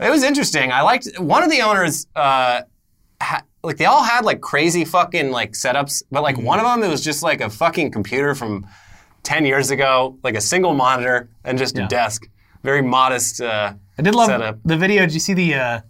It 0.00 0.10
was 0.10 0.22
interesting. 0.22 0.72
I 0.72 0.82
liked 0.82 1.08
one 1.18 1.42
of 1.42 1.50
the 1.50 1.60
owners. 1.62 2.06
Uh, 2.16 2.62
ha, 3.20 3.42
like 3.62 3.76
they 3.76 3.84
all 3.84 4.02
had 4.02 4.24
like 4.24 4.40
crazy 4.40 4.84
fucking 4.84 5.30
like 5.30 5.52
setups, 5.52 6.02
but 6.10 6.22
like 6.22 6.36
one 6.38 6.58
of 6.58 6.64
them 6.64 6.82
it 6.82 6.88
was 6.90 7.02
just 7.04 7.22
like 7.22 7.40
a 7.40 7.48
fucking 7.50 7.90
computer 7.92 8.34
from 8.34 8.66
ten 9.22 9.44
years 9.46 9.70
ago, 9.70 10.18
like 10.24 10.34
a 10.34 10.40
single 10.40 10.74
monitor 10.74 11.28
and 11.44 11.58
just 11.58 11.76
Yeah. 11.76 11.84
a 11.84 11.88
desk. 11.88 12.26
Very 12.62 12.82
modest. 12.82 13.40
Uh, 13.40 13.74
I 13.98 14.02
did 14.02 14.14
love 14.14 14.26
setup. 14.28 14.58
the 14.64 14.76
video. 14.76 15.02
Did 15.02 15.14
you 15.14 15.20
see 15.20 15.34
the 15.34 15.54
uh, 15.54 15.80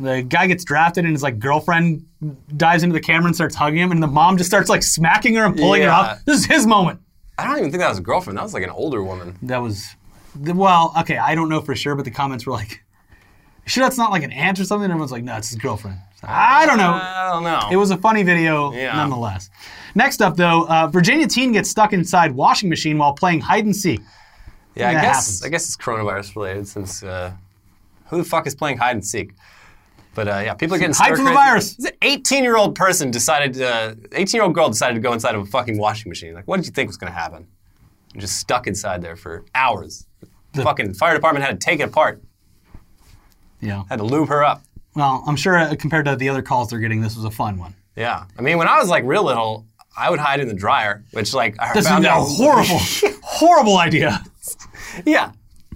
the 0.00 0.22
guy 0.22 0.46
gets 0.46 0.64
drafted 0.64 1.04
and 1.04 1.12
his 1.14 1.22
like 1.22 1.38
girlfriend 1.38 2.06
dives 2.56 2.82
into 2.82 2.92
the 2.94 3.00
camera 3.00 3.26
and 3.26 3.34
starts 3.34 3.54
hugging 3.54 3.78
him, 3.80 3.92
and 3.92 4.02
the 4.02 4.06
mom 4.06 4.36
just 4.36 4.48
starts 4.50 4.68
like 4.68 4.82
smacking 4.82 5.34
her 5.34 5.44
and 5.44 5.56
pulling 5.56 5.82
her 5.82 5.88
Yeah. 5.88 6.00
up. 6.00 6.18
This 6.24 6.38
is 6.40 6.46
his 6.46 6.66
moment. 6.66 7.00
I 7.38 7.46
don't 7.46 7.58
even 7.58 7.70
think 7.70 7.80
that 7.82 7.88
was 7.90 7.98
a 7.98 8.02
girlfriend. 8.02 8.38
That 8.38 8.42
was 8.42 8.54
like 8.54 8.62
an 8.64 8.70
older 8.70 9.02
woman. 9.02 9.36
That 9.42 9.58
was 9.58 9.94
the, 10.34 10.54
well, 10.54 10.94
okay. 11.00 11.18
I 11.18 11.34
don't 11.34 11.48
know 11.48 11.60
for 11.60 11.74
sure, 11.76 11.94
but 11.94 12.04
the 12.06 12.10
comments 12.10 12.46
were 12.46 12.52
like, 12.52 12.70
"You 12.70 12.76
"Sure, 13.66 13.84
that's 13.84 13.98
not 13.98 14.10
like 14.10 14.22
an 14.22 14.32
aunt 14.32 14.58
or 14.58 14.64
something." 14.64 14.84
And 14.84 14.92
everyone's 14.92 15.12
like, 15.12 15.22
"No, 15.24 15.36
it's 15.36 15.50
his 15.50 15.58
girlfriend." 15.58 15.98
So, 16.20 16.26
I 16.30 16.64
don't 16.64 16.78
know. 16.78 16.92
I 16.92 17.30
don't 17.30 17.42
know. 17.44 17.68
It 17.70 17.76
was 17.76 17.90
a 17.90 17.98
funny 17.98 18.22
video, 18.22 18.72
Yeah. 18.72 18.94
nonetheless. 18.96 19.50
Next 19.94 20.22
up, 20.22 20.36
though, 20.36 20.66
uh, 20.66 20.86
Virginia 20.88 21.26
teen 21.26 21.52
gets 21.52 21.68
stuck 21.68 21.92
inside 21.92 22.32
washing 22.34 22.70
machine 22.70 22.96
while 22.96 23.12
playing 23.12 23.40
hide 23.42 23.66
and 23.66 23.76
seek. 23.76 24.00
Yeah, 24.74 24.88
I 24.90 24.94
that 24.94 25.02
guess 25.02 25.16
happens. 25.26 25.42
I 25.44 25.48
guess 25.50 25.66
it's 25.66 25.76
coronavirus 25.76 26.34
related 26.36 26.68
since 26.68 27.02
uh, 27.02 27.32
who 28.06 28.16
the 28.18 28.24
fuck 28.24 28.46
is 28.46 28.54
playing 28.54 28.78
hide 28.78 28.96
and 28.96 29.04
seek? 29.06 29.32
But 30.16 30.28
uh, 30.28 30.40
yeah, 30.44 30.54
people 30.54 30.74
are 30.74 30.78
getting 30.78 30.94
Hide 30.94 31.08
stir 31.08 31.16
from 31.16 31.24
the 31.26 31.32
virus. 31.32 31.74
This 31.76 31.92
18 32.00 32.42
year 32.42 32.56
old 32.56 32.74
person 32.74 33.10
decided, 33.10 33.60
uh, 33.60 33.94
18 34.12 34.38
year 34.38 34.44
old 34.44 34.54
girl 34.54 34.68
decided 34.70 34.94
to 34.94 35.00
go 35.00 35.12
inside 35.12 35.34
of 35.34 35.42
a 35.42 35.44
fucking 35.46 35.76
washing 35.78 36.08
machine. 36.08 36.32
Like, 36.32 36.48
what 36.48 36.56
did 36.56 36.64
you 36.66 36.72
think 36.72 36.88
was 36.88 36.96
going 36.96 37.12
to 37.12 37.18
happen? 37.18 37.46
Just 38.16 38.38
stuck 38.38 38.66
inside 38.66 39.02
there 39.02 39.14
for 39.14 39.44
hours. 39.54 40.06
The 40.54 40.62
fucking 40.62 40.94
fire 40.94 41.14
department 41.14 41.44
had 41.44 41.60
to 41.60 41.64
take 41.64 41.80
it 41.80 41.82
apart, 41.82 42.22
Yeah. 43.60 43.82
had 43.90 43.98
to 43.98 44.04
lube 44.04 44.28
her 44.30 44.42
up. 44.42 44.62
Well, 44.94 45.22
I'm 45.26 45.36
sure 45.36 45.58
uh, 45.58 45.74
compared 45.78 46.06
to 46.06 46.16
the 46.16 46.30
other 46.30 46.40
calls 46.40 46.70
they're 46.70 46.78
getting, 46.78 47.02
this 47.02 47.14
was 47.14 47.26
a 47.26 47.30
fun 47.30 47.58
one. 47.58 47.74
Yeah, 47.94 48.24
I 48.38 48.42
mean, 48.42 48.56
when 48.56 48.68
I 48.68 48.78
was 48.78 48.88
like 48.88 49.04
real 49.04 49.22
little, 49.24 49.66
I 49.98 50.08
would 50.08 50.18
hide 50.18 50.40
in 50.40 50.48
the 50.48 50.54
dryer, 50.54 51.04
which 51.12 51.34
like 51.34 51.56
I 51.60 51.74
This 51.74 51.84
is 51.84 51.90
found 51.90 52.06
a 52.06 52.10
out 52.10 52.24
horrible, 52.24 52.78
horrible 53.22 53.76
idea. 53.76 54.22
Yeah, 55.04 55.32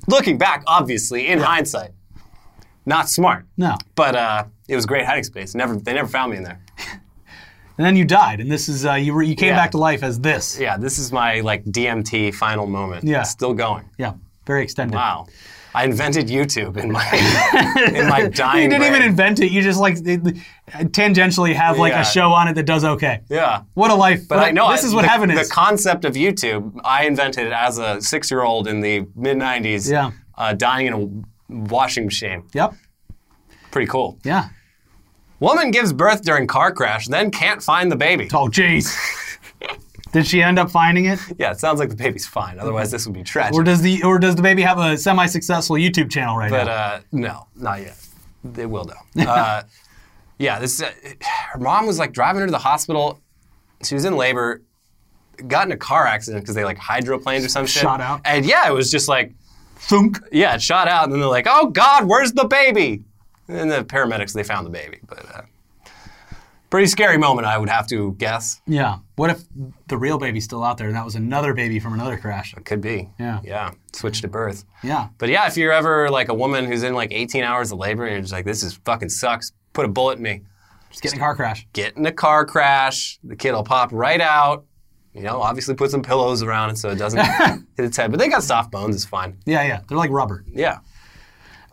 looking 0.09 0.39
back, 0.39 0.63
obviously 0.67 1.27
in 1.29 1.41
hindsight, 1.41 1.91
not 2.87 3.09
smart. 3.09 3.47
No. 3.57 3.77
But 3.95 4.17
uh, 4.17 4.45
it 4.69 4.77
was 4.77 4.87
great 4.87 5.07
hiding 5.07 5.25
space. 5.25 5.55
Never, 5.55 5.77
they 5.77 5.93
never 5.95 6.09
found 6.09 6.31
me 6.33 6.39
in 6.39 6.43
there. 6.45 6.61
And 7.79 7.87
then 7.87 7.97
you 7.97 8.05
died, 8.05 8.41
and 8.41 8.53
this 8.53 8.69
is 8.69 8.85
uh, 8.85 8.93
you. 8.93 9.15
Were, 9.15 9.23
you 9.23 9.35
came 9.35 9.51
Yeah. 9.55 9.57
back 9.57 9.71
to 9.71 9.79
life 9.79 10.03
as 10.03 10.21
this. 10.21 10.59
Yeah, 10.61 10.77
this 10.77 10.99
is 10.99 11.13
my 11.13 11.41
like 11.41 11.65
DMT 11.65 12.35
final 12.35 12.67
moment. 12.67 13.05
Yeah. 13.05 13.23
still 13.23 13.55
going. 13.55 13.89
Yeah, 13.97 14.13
very 14.45 14.63
extended. 14.63 14.95
Wow, 14.95 15.29
I 15.75 15.85
invented 15.85 16.27
YouTube 16.29 16.77
in 16.77 16.93
my 16.93 17.03
in 17.95 18.07
my 18.07 18.29
dying. 18.29 18.65
You 18.65 18.69
didn't 18.69 18.81
brain. 18.83 18.95
even 18.97 19.03
invent 19.09 19.41
it. 19.41 19.51
You 19.51 19.63
just 19.63 19.81
like 19.81 19.97
it- 20.05 20.37
tangentially 20.93 21.55
have 21.55 21.79
like 21.79 21.93
Yeah. 21.95 22.03
a 22.03 22.05
show 22.05 22.33
on 22.33 22.49
it 22.49 22.55
that 22.57 22.67
does 22.67 22.85
okay. 22.85 23.21
Yeah, 23.31 23.63
What 23.73 23.91
a 23.91 23.95
life! 23.95 24.29
but 24.29 24.37
What- 24.39 24.49
I 24.49 24.51
know 24.51 24.71
this 24.73 24.85
I- 24.85 24.89
is 24.89 24.95
what 24.95 25.03
the, 25.03 25.09
heaven 25.09 25.31
is. 25.31 25.49
The 25.49 25.55
concept 25.55 26.05
of 26.05 26.13
YouTube, 26.17 26.79
I 26.85 27.07
invented 27.07 27.51
as 27.51 27.79
a 27.79 27.99
six-year-old 28.03 28.69
in 28.69 28.83
the 28.83 29.07
mid 29.17 29.39
'90s. 29.39 29.91
Yeah. 29.91 30.11
uh, 30.37 30.53
dying 30.53 30.87
in 30.87 30.93
a 30.93 30.99
washing 31.51 32.05
machine. 32.07 32.45
yep. 32.55 32.75
Pretty 33.71 33.87
cool. 33.91 34.19
Yeah. 34.25 34.49
Woman 35.39 35.71
gives 35.71 35.93
birth 35.93 36.23
during 36.23 36.47
car 36.47 36.73
crash, 36.73 37.07
then 37.09 37.31
can't 37.31 37.63
find 37.63 37.91
the 37.91 37.97
baby. 37.97 38.29
Oh, 38.33 38.49
jeez. 38.49 38.95
Did 40.13 40.27
she 40.27 40.43
end 40.43 40.59
up 40.59 40.71
finding 40.73 41.05
it, 41.05 41.21
Yeah, 41.39 41.53
it 41.53 41.61
sounds 41.61 41.79
like 41.79 41.89
the 41.89 41.95
baby's 41.97 42.27
fine. 42.27 42.59
Otherwise, 42.59 42.91
this 42.91 43.07
would 43.07 43.15
be 43.15 43.23
tragic. 43.23 43.55
or 43.55 43.63
does 43.63 43.81
the 43.81 44.03
or 44.03 44.19
does 44.19 44.35
the 44.35 44.43
baby 44.43 44.61
have 44.63 44.77
a 44.79 44.99
semi-successful 44.99 45.77
YouTube 45.77 46.11
channel 46.11 46.37
right 46.37 46.51
But 46.51 46.65
now? 46.65 46.73
uh, 46.73 47.01
no, 47.13 47.47
not 47.55 47.81
yet. 47.81 47.97
They 48.43 48.67
will 48.67 48.85
though. 48.85 49.23
Uh, 49.31 49.63
yeah, 50.41 50.59
this. 50.59 50.83
Uh, 50.83 50.91
her 51.53 51.59
mom 51.61 51.87
was 51.87 51.99
like 51.99 52.13
driving 52.13 52.41
her 52.41 52.47
to 52.47 52.51
the 52.51 52.59
hospital. 52.59 53.21
She 53.85 53.95
was 53.95 54.05
in 54.05 54.17
labor, 54.17 54.63
got 55.47 55.67
in 55.67 55.73
a 55.73 55.77
car 55.77 56.07
accident 56.07 56.43
because 56.43 56.55
they 56.57 56.65
like 56.65 56.79
hydroplaned 56.79 57.45
or 57.45 57.49
some 57.49 57.67
shit. 57.67 57.83
Shot 57.83 58.01
out. 58.01 58.21
And 58.25 58.45
yeah, 58.45 58.67
it 58.69 58.73
was 58.73 58.91
just 58.91 59.07
like 59.07 59.33
Thunk. 59.81 60.21
yeah, 60.31 60.55
it 60.55 60.63
shot 60.63 60.89
out, 60.89 61.05
and 61.05 61.13
then 61.13 61.21
they're 61.21 61.29
like, 61.29 61.47
"Oh 61.49 61.67
God, 61.69 62.05
where's 62.05 62.33
the 62.33 62.45
baby?" 62.47 63.03
And 63.49 63.71
the 63.71 63.85
paramedics 63.85 64.33
they 64.33 64.45
found 64.45 64.65
the 64.67 64.71
baby, 64.71 65.01
but 65.09 65.25
uh, 65.35 65.43
pretty 66.71 66.87
scary 66.87 67.19
moment, 67.19 67.47
I 67.47 67.59
would 67.59 67.69
have 67.69 67.89
to 67.89 68.13
guess. 68.13 68.61
Yeah. 68.67 68.99
What 69.17 69.31
if 69.31 69.43
the 69.89 69.99
real 69.99 70.19
baby's 70.19 70.45
still 70.45 70.63
out 70.63 70.79
there 70.79 70.87
and 70.87 70.95
that 70.97 71.05
was 71.05 71.17
another 71.17 71.53
baby 71.53 71.81
from 71.81 71.93
another 71.95 72.17
crash? 72.17 72.55
It 72.57 72.65
could 72.65 72.81
be. 72.81 73.09
Yeah. 73.19 73.41
Yeah. 73.43 73.73
Switched 73.93 74.23
at 74.25 74.31
birth. 74.31 74.65
Yeah. 74.85 75.09
But 75.19 75.31
yeah, 75.31 75.49
if 75.49 75.57
you're 75.57 75.73
ever 75.73 76.09
like 76.11 76.29
a 76.29 76.35
woman 76.35 76.65
who's 76.67 76.85
in 76.85 76.95
like 76.95 77.11
18 77.13 77.43
hours 77.43 77.73
of 77.73 77.79
labor 77.79 78.05
and 78.05 78.13
you're 78.13 78.21
just 78.21 78.33
like, 78.33 78.45
this 78.45 78.63
is 78.63 78.75
fucking 78.85 79.09
sucks, 79.09 79.53
put 79.73 79.85
a 79.85 79.89
bullet 79.89 80.19
in 80.19 80.23
me. 80.23 80.43
Just 80.91 81.03
get 81.03 81.13
in 81.13 81.19
a 81.19 81.21
car 81.21 81.35
crash. 81.35 81.67
Get 81.73 81.97
in 81.97 82.07
a 82.07 82.13
car 82.13 82.47
crash, 82.47 83.19
the 83.25 83.37
kid 83.37 83.53
will 83.53 83.65
pop 83.65 83.91
right 83.93 84.21
out. 84.21 84.65
You 85.15 85.23
know, 85.23 85.43
obviously 85.43 85.75
put 85.75 85.91
some 85.91 86.03
pillows 86.03 86.43
around 86.43 86.71
it 86.71 86.79
so 86.79 86.91
it 86.91 86.97
doesn't 86.97 87.21
hit 87.77 87.85
its 87.85 87.97
head. 87.97 88.11
But 88.13 88.21
they 88.21 88.29
got 88.29 88.45
soft 88.45 88.71
bones, 88.71 88.95
it's 88.95 89.05
fine. 89.05 89.37
Yeah, 89.45 89.63
yeah. 89.65 89.81
They're 89.89 89.99
like 89.99 90.11
rubber. 90.11 90.45
Yeah. 90.47 90.79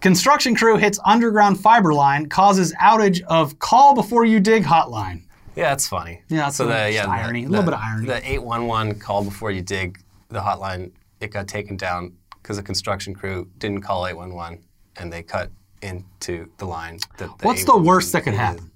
Construction 0.02 0.56
crew 0.56 0.78
hits 0.78 1.00
underground 1.06 1.60
fiber 1.60 1.93
line, 1.93 2.30
causes 2.30 2.73
outage 2.76 3.21
of 3.23 3.58
call 3.60 3.95
before 3.95 4.26
you 4.26 4.39
dig 4.39 4.63
hotline. 4.63 5.23
Yeah, 5.56 5.69
that's 5.69 5.88
funny. 5.88 6.21
Yeah, 6.30 6.38
that's 6.45 6.58
so 6.58 6.65
a- 6.65 6.67
the 6.67 6.91
yeah, 6.93 7.06
the- 7.06 7.12
irony. 7.12 7.45
A 7.45 7.50
little 7.50 7.65
bit 7.65 7.73
of 7.73 7.80
irony. 7.80 8.08
The 8.08 8.17
811 8.32 9.00
call 9.00 9.23
before 9.23 9.50
you 9.52 9.62
dig 9.62 10.00
the 10.30 10.39
hotline, 10.39 10.91
it 11.19 11.32
got 11.32 11.47
taken 11.47 11.78
down 11.78 12.13
because 12.41 12.58
the 12.58 12.63
construction 12.63 13.13
crew 13.15 13.50
didn't 13.58 13.82
call 13.82 14.06
811 14.06 14.63
and 14.97 15.12
they 15.12 15.23
cut 15.23 15.50
into 15.82 16.47
the 16.58 16.65
line. 16.65 17.00
That 17.17 17.30
What's 17.43 17.65
the 17.65 17.78
worst 17.78 18.12
that 18.13 18.23
could 18.23 18.34
happen? 18.36 18.71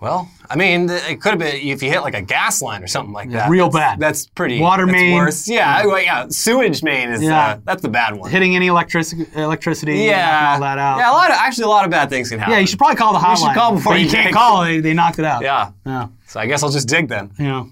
Well, 0.00 0.30
I 0.48 0.56
mean, 0.56 0.88
it 0.88 1.20
could 1.20 1.30
have 1.30 1.38
been 1.38 1.54
if 1.56 1.82
you 1.82 1.90
hit 1.90 2.00
like 2.00 2.14
a 2.14 2.22
gas 2.22 2.62
line 2.62 2.82
or 2.82 2.86
something 2.86 3.12
like 3.12 3.30
that. 3.32 3.50
real 3.50 3.68
That's- 3.68 3.92
bad. 3.92 4.00
That's 4.00 4.26
pretty. 4.26 4.58
Water 4.58 4.86
that's 4.86 4.92
main. 4.96 5.14
Worse. 5.14 5.46
Yeah, 5.46 5.84
well, 5.84 6.00
yeah. 6.02 6.26
Sewage 6.30 6.82
main 6.82 7.10
is. 7.10 7.22
Yeah. 7.22 7.38
Uh, 7.38 7.58
that's 7.64 7.82
the 7.82 7.88
bad 7.90 8.16
one. 8.16 8.30
Hitting 8.30 8.56
any 8.56 8.68
electricity, 8.68 9.26
electricity, 9.34 9.98
yeah. 9.98 10.52
all 10.54 10.60
that 10.60 10.78
out. 10.78 10.98
Yeah, 10.98 11.10
a 11.10 11.12
lot 11.12 11.30
of 11.30 11.36
actually 11.36 11.64
a 11.64 11.68
lot 11.68 11.84
of 11.84 11.90
bad 11.90 12.08
things 12.08 12.30
can 12.30 12.38
happen. 12.38 12.52
Yeah, 12.54 12.60
you 12.60 12.66
should 12.66 12.78
probably 12.78 12.96
call 12.96 13.12
the 13.12 13.18
hotline. 13.18 13.30
You 13.40 13.46
should 13.48 13.54
call 13.54 13.74
before 13.74 13.96
you 13.98 14.06
you 14.06 14.10
can't 14.10 14.34
call. 14.34 14.64
They, 14.64 14.80
they 14.80 14.94
knocked 14.94 15.18
it 15.18 15.24
out. 15.26 15.42
Yeah. 15.42 15.72
Yeah. 15.84 16.08
So 16.26 16.40
I 16.40 16.46
guess 16.46 16.62
I'll 16.62 16.70
just 16.70 16.88
dig 16.88 17.08
then. 17.08 17.30
Yeah. 17.38 17.64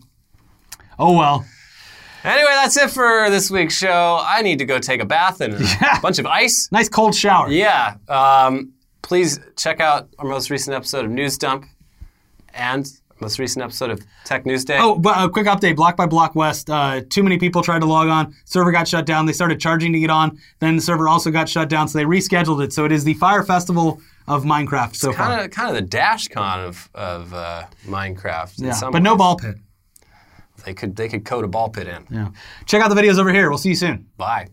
Oh 0.99 1.17
well. 1.17 1.47
Anyway, 2.25 2.51
that's 2.51 2.77
it 2.77 2.91
for 2.91 3.31
this 3.31 3.51
week's 3.51 3.75
show. 3.79 4.19
I 4.23 4.43
need 4.43 4.59
to 4.59 4.65
go 4.67 4.79
take 4.79 5.01
a 5.01 5.05
bath 5.07 5.41
and 5.41 5.55
a 5.59 5.63
Yeah. 5.63 6.01
bunch 6.01 6.19
of 6.19 6.27
ice. 6.27 6.69
Nice 6.73 6.89
cold 6.89 7.15
shower. 7.15 7.49
Yeah. 7.51 7.95
Um, 8.09 8.73
please 9.03 9.41
check 9.57 9.81
out 9.81 10.09
our 10.19 10.27
most 10.29 10.51
recent 10.51 10.75
episode 10.77 11.05
of 11.07 11.11
News 11.11 11.39
Dump 11.39 11.65
and 12.59 12.91
most 13.21 13.39
recent 13.39 13.65
episode 13.65 13.91
of 13.91 14.01
Tech 14.25 14.47
News 14.47 14.65
Day. 14.65 14.79
Oh, 14.81 14.97
but 14.97 15.17
a 15.23 15.29
quick 15.29 15.47
update: 15.47 15.77
Block 15.77 15.97
by 15.97 16.07
Block 16.07 16.35
West. 16.35 16.71
Uh, 16.71 17.01
too 17.09 17.23
many 17.23 17.39
people 17.39 17.63
tried 17.63 17.81
to 17.81 17.87
log 17.87 18.09
on. 18.09 18.35
Server 18.45 18.71
got 18.71 18.87
shut 18.87 19.07
down. 19.07 19.27
They 19.27 19.33
started 19.33 19.61
charging 19.61 19.93
to 19.93 20.01
get 20.01 20.11
on. 20.11 20.39
Then 20.61 20.77
the 20.77 20.83
server 20.83 21.09
also 21.09 21.31
got 21.31 21.49
shut 21.49 21.69
down, 21.69 21.89
so 21.89 21.99
they 21.99 22.05
rescheduled 22.05 22.63
it. 22.63 22.73
So 22.73 22.85
it 22.85 22.93
is 22.93 23.05
the 23.05 23.15
Fyre 23.15 23.43
Festival 23.43 24.01
of 24.27 24.45
Minecraft 24.45 24.95
so 24.95 25.11
kind 25.11 25.41
of 25.41 25.51
kind 25.51 25.75
of 25.75 25.83
the 25.83 25.97
DashCon 25.97 26.67
of 26.67 26.91
of 26.95 27.33
uh, 27.33 27.65
Minecraft. 27.87 28.59
in 28.59 28.67
Yeah, 28.67 28.73
some 28.73 28.93
but 28.93 29.03
no 29.03 29.17
ball 29.17 29.37
pit. 29.37 29.57
They 30.65 30.75
could 30.75 30.97
they 30.97 31.09
could 31.09 31.25
code 31.25 31.45
a 31.45 31.49
ball 31.49 31.71
pit 31.71 31.87
in. 31.87 32.07
Yeah. 32.11 32.29
Check 32.67 32.83
out 32.83 32.89
the 32.89 33.01
videos 33.01 33.19
over 33.19 33.33
here. 33.33 33.49
We'll 33.49 33.59
see 33.59 33.71
you 33.71 33.75
soon. 33.75 34.07
Bye. 34.17 34.49